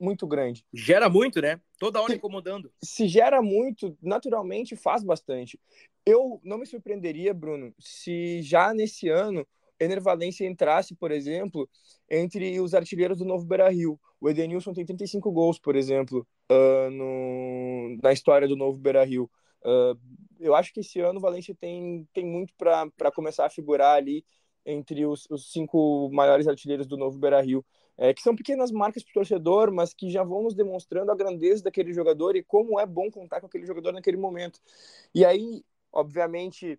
muito 0.00 0.26
grande. 0.26 0.64
Gera 0.72 1.08
muito, 1.08 1.40
né? 1.40 1.60
Toda 1.78 2.00
hora 2.00 2.10
se, 2.10 2.16
incomodando. 2.16 2.72
Se 2.82 3.06
gera 3.06 3.42
muito, 3.42 3.96
naturalmente 4.02 4.74
faz 4.74 5.04
bastante. 5.04 5.60
Eu 6.06 6.40
não 6.42 6.58
me 6.58 6.66
surpreenderia, 6.66 7.34
Bruno, 7.34 7.74
se 7.78 8.40
já 8.42 8.72
nesse 8.72 9.08
ano 9.08 9.46
Ener 9.80 10.00
Valência 10.00 10.46
entrasse, 10.46 10.94
por 10.94 11.10
exemplo, 11.10 11.68
entre 12.08 12.60
os 12.60 12.74
artilheiros 12.74 13.18
do 13.18 13.24
novo 13.24 13.46
Beira-Rio. 13.46 13.98
O 14.20 14.28
Edenilson 14.28 14.74
tem 14.74 14.84
35 14.84 15.32
gols, 15.32 15.58
por 15.58 15.74
exemplo, 15.74 16.26
uh, 16.50 16.90
no, 16.90 17.98
na 18.02 18.12
história 18.12 18.46
do 18.46 18.56
novo 18.56 18.78
Beira-Rio. 18.78 19.30
Uh, 19.62 19.98
eu 20.38 20.54
acho 20.54 20.72
que 20.72 20.80
esse 20.80 21.00
ano 21.00 21.18
o 21.18 21.22
Valência 21.22 21.54
tem, 21.58 22.06
tem 22.12 22.26
muito 22.26 22.52
para 22.56 23.12
começar 23.14 23.46
a 23.46 23.50
figurar 23.50 23.96
ali 23.96 24.24
entre 24.64 25.06
os, 25.06 25.26
os 25.30 25.50
cinco 25.50 26.10
maiores 26.12 26.46
artilheiros 26.46 26.86
do 26.86 26.98
novo 26.98 27.18
Beira-Rio 27.18 27.64
é, 27.98 28.14
que 28.14 28.22
são 28.22 28.34
pequenas 28.34 28.70
marcas 28.70 29.02
para 29.02 29.10
o 29.10 29.14
torcedor, 29.14 29.72
mas 29.72 29.92
que 29.92 30.10
já 30.10 30.22
vão 30.22 30.42
nos 30.42 30.54
demonstrando 30.54 31.10
a 31.12 31.16
grandeza 31.16 31.64
daquele 31.64 31.92
jogador 31.92 32.36
e 32.36 32.42
como 32.42 32.80
é 32.80 32.86
bom 32.86 33.10
contar 33.10 33.40
com 33.40 33.46
aquele 33.46 33.66
jogador 33.66 33.92
naquele 33.92 34.16
momento. 34.16 34.60
E 35.14 35.24
aí, 35.24 35.64
obviamente, 35.92 36.78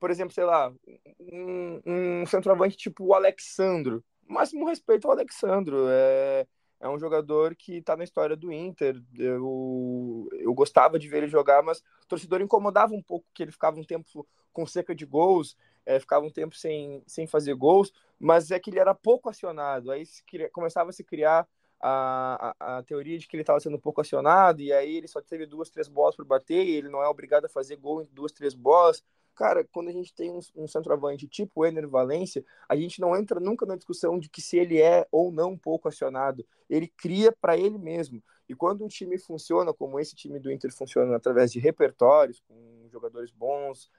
por 0.00 0.10
exemplo, 0.10 0.34
sei 0.34 0.44
lá, 0.44 0.72
um, 1.20 1.80
um 1.86 2.26
centroavante 2.26 2.76
tipo 2.76 3.04
o 3.04 3.14
Alexandro, 3.14 4.02
máximo 4.26 4.66
respeito 4.66 5.06
ao 5.06 5.12
Alexandro, 5.12 5.86
é, 5.88 6.46
é 6.82 6.88
um 6.88 6.98
jogador 6.98 7.54
que 7.54 7.76
está 7.76 7.96
na 7.96 8.02
história 8.02 8.36
do 8.36 8.52
Inter, 8.52 9.00
eu, 9.16 10.28
eu 10.32 10.52
gostava 10.52 10.98
de 10.98 11.08
ver 11.08 11.18
ele 11.18 11.28
jogar, 11.28 11.62
mas 11.62 11.78
o 11.78 12.08
torcedor 12.08 12.40
incomodava 12.40 12.92
um 12.92 13.00
pouco 13.00 13.24
que 13.32 13.44
ele 13.44 13.52
ficava 13.52 13.78
um 13.78 13.84
tempo 13.84 14.26
com 14.52 14.66
seca 14.66 14.92
de 14.92 15.06
gols, 15.06 15.56
é, 15.86 16.00
ficava 16.00 16.26
um 16.26 16.30
tempo 16.30 16.56
sem, 16.56 17.00
sem 17.06 17.24
fazer 17.24 17.54
gols, 17.54 17.92
mas 18.18 18.50
é 18.50 18.58
que 18.58 18.68
ele 18.68 18.80
era 18.80 18.94
pouco 18.94 19.28
acionado. 19.30 19.92
Aí 19.92 20.04
se 20.04 20.24
começava 20.52 20.90
a 20.90 20.92
se 20.92 21.04
criar 21.04 21.46
a, 21.82 22.54
a, 22.60 22.78
a 22.78 22.82
teoria 22.84 23.18
de 23.18 23.26
que 23.26 23.34
ele 23.34 23.42
estava 23.42 23.58
sendo 23.58 23.78
pouco 23.78 24.00
acionado, 24.00 24.62
e 24.62 24.72
aí 24.72 24.96
ele 24.96 25.08
só 25.08 25.20
teve 25.20 25.44
duas, 25.46 25.68
três 25.68 25.88
bolas 25.88 26.14
para 26.14 26.24
bater, 26.24 26.64
e 26.64 26.76
ele 26.76 26.88
não 26.88 27.02
é 27.02 27.08
obrigado 27.08 27.46
a 27.46 27.48
fazer 27.48 27.76
gol 27.76 28.02
em 28.02 28.08
duas, 28.12 28.30
três 28.30 28.54
bolas. 28.54 29.02
cara, 29.34 29.64
quando 29.72 29.88
a 29.88 29.92
gente 29.92 30.14
tem 30.14 30.30
um, 30.30 30.38
um 30.54 30.68
centroavante 30.68 31.26
tipo 31.26 31.66
Ener 31.66 31.88
Valência, 31.88 32.44
a 32.68 32.76
gente 32.76 33.00
não 33.00 33.16
entra 33.16 33.40
nunca 33.40 33.66
na 33.66 33.74
discussão 33.76 34.18
de 34.18 34.28
que 34.28 34.40
se 34.40 34.56
ele 34.56 34.80
é 34.80 35.06
ou 35.10 35.32
não 35.32 35.52
um 35.52 35.58
pouco 35.58 35.88
acionado. 35.88 36.46
Ele 36.70 36.86
cria 36.86 37.32
para 37.32 37.56
ele 37.56 37.78
mesmo. 37.78 38.22
E 38.48 38.54
quando 38.54 38.84
um 38.84 38.88
time 38.88 39.18
funciona, 39.18 39.72
como 39.72 39.98
esse 39.98 40.14
time 40.14 40.38
do 40.38 40.52
Inter 40.52 40.72
funciona, 40.72 41.16
através 41.16 41.50
de 41.50 41.58
repertórios, 41.58 42.40
com 42.46 42.88
jogadores 42.90 43.30
bons 43.30 43.90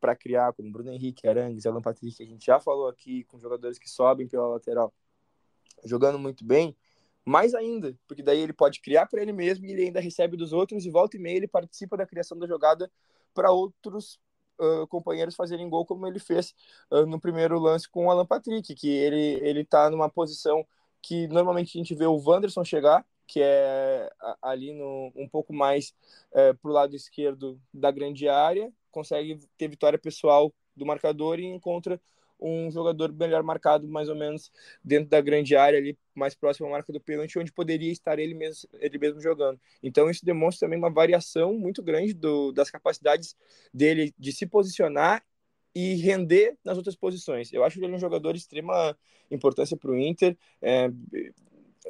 para 0.00 0.14
criar, 0.14 0.52
como 0.52 0.70
Bruno 0.70 0.92
Henrique, 0.92 1.28
Arangues, 1.28 1.66
Alan 1.66 1.82
Patrick, 1.82 2.16
que 2.16 2.22
a 2.22 2.26
gente 2.26 2.46
já 2.46 2.60
falou 2.60 2.88
aqui, 2.88 3.24
com 3.24 3.38
jogadores 3.38 3.78
que 3.78 3.90
sobem 3.90 4.28
pela 4.28 4.46
lateral, 4.46 4.94
jogando 5.84 6.18
muito 6.18 6.44
bem, 6.44 6.76
mais 7.28 7.54
ainda, 7.54 7.96
porque 8.06 8.22
daí 8.22 8.40
ele 8.40 8.52
pode 8.52 8.80
criar 8.80 9.06
para 9.06 9.20
ele 9.22 9.32
mesmo 9.32 9.66
e 9.66 9.72
ele 9.72 9.84
ainda 9.84 10.00
recebe 10.00 10.36
dos 10.36 10.52
outros 10.52 10.86
e 10.86 10.90
volta 10.90 11.16
e 11.16 11.20
meia 11.20 11.36
ele 11.36 11.48
participa 11.48 11.96
da 11.96 12.06
criação 12.06 12.38
da 12.38 12.46
jogada 12.46 12.90
para 13.34 13.50
outros 13.50 14.18
uh, 14.58 14.86
companheiros 14.88 15.36
fazerem 15.36 15.68
gol 15.68 15.84
como 15.84 16.06
ele 16.06 16.18
fez 16.18 16.54
uh, 16.90 17.06
no 17.06 17.20
primeiro 17.20 17.58
lance 17.58 17.88
com 17.88 18.06
o 18.06 18.10
Alan 18.10 18.26
Patrick, 18.26 18.74
que 18.74 18.88
ele 18.88 19.38
ele 19.42 19.64
tá 19.64 19.90
numa 19.90 20.08
posição 20.08 20.66
que 21.02 21.28
normalmente 21.28 21.76
a 21.76 21.80
gente 21.80 21.94
vê 21.94 22.06
o 22.06 22.16
Wanderson 22.16 22.64
chegar, 22.64 23.04
que 23.26 23.40
é 23.42 24.10
ali 24.42 24.72
no, 24.72 25.12
um 25.14 25.28
pouco 25.28 25.52
mais 25.52 25.94
é, 26.32 26.52
para 26.54 26.70
o 26.70 26.72
lado 26.72 26.96
esquerdo 26.96 27.60
da 27.72 27.90
grande 27.90 28.28
área, 28.28 28.72
consegue 28.90 29.38
ter 29.56 29.68
vitória 29.68 29.98
pessoal 29.98 30.52
do 30.74 30.86
marcador 30.86 31.38
e 31.38 31.44
encontra 31.44 32.00
um 32.40 32.70
jogador 32.70 33.12
melhor 33.12 33.42
marcado, 33.42 33.88
mais 33.88 34.08
ou 34.08 34.14
menos 34.14 34.50
dentro 34.82 35.08
da 35.08 35.20
grande 35.20 35.56
área, 35.56 35.78
ali 35.78 35.98
mais 36.14 36.34
próximo 36.34 36.66
à 36.68 36.70
marca 36.70 36.92
do 36.92 37.00
pênalti, 37.00 37.38
onde 37.38 37.52
poderia 37.52 37.90
estar 37.90 38.18
ele 38.18 38.34
mesmo, 38.34 38.68
ele 38.74 38.98
mesmo 38.98 39.20
jogando. 39.20 39.60
Então, 39.82 40.08
isso 40.10 40.24
demonstra 40.24 40.66
também 40.66 40.78
uma 40.78 40.90
variação 40.90 41.54
muito 41.54 41.82
grande 41.82 42.14
do, 42.14 42.52
das 42.52 42.70
capacidades 42.70 43.36
dele 43.72 44.14
de 44.18 44.32
se 44.32 44.46
posicionar 44.46 45.24
e 45.74 45.94
render 45.94 46.56
nas 46.64 46.76
outras 46.76 46.96
posições. 46.96 47.52
Eu 47.52 47.64
acho 47.64 47.78
que 47.78 47.84
ele 47.84 47.92
é 47.92 47.96
um 47.96 48.00
jogador 48.00 48.32
de 48.32 48.38
extrema 48.38 48.96
importância 49.30 49.76
para 49.76 49.90
o 49.90 49.98
Inter, 49.98 50.36
é, 50.62 50.90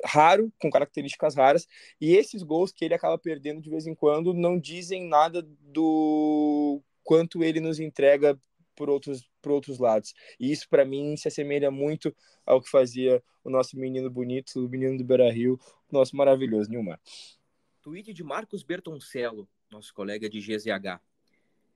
raro, 0.05 0.53
com 0.61 0.71
características 0.71 1.35
raras, 1.35 1.67
e 2.01 2.15
esses 2.15 2.43
gols 2.43 2.73
que 2.73 2.85
ele 2.85 2.95
acaba 2.95 3.19
perdendo 3.19 3.61
de 3.61 3.71
vez 3.71 3.87
em 3.87 3.95
quando 3.95 4.35
não 4.35 4.59
dizem 4.59 5.09
nada 5.09 5.43
do 5.43 6.83
quanto 7.03 7.43
ele 7.43 7.61
nos 7.61 7.81
entrega 7.81 8.39
por 8.77 8.89
outros, 8.89 9.29
por 9.41 9.53
outros 9.53 9.79
lados. 9.79 10.15
E 10.39 10.51
isso, 10.51 10.69
para 10.69 10.85
mim, 10.85 11.17
se 11.17 11.29
assemelha 11.29 11.71
muito 11.71 12.15
ao 12.45 12.61
que 12.61 12.71
fazia 12.71 13.23
o 13.45 13.51
nosso 13.51 13.79
menino 13.79 14.11
bonito, 14.11 14.65
o 14.65 14.69
menino 14.69 14.97
do 14.99 15.05
Beira 15.05 15.31
Rio, 15.31 15.59
o 15.91 15.95
nosso 15.97 16.17
maravilhoso 16.17 16.71
Nilmar. 16.71 17.01
Tweet 17.83 18.13
de 18.13 18.23
Marcos 18.23 18.63
Bertoncello, 18.63 19.49
nosso 19.71 19.95
colega 19.95 20.29
de 20.29 20.41
GZH. 20.41 21.01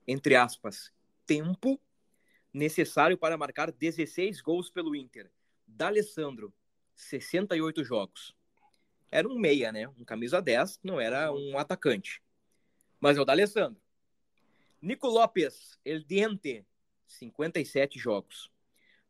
Entre 0.06 0.34
aspas, 0.34 0.92
tempo 1.26 1.80
necessário 2.52 3.16
para 3.16 3.38
marcar 3.38 3.72
16 3.72 4.40
gols 4.40 4.70
pelo 4.70 4.94
Inter. 4.94 5.30
D'Alessandro, 5.66 6.52
68 6.94 7.82
jogos. 7.84 8.34
Era 9.10 9.28
um 9.28 9.38
meia, 9.38 9.72
né? 9.72 9.88
Um 9.88 10.04
camisa 10.04 10.40
10, 10.40 10.80
não 10.82 11.00
era 11.00 11.32
um 11.32 11.56
atacante. 11.58 12.22
Mas 13.00 13.16
é 13.16 13.20
o 13.20 13.24
D'Alessandro. 13.24 13.80
Nico 14.80 15.06
Lopes, 15.06 15.78
El 15.84 16.02
Diente, 16.02 16.66
57 17.12 17.98
jogos. 17.98 18.50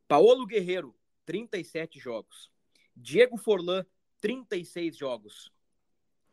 Paolo 0.08 0.46
Guerreiro, 0.46 0.94
37 1.24 1.98
jogos. 1.98 2.50
Diego 2.94 3.36
Forlan, 3.36 3.84
36 4.20 4.96
jogos. 4.96 5.52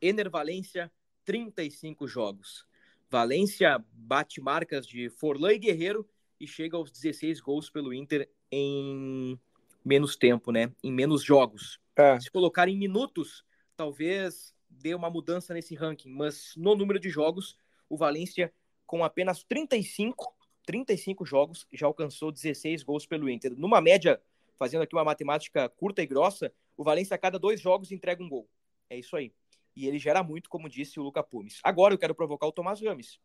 Ener 0.01 0.29
Valência, 0.29 0.91
35 1.25 2.07
jogos. 2.07 2.65
Valência 3.09 3.83
bate 3.91 4.39
marcas 4.41 4.85
de 4.85 5.09
Forlan 5.09 5.53
e 5.53 5.59
Guerreiro 5.59 6.07
e 6.39 6.47
chega 6.47 6.77
aos 6.77 6.91
16 6.91 7.39
gols 7.41 7.69
pelo 7.69 7.93
Inter 7.93 8.29
em 8.51 9.39
menos 9.83 10.15
tempo, 10.15 10.51
né? 10.51 10.71
Em 10.83 10.91
menos 10.91 11.23
jogos. 11.23 11.79
É. 11.95 12.19
Se 12.19 12.29
colocar 12.31 12.67
em 12.67 12.77
minutos, 12.77 13.43
talvez 13.75 14.53
dê 14.69 14.93
uma 14.93 15.09
mudança 15.09 15.53
nesse 15.53 15.75
ranking, 15.75 16.09
mas 16.09 16.53
no 16.55 16.75
número 16.75 16.99
de 16.99 17.09
jogos, 17.09 17.57
o 17.89 17.97
Valência, 17.97 18.53
com 18.85 19.03
apenas 19.03 19.43
35, 19.43 20.33
35 20.69 21.25
jogos, 21.25 21.65
já 21.73 21.87
alcançou 21.87 22.31
16 22.31 22.83
gols 22.83 23.03
pelo 23.03 23.27
Inter. 23.27 23.57
Numa 23.57 23.81
média, 23.81 24.21
fazendo 24.55 24.83
aqui 24.83 24.95
uma 24.95 25.03
matemática 25.03 25.67
curta 25.67 26.03
e 26.03 26.05
grossa, 26.05 26.53
o 26.77 26.83
Valência 26.83 27.15
a 27.15 27.17
cada 27.17 27.39
dois 27.39 27.59
jogos 27.59 27.91
entrega 27.91 28.23
um 28.23 28.29
gol. 28.29 28.47
É 28.87 28.95
isso 28.95 29.15
aí. 29.15 29.33
E 29.75 29.87
ele 29.87 29.97
gera 29.97 30.21
muito, 30.21 30.47
como 30.47 30.69
disse 30.69 30.99
o 30.99 31.03
Luca 31.03 31.23
Pumes. 31.23 31.59
Agora 31.63 31.95
eu 31.95 31.97
quero 31.97 32.13
provocar 32.13 32.45
o 32.45 32.51
Tomás 32.51 32.79
Rames. 32.79 33.19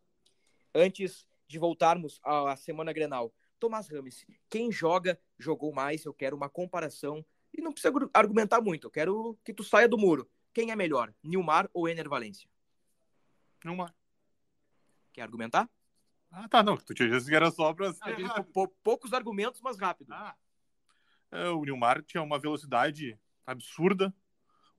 Antes 0.75 1.27
de 1.47 1.59
voltarmos 1.59 2.19
à 2.25 2.57
semana 2.57 2.95
Grenal, 2.95 3.31
Tomás 3.61 3.89
Rames, 3.89 4.25
quem 4.49 4.73
joga, 4.73 5.21
jogou 5.39 5.71
mais, 5.71 6.07
eu 6.07 6.15
quero 6.15 6.35
uma 6.35 6.49
comparação. 6.49 7.23
E 7.53 7.61
não 7.61 7.75
precisa 7.75 7.93
argumentar 8.15 8.63
muito, 8.63 8.87
eu 8.87 8.91
quero 8.91 9.39
que 9.45 9.53
tu 9.53 9.63
saia 9.63 9.87
do 9.87 9.99
muro. 9.99 10.27
Quem 10.55 10.71
é 10.71 10.77
melhor, 10.77 11.13
Nilmar 11.23 11.69
ou 11.75 11.91
Ener 11.91 12.09
Valência? 12.09 12.49
Nilmar. 13.63 13.95
Quer 15.13 15.21
argumentar? 15.21 15.69
Ah, 16.37 16.49
tá, 16.49 16.63
não. 16.65 16.77
Tu 16.77 16.95
tinha 16.95 17.09
dito 17.09 17.25
que 17.25 17.35
era 17.35 17.51
só 17.51 17.73
pra. 17.73 17.95
Ah, 18.01 18.43
pou, 18.43 18.69
poucos 18.83 19.13
argumentos, 19.13 19.61
mas 19.61 19.79
rápido. 19.79 20.13
Ah. 20.13 20.35
É, 21.31 21.49
o 21.49 21.65
Nilmar 21.65 22.03
tinha 22.03 22.23
uma 22.23 22.41
velocidade 22.41 23.17
absurda. 23.47 24.13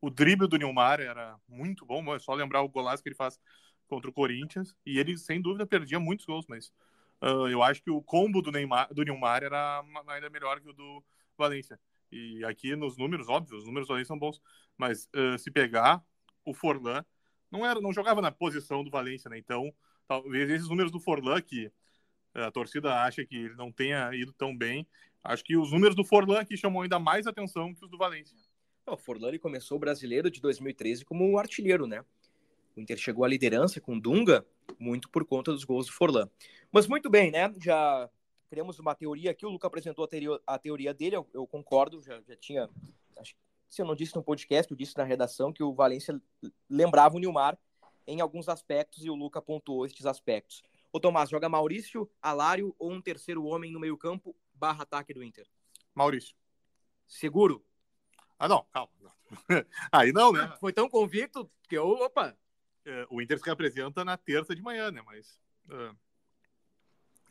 O 0.01 0.09
drible 0.09 0.47
do 0.47 0.57
Nilmar 0.57 0.99
era 0.99 1.39
muito 1.47 1.85
bom. 1.85 2.13
É 2.13 2.19
só 2.19 2.33
lembrar 2.33 2.61
o 2.61 2.67
golaço 2.69 3.01
que 3.01 3.07
ele 3.07 3.15
faz 3.15 3.39
contra 3.87 4.09
o 4.09 4.13
Corinthians. 4.13 4.75
E 4.85 4.99
ele, 4.99 5.17
sem 5.17 5.41
dúvida, 5.41 5.65
perdia 5.65 5.99
muitos 5.99 6.25
gols, 6.25 6.45
mas 6.49 6.73
uh, 7.21 7.47
eu 7.47 7.63
acho 7.63 7.81
que 7.81 7.89
o 7.89 8.01
combo 8.01 8.41
do, 8.41 8.51
Neymar, 8.51 8.93
do 8.93 9.03
Nilmar 9.03 9.41
era 9.41 9.81
ainda 10.07 10.29
melhor 10.29 10.59
que 10.59 10.69
o 10.69 10.73
do 10.73 11.01
Valência. 11.37 11.79
E 12.11 12.43
aqui 12.43 12.75
nos 12.75 12.97
números, 12.97 13.29
óbvio, 13.29 13.57
os 13.57 13.65
números 13.65 13.87
Valência 13.87 14.09
são 14.09 14.19
bons. 14.19 14.41
Mas 14.77 15.09
uh, 15.15 15.37
se 15.37 15.49
pegar 15.49 16.03
o 16.43 16.53
Forlan, 16.53 17.03
não, 17.49 17.65
era, 17.65 17.79
não 17.79 17.93
jogava 17.93 18.21
na 18.21 18.31
posição 18.31 18.83
do 18.83 18.91
Valência, 18.91 19.29
né? 19.29 19.37
Então 19.37 19.73
talvez 20.07 20.49
esses 20.49 20.67
números 20.67 20.91
do 20.91 20.99
Forlan, 20.99 21.41
que 21.41 21.71
é, 22.33 22.43
a 22.43 22.51
torcida 22.51 22.93
acha 23.03 23.25
que 23.25 23.35
ele 23.35 23.55
não 23.55 23.71
tenha 23.71 24.13
ido 24.13 24.33
tão 24.33 24.55
bem, 24.55 24.87
acho 25.23 25.43
que 25.43 25.55
os 25.55 25.71
números 25.71 25.95
do 25.95 26.03
Forlan 26.03 26.39
aqui 26.39 26.57
chamam 26.57 26.81
ainda 26.81 26.99
mais 26.99 27.27
atenção 27.27 27.73
que 27.73 27.83
os 27.83 27.89
do 27.89 27.97
Valência. 27.97 28.37
O 28.85 28.97
Forlan 28.97 29.29
ele 29.29 29.39
começou 29.39 29.77
o 29.77 29.79
brasileiro 29.79 30.29
de 30.29 30.39
2013 30.39 31.03
como 31.05 31.37
artilheiro, 31.39 31.87
né? 31.87 32.03
O 32.75 32.81
Inter 32.81 32.97
chegou 32.97 33.23
à 33.23 33.27
liderança 33.27 33.79
com 33.79 33.97
Dunga 33.97 34.45
muito 34.77 35.09
por 35.09 35.25
conta 35.25 35.51
dos 35.51 35.63
gols 35.63 35.87
do 35.87 35.93
Forlan. 35.93 36.29
Mas 36.71 36.87
muito 36.87 37.09
bem, 37.09 37.31
né? 37.31 37.51
Já 37.61 38.09
criamos 38.49 38.79
uma 38.79 38.93
teoria 38.93 39.31
aqui, 39.31 39.45
o 39.45 39.49
Luca 39.49 39.67
apresentou 39.67 40.05
a 40.05 40.07
teoria, 40.07 40.39
a 40.45 40.59
teoria 40.59 40.93
dele, 40.93 41.15
eu, 41.15 41.27
eu 41.33 41.47
concordo, 41.47 42.01
já, 42.01 42.21
já 42.21 42.35
tinha, 42.35 42.69
acho, 43.17 43.35
se 43.67 43.81
eu 43.81 43.85
não 43.85 43.95
disse 43.95 44.15
no 44.15 44.23
podcast, 44.23 44.71
eu 44.71 44.77
disse 44.77 44.95
na 44.97 45.03
redação 45.03 45.51
que 45.51 45.63
o 45.63 45.73
Valência 45.73 46.21
lembrava 46.69 47.15
o 47.15 47.19
Nilmar 47.19 47.57
em 48.07 48.21
alguns 48.21 48.49
aspectos 48.49 49.03
e 49.03 49.09
o 49.09 49.15
Luca 49.15 49.41
pontuou 49.41 49.85
estes 49.85 50.05
aspectos. 50.05 50.63
O 50.91 50.99
Tomás, 50.99 51.29
joga 51.29 51.49
Maurício, 51.49 52.09
Alário 52.21 52.75
ou 52.79 52.91
um 52.91 53.01
terceiro 53.01 53.43
homem 53.45 53.71
no 53.71 53.79
meio-campo 53.79 54.35
barra 54.53 54.83
ataque 54.83 55.13
do 55.13 55.23
Inter? 55.23 55.47
Maurício. 55.93 56.35
Seguro? 57.07 57.65
Ah, 58.39 58.47
não, 58.47 58.65
calma. 58.71 58.91
Aí 59.91 60.11
não, 60.11 60.31
né? 60.31 60.55
Foi 60.59 60.71
tão 60.71 60.89
convicto 60.89 61.49
que 61.67 61.77
eu, 61.77 61.87
opa. 61.87 62.37
É, 62.85 63.07
o 63.09 63.21
Inter 63.21 63.39
se 63.39 63.49
apresenta 63.49 64.05
na 64.05 64.17
terça 64.17 64.55
de 64.55 64.61
manhã, 64.61 64.91
né? 64.91 65.01
Mas. 65.05 65.39
Uh, 65.67 65.95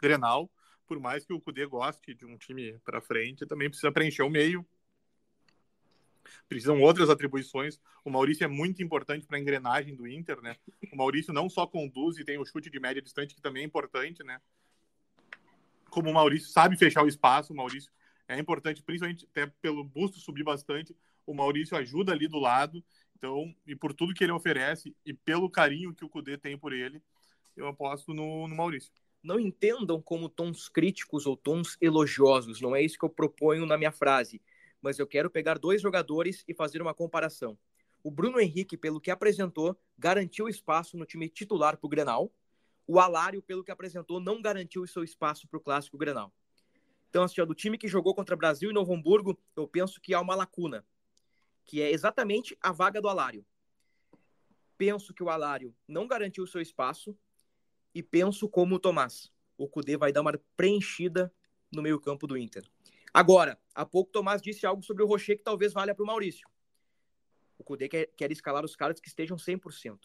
Grenal, 0.00 0.50
por 0.86 0.98
mais 0.98 1.24
que 1.24 1.32
o 1.32 1.40
Cudê 1.40 1.64
goste 1.66 2.14
de 2.14 2.26
um 2.26 2.36
time 2.36 2.78
para 2.80 3.00
frente, 3.00 3.46
também 3.46 3.68
precisa 3.68 3.92
preencher 3.92 4.22
o 4.22 4.30
meio 4.30 4.66
precisam 6.48 6.80
outras 6.80 7.10
atribuições. 7.10 7.78
O 8.04 8.10
Maurício 8.10 8.44
é 8.44 8.48
muito 8.48 8.82
importante 8.82 9.26
para 9.26 9.36
a 9.36 9.40
engrenagem 9.40 9.94
do 9.94 10.06
Inter, 10.06 10.40
né? 10.40 10.56
O 10.92 10.96
Maurício 10.96 11.32
não 11.32 11.48
só 11.48 11.66
conduz 11.66 12.18
e 12.18 12.24
tem 12.24 12.38
o 12.38 12.44
chute 12.44 12.70
de 12.70 12.80
média 12.80 13.02
distante, 13.02 13.34
que 13.34 13.40
também 13.40 13.62
é 13.62 13.66
importante, 13.66 14.22
né? 14.22 14.40
Como 15.90 16.10
o 16.10 16.14
Maurício 16.14 16.48
sabe 16.48 16.76
fechar 16.76 17.04
o 17.04 17.08
espaço, 17.08 17.52
o 17.52 17.56
Maurício 17.56 17.92
é 18.28 18.38
importante, 18.38 18.82
principalmente 18.82 19.26
até 19.30 19.46
pelo 19.60 19.84
busto 19.84 20.18
subir 20.18 20.42
bastante. 20.42 20.96
O 21.26 21.34
Maurício 21.34 21.76
ajuda 21.76 22.12
ali 22.12 22.28
do 22.28 22.38
lado. 22.38 22.84
Então, 23.16 23.54
e 23.66 23.74
por 23.74 23.94
tudo 23.94 24.12
que 24.12 24.24
ele 24.24 24.32
oferece 24.32 24.94
e 25.04 25.14
pelo 25.14 25.48
carinho 25.48 25.94
que 25.94 26.04
o 26.04 26.08
Cudê 26.08 26.36
tem 26.36 26.58
por 26.58 26.72
ele, 26.72 27.02
eu 27.56 27.66
aposto 27.66 28.12
no, 28.12 28.48
no 28.48 28.56
Maurício 28.56 28.90
não 29.24 29.40
entendam 29.40 30.00
como 30.02 30.28
tons 30.28 30.68
críticos 30.68 31.24
ou 31.24 31.34
tons 31.34 31.78
elogiosos, 31.80 32.60
não 32.60 32.76
é 32.76 32.82
isso 32.82 32.98
que 32.98 33.04
eu 33.04 33.08
proponho 33.08 33.64
na 33.64 33.78
minha 33.78 33.90
frase 33.90 34.40
mas 34.84 34.98
eu 34.98 35.06
quero 35.06 35.30
pegar 35.30 35.58
dois 35.58 35.80
jogadores 35.80 36.44
e 36.46 36.52
fazer 36.52 36.82
uma 36.82 36.92
comparação. 36.92 37.58
O 38.02 38.10
Bruno 38.10 38.38
Henrique, 38.38 38.76
pelo 38.76 39.00
que 39.00 39.10
apresentou, 39.10 39.74
garantiu 39.96 40.46
espaço 40.46 40.98
no 40.98 41.06
time 41.06 41.26
titular 41.26 41.78
para 41.78 41.86
o 41.86 41.88
Grenal. 41.88 42.30
O 42.86 43.00
Alário, 43.00 43.40
pelo 43.40 43.64
que 43.64 43.70
apresentou, 43.70 44.20
não 44.20 44.42
garantiu 44.42 44.86
seu 44.86 45.02
espaço 45.02 45.48
para 45.48 45.56
o 45.56 45.60
Clássico 45.60 45.96
Grenal. 45.96 46.30
Então, 47.08 47.22
assim, 47.22 47.40
ó, 47.40 47.46
do 47.46 47.54
time 47.54 47.78
que 47.78 47.88
jogou 47.88 48.14
contra 48.14 48.36
Brasil 48.36 48.68
e 48.68 48.74
Novo 48.74 48.92
Hamburgo, 48.92 49.38
eu 49.56 49.66
penso 49.66 49.98
que 50.02 50.12
há 50.12 50.20
uma 50.20 50.34
lacuna, 50.34 50.84
que 51.64 51.80
é 51.80 51.90
exatamente 51.90 52.54
a 52.60 52.70
vaga 52.70 53.00
do 53.00 53.08
Alário. 53.08 53.42
Penso 54.76 55.14
que 55.14 55.22
o 55.22 55.30
Alário 55.30 55.74
não 55.88 56.06
garantiu 56.06 56.44
o 56.44 56.46
seu 56.46 56.60
espaço 56.60 57.16
e 57.94 58.02
penso 58.02 58.50
como 58.50 58.74
o 58.74 58.78
Tomás. 58.78 59.32
o 59.56 59.66
Cudê 59.66 59.96
vai 59.96 60.12
dar 60.12 60.20
uma 60.20 60.38
preenchida 60.54 61.32
no 61.72 61.80
meio-campo 61.80 62.26
do 62.26 62.36
Inter. 62.36 62.68
Agora, 63.14 63.56
há 63.72 63.86
pouco 63.86 64.10
o 64.10 64.12
Tomás 64.12 64.42
disse 64.42 64.66
algo 64.66 64.82
sobre 64.82 65.04
o 65.04 65.06
Rocher 65.06 65.38
que 65.38 65.44
talvez 65.44 65.72
valha 65.72 65.94
para 65.94 66.02
o 66.02 66.06
Maurício. 66.06 66.48
O 67.56 67.62
Cudê 67.62 67.88
quer, 67.88 68.06
quer 68.16 68.32
escalar 68.32 68.64
os 68.64 68.74
caras 68.74 68.98
que 68.98 69.06
estejam 69.06 69.36
100%. 69.36 70.00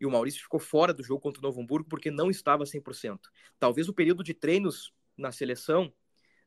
E 0.00 0.04
o 0.04 0.10
Maurício 0.10 0.42
ficou 0.42 0.58
fora 0.58 0.92
do 0.92 1.04
jogo 1.04 1.20
contra 1.20 1.38
o 1.38 1.42
Novo 1.44 1.60
Hamburgo 1.60 1.88
porque 1.88 2.10
não 2.10 2.28
estava 2.28 2.64
100%. 2.64 3.20
Talvez 3.56 3.88
o 3.88 3.94
período 3.94 4.24
de 4.24 4.34
treinos 4.34 4.92
na 5.16 5.30
seleção 5.30 5.92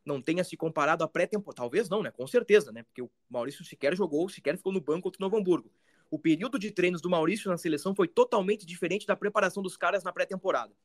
não 0.06 0.22
tenha 0.22 0.44
se 0.44 0.58
comparado 0.58 1.06
à 1.06 1.08
pré-temporada. 1.08 1.56
Talvez 1.56 1.88
não, 1.88 2.04
né? 2.04 2.12
Com 2.12 2.28
certeza, 2.28 2.70
né? 2.74 2.84
Porque 2.84 3.02
o 3.02 3.10
Maurício 3.30 3.64
sequer 3.64 3.96
jogou, 3.96 4.28
sequer 4.28 4.58
ficou 4.58 4.74
no 4.74 4.82
banco 4.82 5.04
contra 5.04 5.20
o 5.20 5.24
Novo 5.24 5.38
Hamburgo. 5.38 5.72
O 6.10 6.20
período 6.20 6.60
de 6.60 6.70
treinos 6.72 7.02
do 7.02 7.10
Maurício 7.10 7.50
na 7.50 7.58
seleção 7.58 7.96
foi 7.96 8.10
totalmente 8.10 8.66
diferente 8.66 9.08
da 9.08 9.16
preparação 9.16 9.64
dos 9.64 9.78
caras 9.78 10.04
na 10.04 10.12
pré-temporada. 10.12 10.76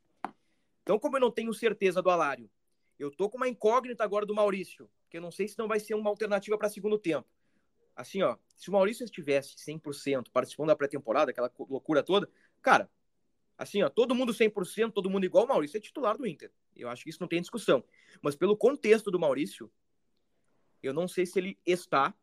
Então, 0.84 0.96
como 0.96 1.16
eu 1.16 1.20
não 1.20 1.32
tenho 1.32 1.52
certeza 1.52 2.00
do 2.00 2.08
Alário, 2.08 2.48
eu 2.98 3.10
tô 3.10 3.28
com 3.28 3.36
uma 3.36 3.48
incógnita 3.48 4.02
agora 4.04 4.24
do 4.24 4.34
Maurício, 4.34 4.88
que 5.10 5.16
eu 5.16 5.20
não 5.20 5.30
sei 5.30 5.48
se 5.48 5.58
não 5.58 5.68
vai 5.68 5.80
ser 5.80 5.94
uma 5.94 6.10
alternativa 6.10 6.56
para 6.56 6.68
segundo 6.68 6.98
tempo. 6.98 7.28
Assim, 7.94 8.22
ó, 8.22 8.36
se 8.56 8.68
o 8.68 8.72
Maurício 8.72 9.04
estivesse 9.04 9.54
100% 9.56 10.30
participando 10.30 10.68
da 10.68 10.76
pré-temporada, 10.76 11.30
aquela 11.30 11.50
loucura 11.58 12.02
toda, 12.02 12.28
cara, 12.60 12.90
assim, 13.56 13.82
ó, 13.82 13.88
todo 13.88 14.14
mundo 14.14 14.32
100%, 14.32 14.92
todo 14.92 15.08
mundo 15.08 15.24
igual, 15.24 15.44
o 15.44 15.48
Maurício 15.48 15.78
é 15.78 15.80
titular 15.80 16.16
do 16.16 16.26
Inter. 16.26 16.52
Eu 16.74 16.88
acho 16.88 17.04
que 17.04 17.10
isso 17.10 17.20
não 17.20 17.28
tem 17.28 17.40
discussão. 17.40 17.82
Mas 18.20 18.36
pelo 18.36 18.56
contexto 18.56 19.10
do 19.10 19.18
Maurício, 19.18 19.70
eu 20.82 20.92
não 20.92 21.08
sei 21.08 21.24
se 21.24 21.38
ele 21.38 21.58
está 21.64 22.14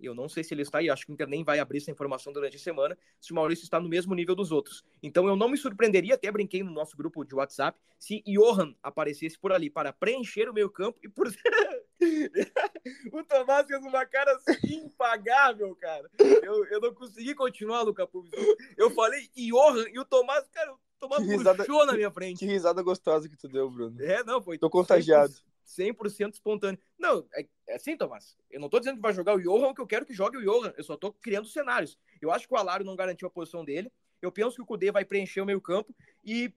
eu 0.00 0.14
não 0.14 0.28
sei 0.28 0.44
se 0.44 0.52
ele 0.52 0.62
está, 0.62 0.82
e 0.82 0.90
acho 0.90 1.04
que 1.06 1.12
o 1.12 1.14
Inter 1.14 1.26
nem 1.26 1.42
vai 1.42 1.58
abrir 1.58 1.78
essa 1.78 1.90
informação 1.90 2.32
durante 2.32 2.56
a 2.56 2.60
semana, 2.60 2.96
se 3.20 3.32
o 3.32 3.34
Maurício 3.34 3.64
está 3.64 3.80
no 3.80 3.88
mesmo 3.88 4.14
nível 4.14 4.34
dos 4.34 4.52
outros. 4.52 4.84
Então 5.02 5.26
eu 5.26 5.36
não 5.36 5.48
me 5.48 5.56
surpreenderia, 5.56 6.14
até 6.14 6.30
brinquei 6.30 6.62
no 6.62 6.70
nosso 6.70 6.96
grupo 6.96 7.24
de 7.24 7.34
WhatsApp, 7.34 7.78
se 7.98 8.22
Johan 8.26 8.74
aparecesse 8.82 9.38
por 9.38 9.52
ali 9.52 9.70
para 9.70 9.92
preencher 9.92 10.48
o 10.48 10.54
meio 10.54 10.70
campo 10.70 10.98
e 11.02 11.08
por. 11.08 11.26
o 13.12 13.24
Tomás 13.24 13.66
fez 13.66 13.82
uma 13.82 14.04
cara 14.04 14.36
assim, 14.36 14.84
impagável, 14.84 15.74
cara. 15.76 16.10
Eu, 16.18 16.64
eu 16.66 16.80
não 16.80 16.94
consegui 16.94 17.34
continuar, 17.34 17.82
Luca 17.82 18.06
Pubis. 18.06 18.32
Eu 18.76 18.90
falei 18.90 19.28
Johan 19.34 19.86
e 19.92 19.98
o 19.98 20.04
Tomás, 20.04 20.46
cara, 20.52 20.72
o 20.72 20.78
Tomás 20.98 21.26
risada, 21.26 21.64
puxou 21.64 21.86
na 21.86 21.94
minha 21.94 22.10
frente. 22.10 22.38
Que 22.38 22.46
risada 22.46 22.82
gostosa 22.82 23.28
que 23.28 23.36
tu 23.36 23.48
deu, 23.48 23.70
Bruno. 23.70 24.00
É, 24.02 24.22
não, 24.24 24.42
foi. 24.42 24.58
Tô 24.58 24.68
contagiado. 24.68 25.34
100% 25.66 26.34
espontâneo. 26.34 26.80
Não, 26.98 27.26
é, 27.34 27.46
é, 27.66 27.74
assim, 27.74 27.96
Tomás. 27.96 28.36
Eu 28.50 28.60
não 28.60 28.68
tô 28.68 28.78
dizendo 28.78 28.96
que 28.96 29.02
vai 29.02 29.12
jogar 29.12 29.34
o 29.34 29.42
Johan, 29.42 29.74
que 29.74 29.80
eu 29.80 29.86
quero 29.86 30.06
que 30.06 30.14
jogue 30.14 30.36
o 30.36 30.42
Johan. 30.42 30.72
Eu 30.76 30.84
só 30.84 30.96
tô 30.96 31.12
criando 31.12 31.48
cenários. 31.48 31.98
Eu 32.20 32.30
acho 32.30 32.46
que 32.46 32.54
o 32.54 32.56
Alário 32.56 32.86
não 32.86 32.94
garantiu 32.94 33.26
a 33.28 33.30
posição 33.30 33.64
dele. 33.64 33.92
Eu 34.22 34.30
penso 34.30 34.56
que 34.56 34.62
o 34.62 34.66
Cudê 34.66 34.90
vai 34.90 35.04
preencher 35.04 35.40
o 35.40 35.46
meio 35.46 35.60
campo. 35.60 35.94
E 36.24 36.54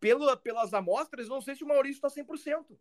pelo, 0.00 0.36
pelas 0.38 0.74
amostras, 0.74 1.28
não 1.28 1.40
sei 1.40 1.54
se 1.54 1.62
o 1.62 1.68
Maurício 1.68 2.04
está 2.04 2.08
100%. 2.08 2.72
O 2.72 2.78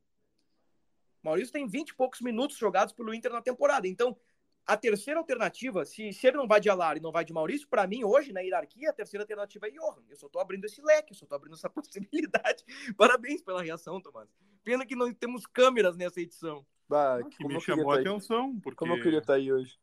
Maurício 1.22 1.54
tem 1.54 1.68
20 1.68 1.90
e 1.90 1.96
poucos 1.96 2.22
minutos 2.22 2.58
jogados 2.58 2.94
pelo 2.94 3.14
Inter 3.14 3.32
na 3.32 3.42
temporada. 3.42 3.88
Então, 3.88 4.18
a 4.66 4.78
terceira 4.78 5.20
alternativa, 5.20 5.84
se, 5.86 6.14
se 6.14 6.28
ele 6.28 6.38
não 6.38 6.48
vai 6.48 6.60
de 6.60 6.70
Alário 6.70 7.00
e 7.00 7.04
não 7.04 7.12
vai 7.12 7.26
de 7.26 7.34
Maurício, 7.34 7.68
para 7.68 7.86
mim, 7.88 8.04
hoje, 8.04 8.32
na 8.32 8.40
hierarquia, 8.42 8.90
a 8.90 8.94
terceira 8.94 9.24
alternativa 9.24 9.68
é 9.68 9.72
Johan. 9.72 10.04
Eu 10.08 10.16
só 10.16 10.30
tô 10.30 10.40
abrindo 10.40 10.66
esse 10.66 10.82
leque, 10.82 11.12
eu 11.12 11.18
só 11.18 11.26
tô 11.26 11.36
abrindo 11.36 11.56
essa 11.56 11.70
possibilidade. 11.70 12.64
Parabéns 12.96 13.42
pela 13.42 13.62
reação, 13.62 14.02
Tomás. 14.02 14.30
Pena 14.64 14.86
que 14.86 14.96
não 14.96 15.14
temos 15.14 15.46
câmeras 15.46 15.98
nessa 15.98 16.20
edição. 16.22 16.66
Bah, 16.88 17.20
que 17.24 17.48
me 17.48 17.60
chamou 17.62 17.92
a 17.92 17.96
tá 17.96 18.02
atenção, 18.02 18.60
porque... 18.60 18.78
Como 18.78 18.94
eu 18.94 19.02
queria 19.02 19.20
estar 19.20 19.34
tá 19.34 19.40
aí 19.40 19.52
hoje. 19.52 19.78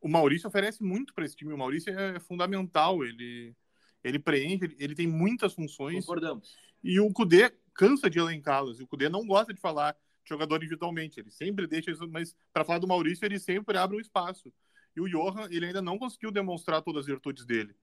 O 0.00 0.08
Maurício 0.08 0.48
oferece 0.48 0.82
muito 0.82 1.14
para 1.14 1.24
esse 1.24 1.36
time. 1.36 1.52
O 1.52 1.58
Maurício 1.58 1.96
é 1.96 2.18
fundamental. 2.20 3.04
Ele, 3.04 3.54
ele 4.02 4.18
preenche, 4.18 4.64
ele, 4.64 4.76
ele 4.78 4.94
tem 4.94 5.06
muitas 5.06 5.54
funções. 5.54 6.04
Concordamos. 6.04 6.56
E 6.82 7.00
o 7.00 7.12
Cudê 7.12 7.52
cansa 7.74 8.08
de 8.10 8.18
elencá-las. 8.18 8.80
E 8.80 8.82
o 8.82 8.86
Cudê 8.86 9.08
não 9.08 9.26
gosta 9.26 9.52
de 9.52 9.60
falar 9.60 9.92
de 9.92 10.28
jogador 10.28 10.56
individualmente. 10.56 11.20
Ele 11.20 11.30
sempre 11.30 11.66
deixa 11.66 11.90
isso, 11.90 12.08
mas 12.08 12.36
para 12.52 12.64
falar 12.64 12.78
do 12.78 12.88
Maurício, 12.88 13.24
ele 13.24 13.38
sempre 13.38 13.76
abre 13.78 13.96
um 13.96 14.00
espaço. 14.00 14.52
E 14.96 15.00
o 15.00 15.08
Johan, 15.08 15.48
ele 15.50 15.66
ainda 15.66 15.80
não 15.80 15.98
conseguiu 15.98 16.30
demonstrar 16.30 16.82
todas 16.82 17.00
as 17.00 17.06
virtudes 17.06 17.46
dele. 17.46 17.74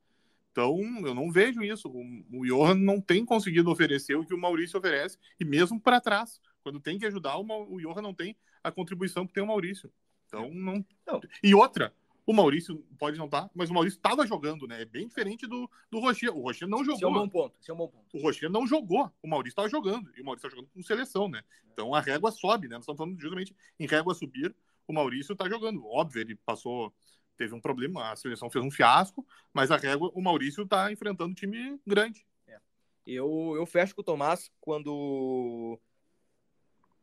Então, 0.55 0.79
eu 1.05 1.13
não 1.13 1.29
vejo 1.29 1.61
isso. 1.61 1.89
O, 1.89 2.39
o 2.39 2.45
Johan 2.45 2.75
não 2.75 3.01
tem 3.01 3.25
conseguido 3.25 3.69
oferecer 3.69 4.15
o 4.15 4.25
que 4.25 4.33
o 4.33 4.37
Maurício 4.37 4.79
oferece, 4.79 5.17
e 5.37 5.43
mesmo 5.43 5.77
para 5.77 5.99
trás. 5.99 6.39
Quando 6.63 6.79
tem 6.79 6.97
que 6.97 7.05
ajudar, 7.05 7.37
o, 7.37 7.73
o 7.73 7.77
Johan 7.81 8.01
não 8.01 8.13
tem 8.13 8.37
a 8.63 8.71
contribuição 8.71 9.27
que 9.27 9.33
tem 9.33 9.43
o 9.43 9.47
Maurício. 9.47 9.91
Então, 10.25 10.49
não. 10.53 10.85
não. 11.05 11.19
E 11.43 11.53
outra, 11.53 11.93
o 12.25 12.31
Maurício 12.31 12.77
pode 12.97 13.17
não 13.17 13.25
estar, 13.25 13.41
tá, 13.41 13.49
mas 13.53 13.69
o 13.69 13.73
Maurício 13.73 13.97
estava 13.97 14.25
jogando, 14.25 14.65
né? 14.65 14.81
É 14.81 14.85
bem 14.85 15.09
diferente 15.09 15.45
do, 15.45 15.69
do 15.91 15.99
Rocher. 15.99 16.33
O 16.33 16.41
Rocher 16.41 16.69
não 16.69 16.85
jogou. 16.85 16.95
Esse 16.95 17.03
é 17.03 17.07
um 17.09 17.13
bom 17.13 17.27
ponto. 17.27 17.55
Esse 17.61 17.71
é 17.71 17.73
um 17.73 17.77
bom 17.77 17.87
ponto. 17.89 18.17
O 18.17 18.21
Rocher 18.21 18.49
não 18.49 18.65
jogou. 18.65 19.11
O 19.21 19.27
Maurício 19.27 19.51
estava 19.51 19.67
jogando. 19.67 20.09
E 20.15 20.21
o 20.21 20.25
Maurício 20.25 20.47
está 20.47 20.55
jogando 20.55 20.71
com 20.73 20.81
seleção, 20.81 21.27
né? 21.27 21.43
Então 21.73 21.93
a 21.93 21.99
régua 21.99 22.31
sobe, 22.31 22.69
né? 22.69 22.75
Nós 22.75 22.83
estamos 22.83 22.97
falando 22.97 23.19
justamente 23.19 23.53
em 23.77 23.85
régua 23.85 24.15
subir. 24.15 24.55
O 24.87 24.93
Maurício 24.93 25.33
está 25.33 25.49
jogando. 25.49 25.85
Óbvio, 25.85 26.21
ele 26.21 26.35
passou 26.35 26.93
teve 27.37 27.53
um 27.53 27.61
problema, 27.61 28.11
a 28.11 28.15
seleção 28.15 28.49
fez 28.49 28.63
um 28.63 28.71
fiasco, 28.71 29.25
mas 29.53 29.71
a 29.71 29.77
régua, 29.77 30.11
o 30.13 30.21
Maurício 30.21 30.63
está 30.63 30.91
enfrentando 30.91 31.31
um 31.31 31.33
time 31.33 31.79
grande. 31.85 32.25
É. 32.47 32.59
Eu, 33.05 33.53
eu 33.55 33.65
fecho 33.65 33.95
com 33.95 34.01
o 34.01 34.03
Tomás 34.03 34.51
quando 34.59 35.79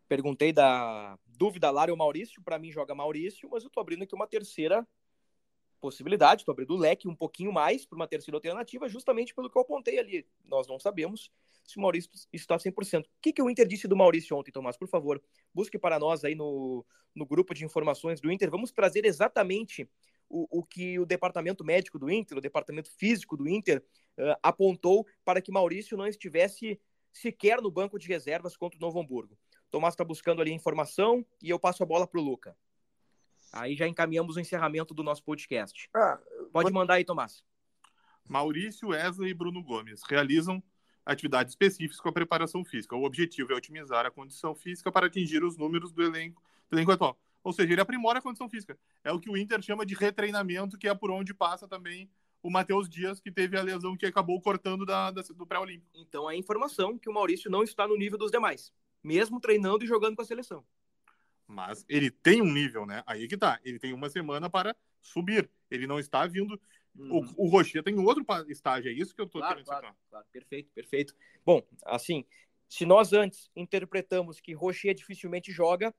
perguntei 0.09 0.53
da 0.53 1.19
dúvida 1.27 1.71
lá, 1.71 1.85
o 1.87 1.97
Maurício, 1.97 2.43
para 2.43 2.59
mim 2.59 2.71
joga 2.71 2.95
Maurício, 2.95 3.49
mas 3.51 3.63
eu 3.63 3.69
estou 3.69 3.81
abrindo 3.81 4.03
aqui 4.03 4.15
uma 4.15 4.27
terceira 4.27 4.87
possibilidade, 5.81 6.43
estou 6.43 6.53
abrindo 6.53 6.75
o 6.75 6.79
leque 6.79 7.09
um 7.09 7.15
pouquinho 7.15 7.53
mais 7.53 7.85
para 7.85 7.97
uma 7.97 8.07
terceira 8.07 8.37
alternativa, 8.37 8.89
justamente 8.89 9.35
pelo 9.35 9.51
que 9.51 9.59
eu 9.59 9.63
apontei 9.63 9.99
ali. 9.99 10.25
Nós 10.45 10.69
não 10.69 10.79
sabemos 10.79 11.31
se 11.65 11.77
o 11.77 11.81
Maurício 11.81 12.09
está 12.33 12.57
100%. 12.57 13.05
O 13.05 13.09
que, 13.21 13.33
que 13.33 13.43
o 13.43 13.51
Inter 13.51 13.67
disse 13.67 13.89
do 13.89 13.97
Maurício 13.97 14.37
ontem, 14.37 14.53
Tomás? 14.53 14.77
Por 14.77 14.87
favor, 14.87 15.21
busque 15.53 15.77
para 15.79 15.99
nós 15.99 16.25
aí 16.25 16.37
no, 16.37 16.87
no 17.15 17.27
grupo 17.27 17.53
de 17.53 17.65
informações 17.65 18.21
do 18.21 18.31
Inter. 18.31 18.49
Vamos 18.49 18.71
trazer 18.71 19.05
exatamente 19.05 19.89
o, 20.33 20.61
o 20.61 20.65
que 20.65 20.99
o 20.99 21.05
departamento 21.05 21.63
médico 21.63 21.99
do 21.99 22.11
Inter, 22.11 22.39
o 22.39 22.41
departamento 22.41 22.91
físico 22.97 23.37
do 23.37 23.47
Inter, 23.47 23.85
uh, 24.19 24.35
apontou 24.43 25.07
para 25.25 25.43
que 25.43 25.53
Maurício 25.53 25.97
não 25.97 26.07
estivesse 26.07 26.81
sequer 27.13 27.61
no 27.61 27.71
banco 27.71 27.99
de 27.99 28.09
reservas 28.09 28.57
contra 28.57 28.79
o 28.79 28.81
Novo 28.81 28.99
Hamburgo. 28.99 29.39
Tomás 29.71 29.93
está 29.93 30.03
buscando 30.03 30.41
ali 30.41 30.51
a 30.51 30.55
informação 30.55 31.25
e 31.43 31.51
eu 31.51 31.59
passo 31.59 31.83
a 31.83 31.87
bola 31.87 32.07
para 32.07 32.19
o 32.19 32.23
Luca. 32.23 32.57
Aí 33.53 33.77
já 33.77 33.87
encaminhamos 33.87 34.37
o 34.37 34.41
encerramento 34.41 34.95
do 34.95 35.03
nosso 35.03 35.23
podcast. 35.23 35.91
Ah, 35.95 36.19
Pode 36.51 36.73
mandar 36.73 36.95
aí, 36.95 37.05
Tomás. 37.05 37.45
Maurício, 38.27 38.89
Wesley 38.89 39.31
e 39.31 39.35
Bruno 39.35 39.63
Gomes 39.63 40.03
realizam 40.09 40.63
atividades 41.05 41.53
específicas 41.53 42.01
com 42.01 42.09
a 42.09 42.13
preparação 42.13 42.65
física. 42.65 42.97
O 42.97 43.05
objetivo 43.05 43.53
é 43.53 43.57
otimizar 43.57 44.07
a 44.07 44.11
condição 44.11 44.55
física 44.55 44.91
para 44.91 45.07
atingir 45.07 45.45
os 45.45 45.59
números 45.59 45.93
do 45.93 46.03
elenco, 46.03 46.43
do 46.71 46.77
elenco 46.77 46.93
atual. 46.93 47.19
Ou 47.45 47.53
seja, 47.53 47.73
ele 47.73 47.81
aprimora 47.81 48.19
a 48.19 48.23
condição 48.23 48.49
física. 48.49 48.79
É 49.03 49.13
o 49.13 49.19
que 49.19 49.31
o 49.31 49.37
Inter 49.37 49.61
chama 49.63 49.85
de 49.85 49.95
retreinamento, 49.95 50.79
que 50.79 50.89
é 50.89 50.95
por 50.95 51.11
onde 51.11 51.35
passa 51.35 51.67
também 51.67 52.09
o 52.43 52.51
Matheus 52.51 52.89
Dias, 52.89 53.21
que 53.21 53.31
teve 53.31 53.57
a 53.57 53.63
lesão 53.63 53.97
que 53.97 54.07
acabou 54.07 54.41
cortando 54.41 54.85
da, 54.85 55.11
da 55.11 55.23
do 55.23 55.47
pré-olímpico. 55.47 55.91
Então 55.95 56.31
é 56.31 56.37
informação 56.37 56.99
que 56.99 57.09
o 57.09 57.13
Maurício 57.13 57.51
não 57.51 57.63
está 57.63 57.87
no 57.87 57.97
nível 57.97 58.19
dos 58.19 58.31
demais, 58.31 58.73
mesmo 59.03 59.41
treinando 59.41 59.85
e 59.85 59.87
jogando 59.87 60.17
com 60.17 60.23
a 60.23 60.25
seleção. 60.25 60.65
Mas 61.47 61.85
ele 61.89 62.11
tem 62.11 62.41
um 62.41 62.51
nível, 62.51 62.87
né? 62.87 63.03
Aí 63.07 63.29
que 63.29 63.37
tá. 63.37 63.61
Ele 63.65 63.79
tem 63.79 63.93
uma 63.93 64.09
semana 64.09 64.49
para 64.49 64.75
subir. 65.01 65.51
Ele 65.71 65.87
não 65.87 65.99
está 65.99 66.27
vindo. 66.27 66.61
Uhum. 66.95 67.25
O, 67.37 67.47
o 67.47 67.49
Rocher 67.49 67.83
tem 67.83 67.99
outro 67.99 68.25
estágio, 68.49 68.91
é 68.91 68.93
isso 68.93 69.15
que 69.15 69.21
eu 69.21 69.25
estou 69.25 69.41
claro, 69.41 69.55
querendo 69.55 69.67
claro, 69.67 69.97
claro, 70.11 70.27
perfeito, 70.31 70.71
perfeito. 70.75 71.15
Bom, 71.45 71.63
assim, 71.87 72.23
se 72.69 72.85
nós 72.85 73.15
antes 73.15 73.51
interpretamos 73.57 74.41
que 74.41 74.53
Rocher 74.53 74.95
dificilmente 74.95 75.51
joga, 75.51 75.95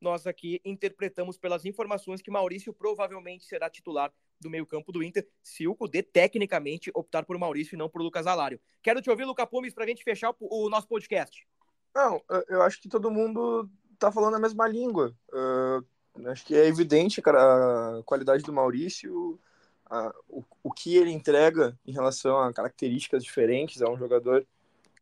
nós 0.00 0.26
aqui 0.26 0.60
interpretamos 0.64 1.38
pelas 1.38 1.64
informações 1.64 2.20
que 2.20 2.30
Maurício 2.30 2.72
provavelmente 2.72 3.44
será 3.44 3.70
titular 3.70 4.12
do 4.40 4.50
meio-campo 4.50 4.92
do 4.92 5.02
Inter, 5.02 5.26
se 5.42 5.66
o 5.66 5.74
Cudê 5.74 6.02
tecnicamente 6.02 6.90
optar 6.94 7.24
por 7.24 7.38
Maurício 7.38 7.74
e 7.74 7.78
não 7.78 7.88
por 7.88 8.02
Lucas 8.02 8.26
Alário. 8.26 8.60
Quero 8.82 9.00
te 9.00 9.10
ouvir, 9.10 9.24
Luca 9.24 9.46
Pumes, 9.46 9.72
para 9.72 9.84
a 9.84 9.86
gente 9.86 10.04
fechar 10.04 10.34
o, 10.38 10.66
o, 10.66 10.68
nosso 10.68 10.86
podcast. 10.86 11.46
Não, 11.94 12.22
eu 12.48 12.60
acho 12.62 12.80
que 12.80 12.88
todo 12.88 13.10
mundo 13.10 13.68
está 13.94 14.12
falando 14.12 14.34
a 14.34 14.38
mesma 14.38 14.68
língua. 14.68 15.14
Uh, 15.32 16.28
acho 16.28 16.44
que 16.44 16.54
é 16.54 16.66
evidente 16.66 17.22
a 17.24 18.02
qualidade 18.04 18.42
do 18.42 18.52
Maurício, 18.52 19.40
a, 19.86 20.14
o, 20.28 20.44
o 20.62 20.70
que 20.70 20.96
ele 20.96 21.10
entrega 21.10 21.78
em 21.86 21.92
relação 21.92 22.38
a 22.38 22.52
características 22.52 23.24
diferentes. 23.24 23.80
É 23.80 23.88
um 23.88 23.96
jogador 23.96 24.46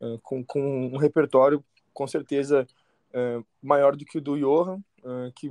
uh, 0.01 0.17
com, 0.19 0.43
com 0.43 0.87
um 0.87 0.97
repertório, 0.97 1.63
com 1.93 2.07
certeza, 2.07 2.65
é, 3.15 3.41
maior 3.61 3.95
do 3.95 4.03
que 4.03 4.17
o 4.17 4.21
do 4.21 4.37
Johan, 4.37 4.83
uh, 5.01 5.31
que 5.33 5.49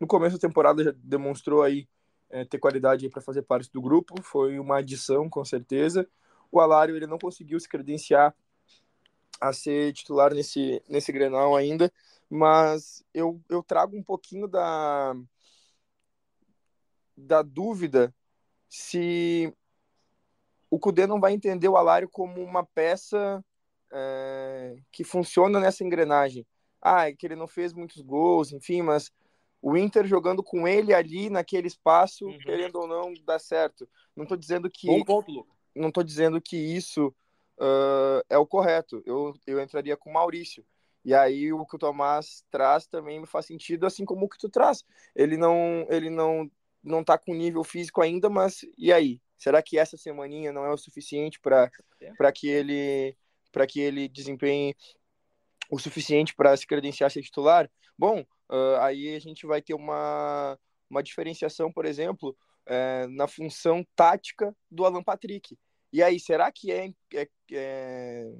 no 0.00 0.06
começo 0.06 0.36
da 0.36 0.48
temporada 0.48 0.84
já 0.84 0.94
demonstrou 0.96 1.60
aí 1.60 1.88
uh, 2.30 2.46
ter 2.46 2.58
qualidade 2.58 3.08
para 3.08 3.20
fazer 3.20 3.42
parte 3.42 3.68
do 3.72 3.82
grupo, 3.82 4.22
foi 4.22 4.60
uma 4.60 4.78
adição 4.78 5.28
com 5.28 5.44
certeza. 5.44 6.08
O 6.52 6.60
Alário 6.60 6.94
ele 6.94 7.08
não 7.08 7.18
conseguiu 7.18 7.58
se 7.58 7.68
credenciar 7.68 8.32
a 9.40 9.52
ser 9.52 9.92
titular 9.92 10.32
nesse, 10.32 10.80
nesse 10.88 11.10
Grenal 11.10 11.56
ainda, 11.56 11.92
mas 12.30 13.04
eu, 13.12 13.40
eu 13.48 13.60
trago 13.60 13.96
um 13.96 14.02
pouquinho 14.02 14.46
da, 14.46 15.16
da 17.16 17.42
dúvida 17.42 18.14
se 18.68 19.52
o 20.70 20.78
Cudê 20.78 21.08
não 21.08 21.20
vai 21.20 21.32
entender 21.32 21.68
o 21.68 21.76
Alário 21.76 22.08
como 22.08 22.40
uma 22.40 22.64
peça 22.64 23.44
é, 23.92 24.76
que 24.92 25.02
funciona 25.02 25.58
nessa 25.58 25.82
engrenagem. 25.82 26.46
Ah, 26.84 27.08
é 27.08 27.14
que 27.14 27.26
ele 27.26 27.34
não 27.34 27.48
fez 27.48 27.72
muitos 27.72 28.02
gols, 28.02 28.52
enfim, 28.52 28.82
mas 28.82 29.10
o 29.62 29.78
Inter 29.78 30.06
jogando 30.06 30.42
com 30.42 30.68
ele 30.68 30.92
ali 30.92 31.30
naquele 31.30 31.66
espaço, 31.66 32.26
uhum. 32.26 32.38
querendo 32.38 32.76
ou 32.76 32.86
não, 32.86 33.14
dá 33.24 33.38
certo. 33.38 33.88
Não 34.14 34.24
estou 34.24 34.36
dizendo 34.36 34.70
que. 34.70 34.86
Bom 34.86 35.02
ponto, 35.02 35.32
Lucas. 35.32 35.54
Não 35.74 35.88
estou 35.88 36.04
dizendo 36.04 36.38
que 36.40 36.56
isso 36.56 37.08
uh, 37.58 38.22
é 38.28 38.36
o 38.36 38.46
correto. 38.46 39.02
Eu, 39.06 39.34
eu 39.46 39.58
entraria 39.60 39.96
com 39.96 40.10
o 40.10 40.12
Maurício. 40.12 40.62
E 41.02 41.14
aí 41.14 41.50
o 41.50 41.64
que 41.64 41.76
o 41.76 41.78
Tomás 41.78 42.44
traz 42.50 42.86
também 42.86 43.20
me 43.20 43.26
faz 43.26 43.46
sentido, 43.46 43.86
assim 43.86 44.04
como 44.04 44.26
o 44.26 44.28
que 44.28 44.38
tu 44.38 44.50
traz. 44.50 44.84
Ele 45.16 45.36
não, 45.36 45.86
ele 45.88 46.10
não, 46.10 46.50
não 46.82 47.02
tá 47.02 47.16
com 47.16 47.34
nível 47.34 47.64
físico 47.64 48.02
ainda, 48.02 48.28
mas 48.28 48.66
e 48.76 48.92
aí? 48.92 49.20
Será 49.36 49.62
que 49.62 49.78
essa 49.78 49.96
semaninha 49.96 50.52
não 50.52 50.64
é 50.64 50.70
o 50.70 50.76
suficiente 50.76 51.40
para 51.40 51.70
para 52.16 52.32
que 52.32 52.48
ele 52.48 53.16
para 53.52 53.66
que 53.66 53.80
ele 53.80 54.08
desempenhe 54.08 54.74
o 55.70 55.78
suficiente 55.78 56.34
para 56.34 56.56
se 56.56 56.66
credenciar 56.66 57.10
ser 57.10 57.22
titular? 57.22 57.70
Bom, 57.98 58.20
uh, 58.50 58.76
aí 58.80 59.14
a 59.14 59.18
gente 59.18 59.46
vai 59.46 59.62
ter 59.62 59.74
uma, 59.74 60.58
uma 60.88 61.02
diferenciação, 61.02 61.72
por 61.72 61.84
exemplo, 61.84 62.36
na 63.10 63.28
função 63.28 63.86
tática 63.94 64.56
do 64.70 64.86
Alan 64.86 65.02
Patrick. 65.02 65.54
E 65.94 66.02
aí, 66.02 66.18
será 66.18 66.50
que 66.50 66.72
é, 66.72 66.92
é, 67.14 67.28
é 67.52 68.32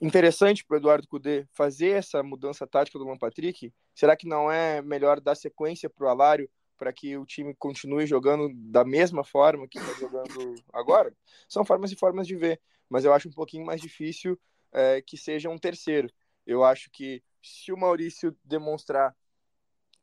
interessante 0.00 0.64
para 0.64 0.76
o 0.76 0.78
Eduardo 0.78 1.08
Cudê 1.08 1.44
fazer 1.52 1.88
essa 1.88 2.22
mudança 2.22 2.68
tática 2.68 2.96
do 2.96 3.04
Alan 3.04 3.18
Patrick? 3.18 3.74
Será 3.92 4.14
que 4.14 4.28
não 4.28 4.48
é 4.48 4.80
melhor 4.80 5.20
dar 5.20 5.34
sequência 5.34 5.90
para 5.90 6.06
o 6.06 6.08
Alário 6.08 6.48
para 6.76 6.92
que 6.92 7.16
o 7.16 7.26
time 7.26 7.52
continue 7.56 8.06
jogando 8.06 8.48
da 8.54 8.84
mesma 8.84 9.24
forma 9.24 9.66
que 9.66 9.76
está 9.76 9.92
jogando 9.94 10.54
agora? 10.72 11.12
São 11.48 11.64
formas 11.64 11.90
e 11.90 11.96
formas 11.96 12.28
de 12.28 12.36
ver, 12.36 12.60
mas 12.88 13.04
eu 13.04 13.12
acho 13.12 13.28
um 13.28 13.32
pouquinho 13.32 13.66
mais 13.66 13.80
difícil 13.80 14.38
é, 14.70 15.02
que 15.02 15.16
seja 15.16 15.50
um 15.50 15.58
terceiro. 15.58 16.08
Eu 16.46 16.64
acho 16.64 16.90
que 16.90 17.22
se 17.42 17.72
o 17.72 17.76
Maurício 17.76 18.36
demonstrar 18.44 19.14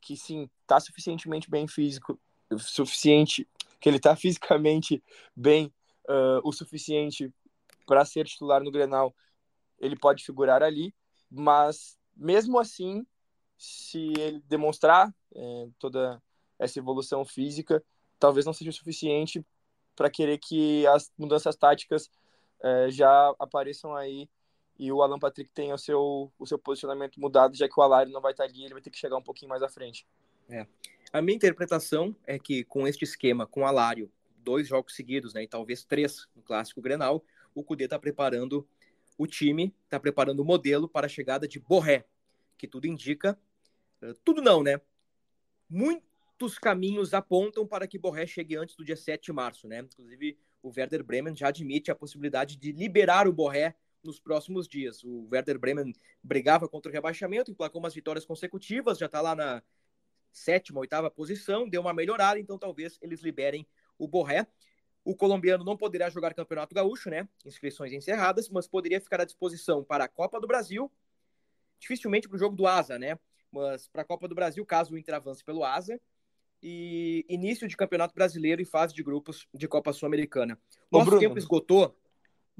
que 0.00 0.16
sim, 0.16 0.50
está 0.62 0.80
suficientemente 0.80 1.48
bem 1.48 1.66
físico, 1.68 2.18
suficiente, 2.58 3.48
que 3.80 3.88
ele 3.88 3.98
está 3.98 4.14
fisicamente 4.16 5.02
bem 5.34 5.72
uh, 6.08 6.40
o 6.42 6.52
suficiente 6.52 7.32
para 7.86 8.04
ser 8.04 8.26
titular 8.26 8.62
no 8.62 8.70
Grenal, 8.70 9.14
ele 9.78 9.96
pode 9.96 10.24
figurar 10.24 10.62
ali, 10.62 10.94
mas 11.30 11.98
mesmo 12.16 12.58
assim, 12.58 13.06
se 13.56 14.12
ele 14.18 14.40
demonstrar 14.46 15.12
é, 15.34 15.68
toda 15.78 16.22
essa 16.58 16.78
evolução 16.78 17.24
física, 17.24 17.82
talvez 18.18 18.46
não 18.46 18.52
seja 18.52 18.70
o 18.70 18.72
suficiente 18.72 19.44
para 19.96 20.10
querer 20.10 20.38
que 20.38 20.86
as 20.86 21.12
mudanças 21.18 21.56
táticas 21.56 22.10
é, 22.62 22.90
já 22.90 23.34
apareçam 23.38 23.94
aí 23.94 24.28
e 24.78 24.90
o 24.90 25.02
Alan 25.02 25.18
Patrick 25.18 25.50
tenha 25.52 25.74
o 25.74 25.78
seu, 25.78 26.32
o 26.38 26.46
seu 26.46 26.58
posicionamento 26.58 27.20
mudado, 27.20 27.56
já 27.56 27.68
que 27.68 27.78
o 27.78 27.82
Alário 27.82 28.12
não 28.12 28.20
vai 28.20 28.32
estar 28.32 28.44
ali, 28.44 28.64
ele 28.64 28.72
vai 28.72 28.82
ter 28.82 28.90
que 28.90 28.98
chegar 28.98 29.16
um 29.16 29.22
pouquinho 29.22 29.48
mais 29.48 29.62
à 29.62 29.68
frente. 29.68 30.06
É. 30.48 30.66
A 31.12 31.20
minha 31.20 31.36
interpretação 31.36 32.16
é 32.26 32.38
que 32.38 32.64
com 32.64 32.86
este 32.86 33.04
esquema, 33.04 33.46
com 33.46 33.60
o 33.60 33.66
Alário, 33.66 34.10
dois 34.38 34.66
jogos 34.66 34.94
seguidos, 34.94 35.34
né, 35.34 35.42
e 35.44 35.48
talvez 35.48 35.84
três 35.84 36.26
no 36.34 36.42
Clássico 36.42 36.80
Grenal, 36.80 37.24
o 37.54 37.62
Cudê 37.62 37.84
está 37.84 37.98
preparando 37.98 38.66
o 39.16 39.26
time, 39.26 39.74
está 39.84 40.00
preparando 40.00 40.40
o 40.40 40.44
modelo 40.44 40.88
para 40.88 41.06
a 41.06 41.08
chegada 41.08 41.46
de 41.46 41.60
Borré, 41.60 42.04
que 42.56 42.66
tudo 42.66 42.86
indica, 42.86 43.38
eh, 44.00 44.14
tudo 44.24 44.40
não, 44.40 44.62
né? 44.62 44.80
Muitos 45.68 46.58
caminhos 46.58 47.14
apontam 47.14 47.66
para 47.66 47.86
que 47.86 47.98
Borré 47.98 48.26
chegue 48.26 48.56
antes 48.56 48.74
do 48.74 48.84
dia 48.84 48.96
7 48.96 49.26
de 49.26 49.32
março, 49.32 49.68
né? 49.68 49.80
Inclusive, 49.80 50.38
o 50.62 50.72
Werder 50.74 51.04
Bremen 51.04 51.36
já 51.36 51.48
admite 51.48 51.90
a 51.90 51.94
possibilidade 51.94 52.56
de 52.56 52.72
liberar 52.72 53.28
o 53.28 53.32
Borré 53.32 53.74
nos 54.04 54.18
próximos 54.18 54.68
dias. 54.68 55.02
O 55.04 55.28
Werder 55.30 55.58
Bremen 55.58 55.92
brigava 56.22 56.68
contra 56.68 56.90
o 56.90 56.92
rebaixamento, 56.92 57.50
emplacou 57.50 57.80
umas 57.80 57.94
vitórias 57.94 58.24
consecutivas, 58.24 58.98
já 58.98 59.06
está 59.06 59.20
lá 59.20 59.34
na 59.34 59.62
sétima, 60.32 60.80
oitava 60.80 61.10
posição, 61.10 61.68
deu 61.68 61.82
uma 61.82 61.92
melhorada, 61.92 62.40
então 62.40 62.58
talvez 62.58 62.98
eles 63.02 63.20
liberem 63.20 63.66
o 63.98 64.08
Borré. 64.08 64.46
O 65.04 65.16
colombiano 65.16 65.64
não 65.64 65.76
poderá 65.76 66.08
jogar 66.08 66.32
Campeonato 66.32 66.74
Gaúcho, 66.74 67.10
né? 67.10 67.28
Inscrições 67.44 67.92
encerradas, 67.92 68.48
mas 68.48 68.68
poderia 68.68 69.00
ficar 69.00 69.20
à 69.20 69.24
disposição 69.24 69.82
para 69.82 70.04
a 70.04 70.08
Copa 70.08 70.40
do 70.40 70.46
Brasil, 70.46 70.90
dificilmente 71.78 72.28
para 72.28 72.36
o 72.36 72.38
jogo 72.38 72.54
do 72.54 72.66
Asa, 72.66 72.98
né? 72.98 73.18
Mas 73.50 73.88
para 73.88 74.02
a 74.02 74.04
Copa 74.04 74.28
do 74.28 74.34
Brasil, 74.34 74.64
caso 74.64 74.94
o 74.94 74.98
Inter 74.98 75.16
avance 75.16 75.44
pelo 75.44 75.64
Asa, 75.64 76.00
e 76.62 77.26
início 77.28 77.66
de 77.66 77.76
Campeonato 77.76 78.14
Brasileiro 78.14 78.62
e 78.62 78.64
fase 78.64 78.94
de 78.94 79.02
grupos 79.02 79.48
de 79.52 79.66
Copa 79.66 79.92
Sul-Americana. 79.92 80.56
Nosso 80.90 81.06
Bruno, 81.06 81.20
tempo 81.20 81.36
esgotou. 81.36 81.96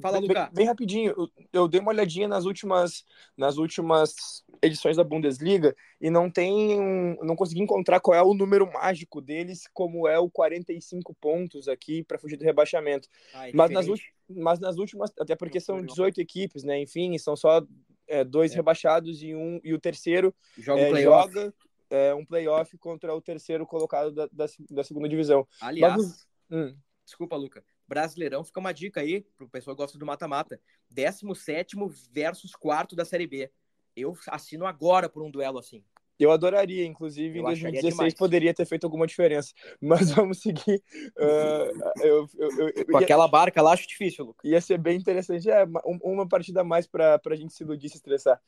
Fala, 0.01 0.18
bem, 0.18 0.28
Lucas. 0.28 0.49
Bem, 0.53 0.66
rapidinho, 0.66 1.14
eu, 1.16 1.30
eu, 1.53 1.68
dei 1.68 1.80
uma 1.80 1.90
olhadinha 1.90 2.26
nas 2.26 2.45
últimas, 2.45 3.05
nas 3.36 3.59
últimas 3.59 4.43
edições 4.62 4.97
da 4.97 5.05
Bundesliga 5.05 5.76
e 6.01 6.09
não 6.09 6.30
tem, 6.30 7.16
não 7.22 7.36
consegui 7.36 7.61
encontrar 7.61 8.01
qual 8.01 8.16
é 8.16 8.22
o 8.22 8.34
número 8.34 8.70
mágico 8.72 9.20
deles, 9.20 9.68
como 9.74 10.09
é 10.09 10.18
o 10.18 10.30
45 10.30 11.14
pontos 11.20 11.68
aqui 11.68 12.03
para 12.03 12.18
fugir 12.18 12.36
do 12.36 12.45
rebaixamento. 12.45 13.09
Ah, 13.34 13.49
é 13.49 13.53
mas, 13.53 13.70
nas, 13.70 13.86
mas 14.28 14.61
nas 14.61 14.78
últimas, 14.78 15.12
até 15.18 15.36
porque 15.36 15.61
são 15.61 15.84
18 15.84 16.20
equipes, 16.20 16.64
né? 16.64 16.80
Enfim, 16.80 17.16
são 17.18 17.36
só 17.36 17.62
é, 18.09 18.24
dois 18.24 18.53
é. 18.53 18.57
rebaixados 18.57 19.22
e 19.22 19.34
um 19.34 19.61
e 19.62 19.74
o 19.74 19.78
terceiro 19.78 20.34
joga, 20.57 20.80
é, 20.80 21.03
joga 21.03 21.55
é, 21.90 22.14
um 22.14 22.24
playoff 22.24 22.76
contra 22.78 23.14
o 23.14 23.20
terceiro 23.20 23.66
colocado 23.66 24.11
da, 24.11 24.26
da, 24.32 24.47
da 24.70 24.84
segunda 24.84 25.09
divisão. 25.09 25.47
Aliás, 25.61 25.97
mas, 25.97 26.26
hum. 26.51 26.74
desculpa, 27.05 27.36
Luca. 27.36 27.62
Brasileirão 27.93 28.43
fica 28.43 28.59
uma 28.59 28.72
dica 28.72 29.03
aí 29.03 29.20
pro 29.36 29.47
pessoal 29.47 29.76
que 29.76 29.82
gosta 29.82 29.99
do 29.99 30.07
mata-mata. 30.07 30.59
17 30.88 31.76
versus 32.11 32.57
quarto 32.57 32.97
da 32.97 33.05
Série 33.05 33.26
B. 33.26 33.51
Eu 33.95 34.16
assino 34.28 34.64
agora 34.64 35.11
por 35.11 35.22
um 35.22 35.30
duelo 35.30 35.59
assim. 35.59 35.84
Eu 36.23 36.31
adoraria, 36.31 36.85
inclusive, 36.85 37.39
eu 37.39 37.43
em 37.43 37.45
2016 37.45 37.95
demais. 37.95 38.14
poderia 38.14 38.55
ter 38.55 38.64
feito 38.64 38.85
alguma 38.85 39.07
diferença. 39.07 39.53
Mas 39.81 40.11
vamos 40.12 40.39
seguir. 40.39 40.83
Uh, 41.16 42.03
eu, 42.03 42.29
eu, 42.39 42.87
Com 42.87 42.99
aquela 42.99 43.27
barca 43.27 43.61
lá, 43.61 43.73
acho 43.73 43.89
difícil, 43.89 44.27
Lucas. 44.27 44.51
Ia 44.51 44.61
ser 44.61 44.79
bem 44.79 44.99
interessante. 44.99 45.51
É, 45.51 45.66
uma 46.03 46.29
partida 46.29 46.61
a 46.61 46.64
mais 46.64 46.87
para 46.87 47.20
a 47.25 47.35
gente 47.35 47.53
se 47.53 47.62
iludir, 47.62 47.89
se 47.89 47.97
estressar. 47.97 48.41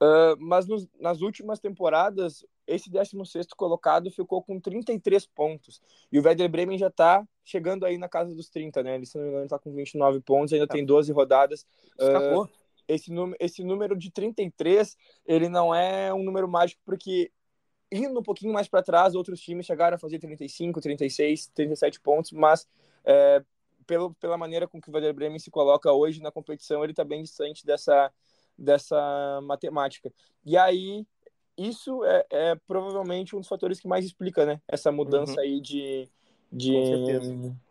Uh, 0.00 0.36
mas 0.38 0.66
nos, 0.66 0.88
nas 1.00 1.20
últimas 1.20 1.58
temporadas, 1.58 2.44
esse 2.66 2.90
16 2.90 3.46
colocado 3.56 4.10
ficou 4.10 4.42
com 4.42 4.60
33 4.60 5.26
pontos. 5.26 5.80
E 6.10 6.18
o 6.18 6.22
Werder 6.22 6.48
Bremen 6.48 6.78
já 6.78 6.88
está 6.88 7.26
chegando 7.44 7.84
aí 7.84 7.98
na 7.98 8.08
casa 8.08 8.34
dos 8.34 8.48
30, 8.48 8.82
né? 8.82 8.94
Ele, 8.96 9.06
se 9.06 9.16
não 9.16 9.24
me 9.24 9.30
engano, 9.30 9.44
está 9.44 9.58
com 9.58 9.72
29 9.72 10.20
pontos, 10.20 10.52
ainda 10.52 10.66
tá. 10.66 10.74
tem 10.74 10.84
12 10.84 11.12
rodadas. 11.12 11.66
Escapou. 11.98 12.44
Uh, 12.44 12.61
esse, 12.94 13.12
esse 13.40 13.64
número 13.64 13.96
de 13.96 14.10
33, 14.10 14.96
ele 15.26 15.48
não 15.48 15.74
é 15.74 16.12
um 16.12 16.22
número 16.22 16.48
mágico, 16.48 16.80
porque 16.84 17.30
indo 17.90 18.18
um 18.18 18.22
pouquinho 18.22 18.52
mais 18.52 18.68
para 18.68 18.82
trás, 18.82 19.14
outros 19.14 19.40
times 19.40 19.66
chegaram 19.66 19.96
a 19.96 19.98
fazer 19.98 20.18
35, 20.18 20.80
36, 20.80 21.48
37 21.48 22.00
pontos, 22.00 22.32
mas 22.32 22.66
é, 23.04 23.42
pelo, 23.86 24.14
pela 24.14 24.38
maneira 24.38 24.66
com 24.66 24.80
que 24.80 24.88
o 24.88 24.94
Werder 24.94 25.12
Bremen 25.12 25.38
se 25.38 25.50
coloca 25.50 25.92
hoje 25.92 26.22
na 26.22 26.32
competição, 26.32 26.82
ele 26.82 26.92
está 26.92 27.04
bem 27.04 27.22
distante 27.22 27.66
dessa, 27.66 28.10
dessa 28.56 29.40
matemática. 29.42 30.12
E 30.44 30.56
aí, 30.56 31.06
isso 31.56 32.02
é, 32.04 32.26
é, 32.30 32.54
provavelmente 32.66 33.36
um 33.36 33.40
dos 33.40 33.48
fatores 33.48 33.78
que 33.78 33.88
mais 33.88 34.04
explica 34.04 34.46
né, 34.46 34.60
essa 34.66 34.90
mudança 34.90 35.34
uhum. 35.34 35.40
aí 35.40 35.60
de, 35.60 36.08
de 36.50 36.74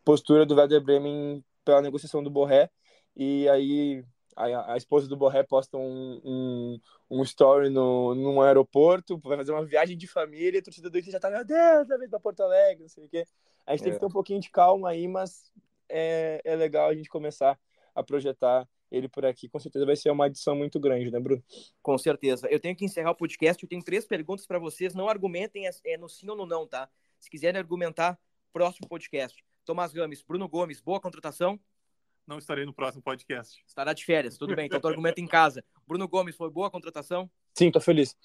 postura 0.05 0.45
do 0.45 0.55
Werder 0.55 0.81
Bremen 0.81 1.43
pela 1.65 1.81
negociação 1.81 2.23
do 2.23 2.29
Borré. 2.29 2.69
E 3.15 3.49
aí 3.49 4.03
a, 4.35 4.73
a 4.73 4.77
esposa 4.77 5.07
do 5.07 5.17
Borré 5.17 5.43
posta 5.43 5.77
um, 5.77 6.21
um, 6.23 6.79
um, 7.09 7.23
story 7.23 7.69
no, 7.69 8.15
num 8.15 8.41
aeroporto, 8.41 9.17
vai 9.19 9.37
fazer 9.37 9.51
uma 9.51 9.65
viagem 9.65 9.97
de 9.97 10.07
família, 10.07 10.59
a 10.59 10.63
torcida 10.63 10.89
do 10.89 10.97
Inter 10.97 11.11
já 11.11 11.19
tá, 11.19 11.29
meu 11.29 11.45
Deus, 11.45 11.87
tá 11.87 11.97
vindo 11.97 12.09
pra 12.09 12.19
Porto 12.19 12.41
Alegre, 12.41 12.83
não 12.83 12.89
sei 12.89 13.05
o 13.05 13.09
quê. 13.09 13.25
A 13.65 13.71
gente 13.71 13.81
é. 13.81 13.83
tem 13.85 13.93
que 13.93 13.99
ter 13.99 14.05
um 14.05 14.09
pouquinho 14.09 14.39
de 14.39 14.49
calma 14.49 14.89
aí, 14.89 15.07
mas 15.07 15.51
é, 15.89 16.41
é 16.43 16.55
legal 16.55 16.89
a 16.89 16.93
gente 16.93 17.09
começar 17.09 17.59
a 17.93 18.03
projetar 18.03 18.67
ele 18.91 19.07
por 19.07 19.25
aqui. 19.25 19.47
Com 19.47 19.59
certeza 19.59 19.85
vai 19.85 19.95
ser 19.95 20.11
uma 20.11 20.25
adição 20.25 20.55
muito 20.55 20.79
grande, 20.79 21.09
né, 21.09 21.19
Bruno? 21.19 21.43
Com 21.81 21.97
certeza. 21.97 22.47
Eu 22.49 22.59
tenho 22.59 22.75
que 22.75 22.83
encerrar 22.83 23.11
o 23.11 23.15
podcast. 23.15 23.63
Eu 23.63 23.69
tenho 23.69 23.83
três 23.83 24.05
perguntas 24.05 24.45
para 24.45 24.59
vocês. 24.59 24.93
Não 24.93 25.07
argumentem 25.07 25.67
é, 25.67 25.71
é 25.85 25.97
no 25.97 26.09
sim 26.09 26.29
ou 26.29 26.35
no 26.35 26.45
não, 26.45 26.67
tá? 26.67 26.89
Se 27.19 27.29
quiserem 27.29 27.59
argumentar, 27.59 28.19
próximo 28.51 28.87
podcast. 28.87 29.43
Tomás 29.63 29.93
Gomes, 29.93 30.21
Bruno 30.21 30.49
Gomes, 30.49 30.81
boa 30.81 30.99
contratação 30.99 31.59
não 32.25 32.37
estarei 32.37 32.65
no 32.65 32.73
próximo 32.73 33.01
podcast. 33.01 33.63
Estará 33.67 33.93
de 33.93 34.05
férias, 34.05 34.37
tudo 34.37 34.55
bem. 34.55 34.65
Então, 34.65 34.79
tu 34.79 34.87
argumenta 34.87 35.19
em 35.19 35.27
casa. 35.27 35.63
Bruno 35.87 36.07
Gomes, 36.07 36.35
foi 36.35 36.49
boa 36.49 36.67
a 36.67 36.71
contratação? 36.71 37.29
Sim, 37.53 37.71
tô 37.71 37.79
feliz. 37.79 38.15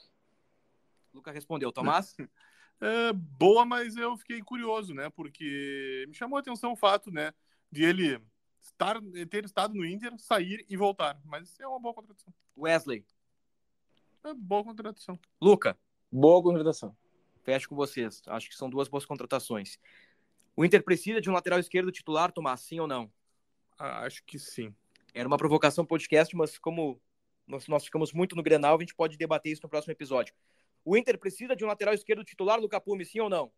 Luca 1.13 1.31
respondeu. 1.31 1.73
Tomás? 1.73 2.15
É, 2.79 3.11
boa, 3.11 3.65
mas 3.65 3.97
eu 3.97 4.19
fiquei 4.19 4.43
curioso, 4.43 4.93
né? 4.93 5.09
Porque 5.09 6.05
me 6.09 6.15
chamou 6.15 6.37
a 6.37 6.41
atenção 6.41 6.73
o 6.73 6.77
fato, 6.77 7.11
né? 7.11 7.33
De 7.73 7.83
ele 7.83 8.21
estar, 8.61 9.01
ter 9.31 9.47
estado 9.47 9.75
no 9.75 9.83
Inter, 9.83 10.13
sair 10.19 10.63
e 10.69 10.77
voltar. 10.77 11.19
Mas 11.25 11.59
é 11.59 11.67
uma 11.67 11.81
boa 11.81 11.95
contratação. 11.95 12.35
Wesley? 12.55 13.03
É 14.25 14.35
boa 14.35 14.63
contratação. 14.63 15.19
Luca? 15.41 15.75
Boa 16.13 16.43
contratação. 16.43 16.95
Fecho 17.45 17.69
com 17.69 17.77
vocês. 17.77 18.23
Acho 18.27 18.51
que 18.51 18.57
são 18.57 18.69
duas 18.69 18.89
boas 18.89 19.07
contratações. 19.07 19.79
O 20.55 20.65
Inter 20.65 20.83
precisa 20.83 21.21
de 21.21 21.31
um 21.31 21.33
lateral 21.33 21.59
esquerdo 21.59 21.93
titular, 21.93 22.33
Tomás, 22.33 22.61
sim 22.61 22.81
ou 22.81 22.87
não? 22.87 23.11
Ah, 23.79 24.01
acho 24.01 24.23
que 24.25 24.39
sim. 24.39 24.75
Era 25.15 25.29
uma 25.29 25.37
provocação 25.37 25.85
podcast, 25.85 26.35
mas 26.37 26.59
como 26.59 27.01
nós, 27.47 27.67
nós 27.69 27.85
ficamos 27.85 28.13
muito 28.13 28.35
no 28.35 28.43
Grenal, 28.43 28.77
a 28.77 28.81
gente 28.81 28.95
pode 28.95 29.17
debater 29.17 29.53
isso 29.53 29.63
no 29.63 29.69
próximo 29.69 29.93
episódio. 29.93 30.35
O 30.85 30.97
Inter 30.97 31.19
precisa 31.19 31.57
de 31.57 31.65
um 31.65 31.69
lateral 31.69 31.95
esquerdo 31.95 32.25
titular 32.25 32.61
do 32.61 32.69
Capume, 32.69 33.05
sim 33.05 33.21
ou 33.21 33.29
não? 33.29 33.51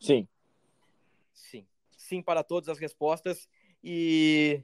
Sim. 0.00 0.28
Sim. 1.32 1.66
Sim 1.96 2.22
para 2.22 2.42
todas 2.42 2.68
as 2.68 2.78
respostas 2.78 3.48
e 3.82 4.62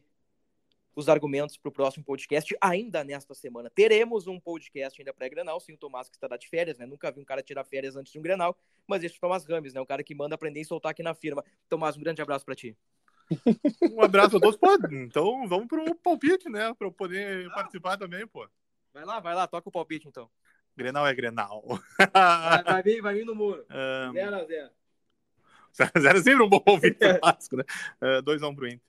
os 0.95 1.09
argumentos 1.09 1.57
para 1.57 1.69
o 1.69 1.73
próximo 1.73 2.05
podcast 2.05 2.57
ainda 2.61 3.05
nesta 3.05 3.33
semana. 3.33 3.71
Teremos 3.71 4.27
um 4.27 4.41
podcast 4.41 5.01
ainda 5.01 5.15
pré-Grenal, 5.15 5.61
sim, 5.61 5.75
o 5.75 5.77
Tomás 5.77 6.09
que 6.09 6.17
estará 6.17 6.37
de 6.37 6.49
férias, 6.49 6.77
né? 6.77 6.87
Nunca 6.87 7.11
vi 7.13 7.21
um 7.21 7.25
cara 7.25 7.41
tirar 7.43 7.63
férias 7.65 7.95
antes 7.95 8.13
de 8.13 8.19
um 8.19 8.23
Grenal, 8.23 8.59
mas 8.87 9.05
esse 9.05 9.15
é 9.15 9.19
o 9.19 9.21
Tomás 9.21 9.45
Rames, 9.45 9.75
né? 9.75 9.81
O 9.81 9.87
cara 9.87 10.03
que 10.03 10.15
manda 10.15 10.35
aprender 10.35 10.61
e 10.61 10.65
soltar 10.65 10.91
aqui 10.91 11.03
na 11.03 11.15
firma. 11.15 11.45
Tomás, 11.69 11.97
um 11.97 12.01
grande 12.01 12.21
abraço 12.21 12.45
para 12.45 12.57
ti. 12.57 12.77
Um 13.93 14.03
abraço 14.03 14.37
a 14.37 14.41
todos. 14.41 14.57
Pô, 14.57 14.69
então 14.91 15.47
vamos 15.49 15.67
pro 15.67 15.95
palpite, 15.97 16.49
né? 16.49 16.73
Para 16.75 16.87
eu 16.87 16.93
poder 16.93 17.47
ah. 17.49 17.55
participar 17.55 17.97
também, 17.97 18.27
pô. 18.27 18.49
Vai 18.93 19.05
lá, 19.05 19.21
vai 19.21 19.35
lá, 19.35 19.47
toca 19.47 19.69
o 19.69 19.73
palpite 19.73 20.09
então. 20.09 20.31
Grenal 20.77 21.07
é 21.07 21.15
Grenal. 21.15 21.65
Vai, 22.13 22.63
vai 22.63 22.83
vir, 22.83 23.03
vai 23.03 23.15
vir 23.15 23.27
no 23.27 23.35
muro. 23.35 23.67
0x0. 23.69 24.71
0x0 25.75 26.17
é 26.17 26.23
sempre 26.23 26.43
um 26.43 26.49
bom 26.49 26.61
palpite 26.61 26.99
clássico, 27.21 27.57
né? 27.57 27.65
2x1 28.23 28.43
uh, 28.43 28.47
um 28.47 28.55
pro 28.55 28.69
Inter. 28.69 28.89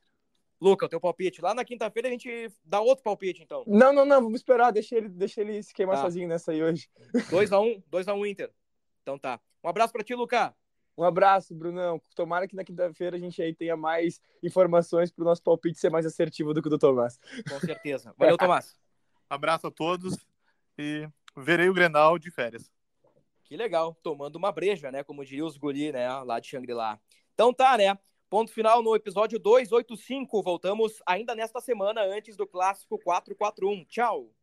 Luca, 0.62 0.86
o 0.86 0.90
teu 0.90 1.00
palpite. 1.00 1.42
Lá 1.42 1.54
na 1.54 1.64
quinta-feira 1.64 2.10
a 2.10 2.12
gente 2.12 2.52
dá 2.66 2.82
outro 2.82 3.04
palpite, 3.04 3.42
então. 3.42 3.64
Não, 3.66 3.94
não, 3.94 4.06
não. 4.06 4.22
Vamos 4.22 4.42
esperar. 4.42 4.72
Deixa 4.72 4.96
ele, 4.96 5.08
deixa 5.08 5.42
ele 5.42 5.64
se 5.64 5.74
queimar 5.74 5.96
tá. 5.96 6.02
sozinho 6.02 6.28
nessa 6.28 6.52
aí 6.52 6.62
hoje. 6.62 6.90
2x1, 7.14 7.82
2x1 7.90 8.30
Inter. 8.30 8.52
Então 9.02 9.18
tá. 9.18 9.40
Um 9.64 9.70
abraço 9.70 9.94
pra 9.94 10.04
ti, 10.04 10.14
Luca. 10.14 10.54
Um 11.00 11.06
abraço, 11.06 11.56
Brunão. 11.56 12.02
Tomara 12.14 12.46
que 12.46 12.58
na 12.58 12.64
quinta-feira 12.66 13.16
a 13.16 13.20
gente 13.20 13.42
aí 13.42 13.56
tenha 13.56 13.78
mais 13.78 14.20
informações 14.44 15.10
para 15.10 15.22
o 15.22 15.26
nosso 15.26 15.42
palpite 15.42 15.80
ser 15.80 15.90
mais 15.90 16.06
assertivo 16.06 16.54
do 16.54 16.62
que 16.62 16.68
o 16.68 16.70
do 16.70 16.78
Tomás. 16.78 17.18
Com 17.50 17.58
certeza. 17.62 18.14
Valeu, 18.18 18.38
Tomás. 18.38 18.78
abraço 19.30 19.68
a 19.68 19.72
todos 19.72 20.18
e 20.78 21.08
verei 21.38 21.70
o 21.70 21.74
Grenal 21.74 22.20
de 22.20 22.30
férias. 22.30 22.70
Que 23.46 23.56
legal, 23.56 23.96
tomando 24.04 24.36
uma 24.36 24.52
breja, 24.52 24.92
né? 24.92 25.02
Como 25.02 25.24
diria 25.24 25.46
os 25.46 25.56
guri, 25.56 25.94
né? 25.94 26.12
Lá 26.24 26.38
de 26.38 26.50
Xangri-Lá. 26.50 27.00
Então 27.34 27.54
tá, 27.54 27.78
né? 27.78 27.98
Ponto 28.30 28.52
final 28.52 28.84
no 28.84 28.94
episódio 28.94 29.40
285. 29.40 30.44
Voltamos 30.44 31.02
ainda 31.06 31.34
nesta 31.34 31.62
semana, 31.62 32.02
antes 32.02 32.36
do 32.36 32.46
clássico 32.46 33.00
441. 33.00 33.86
Tchau! 33.86 34.34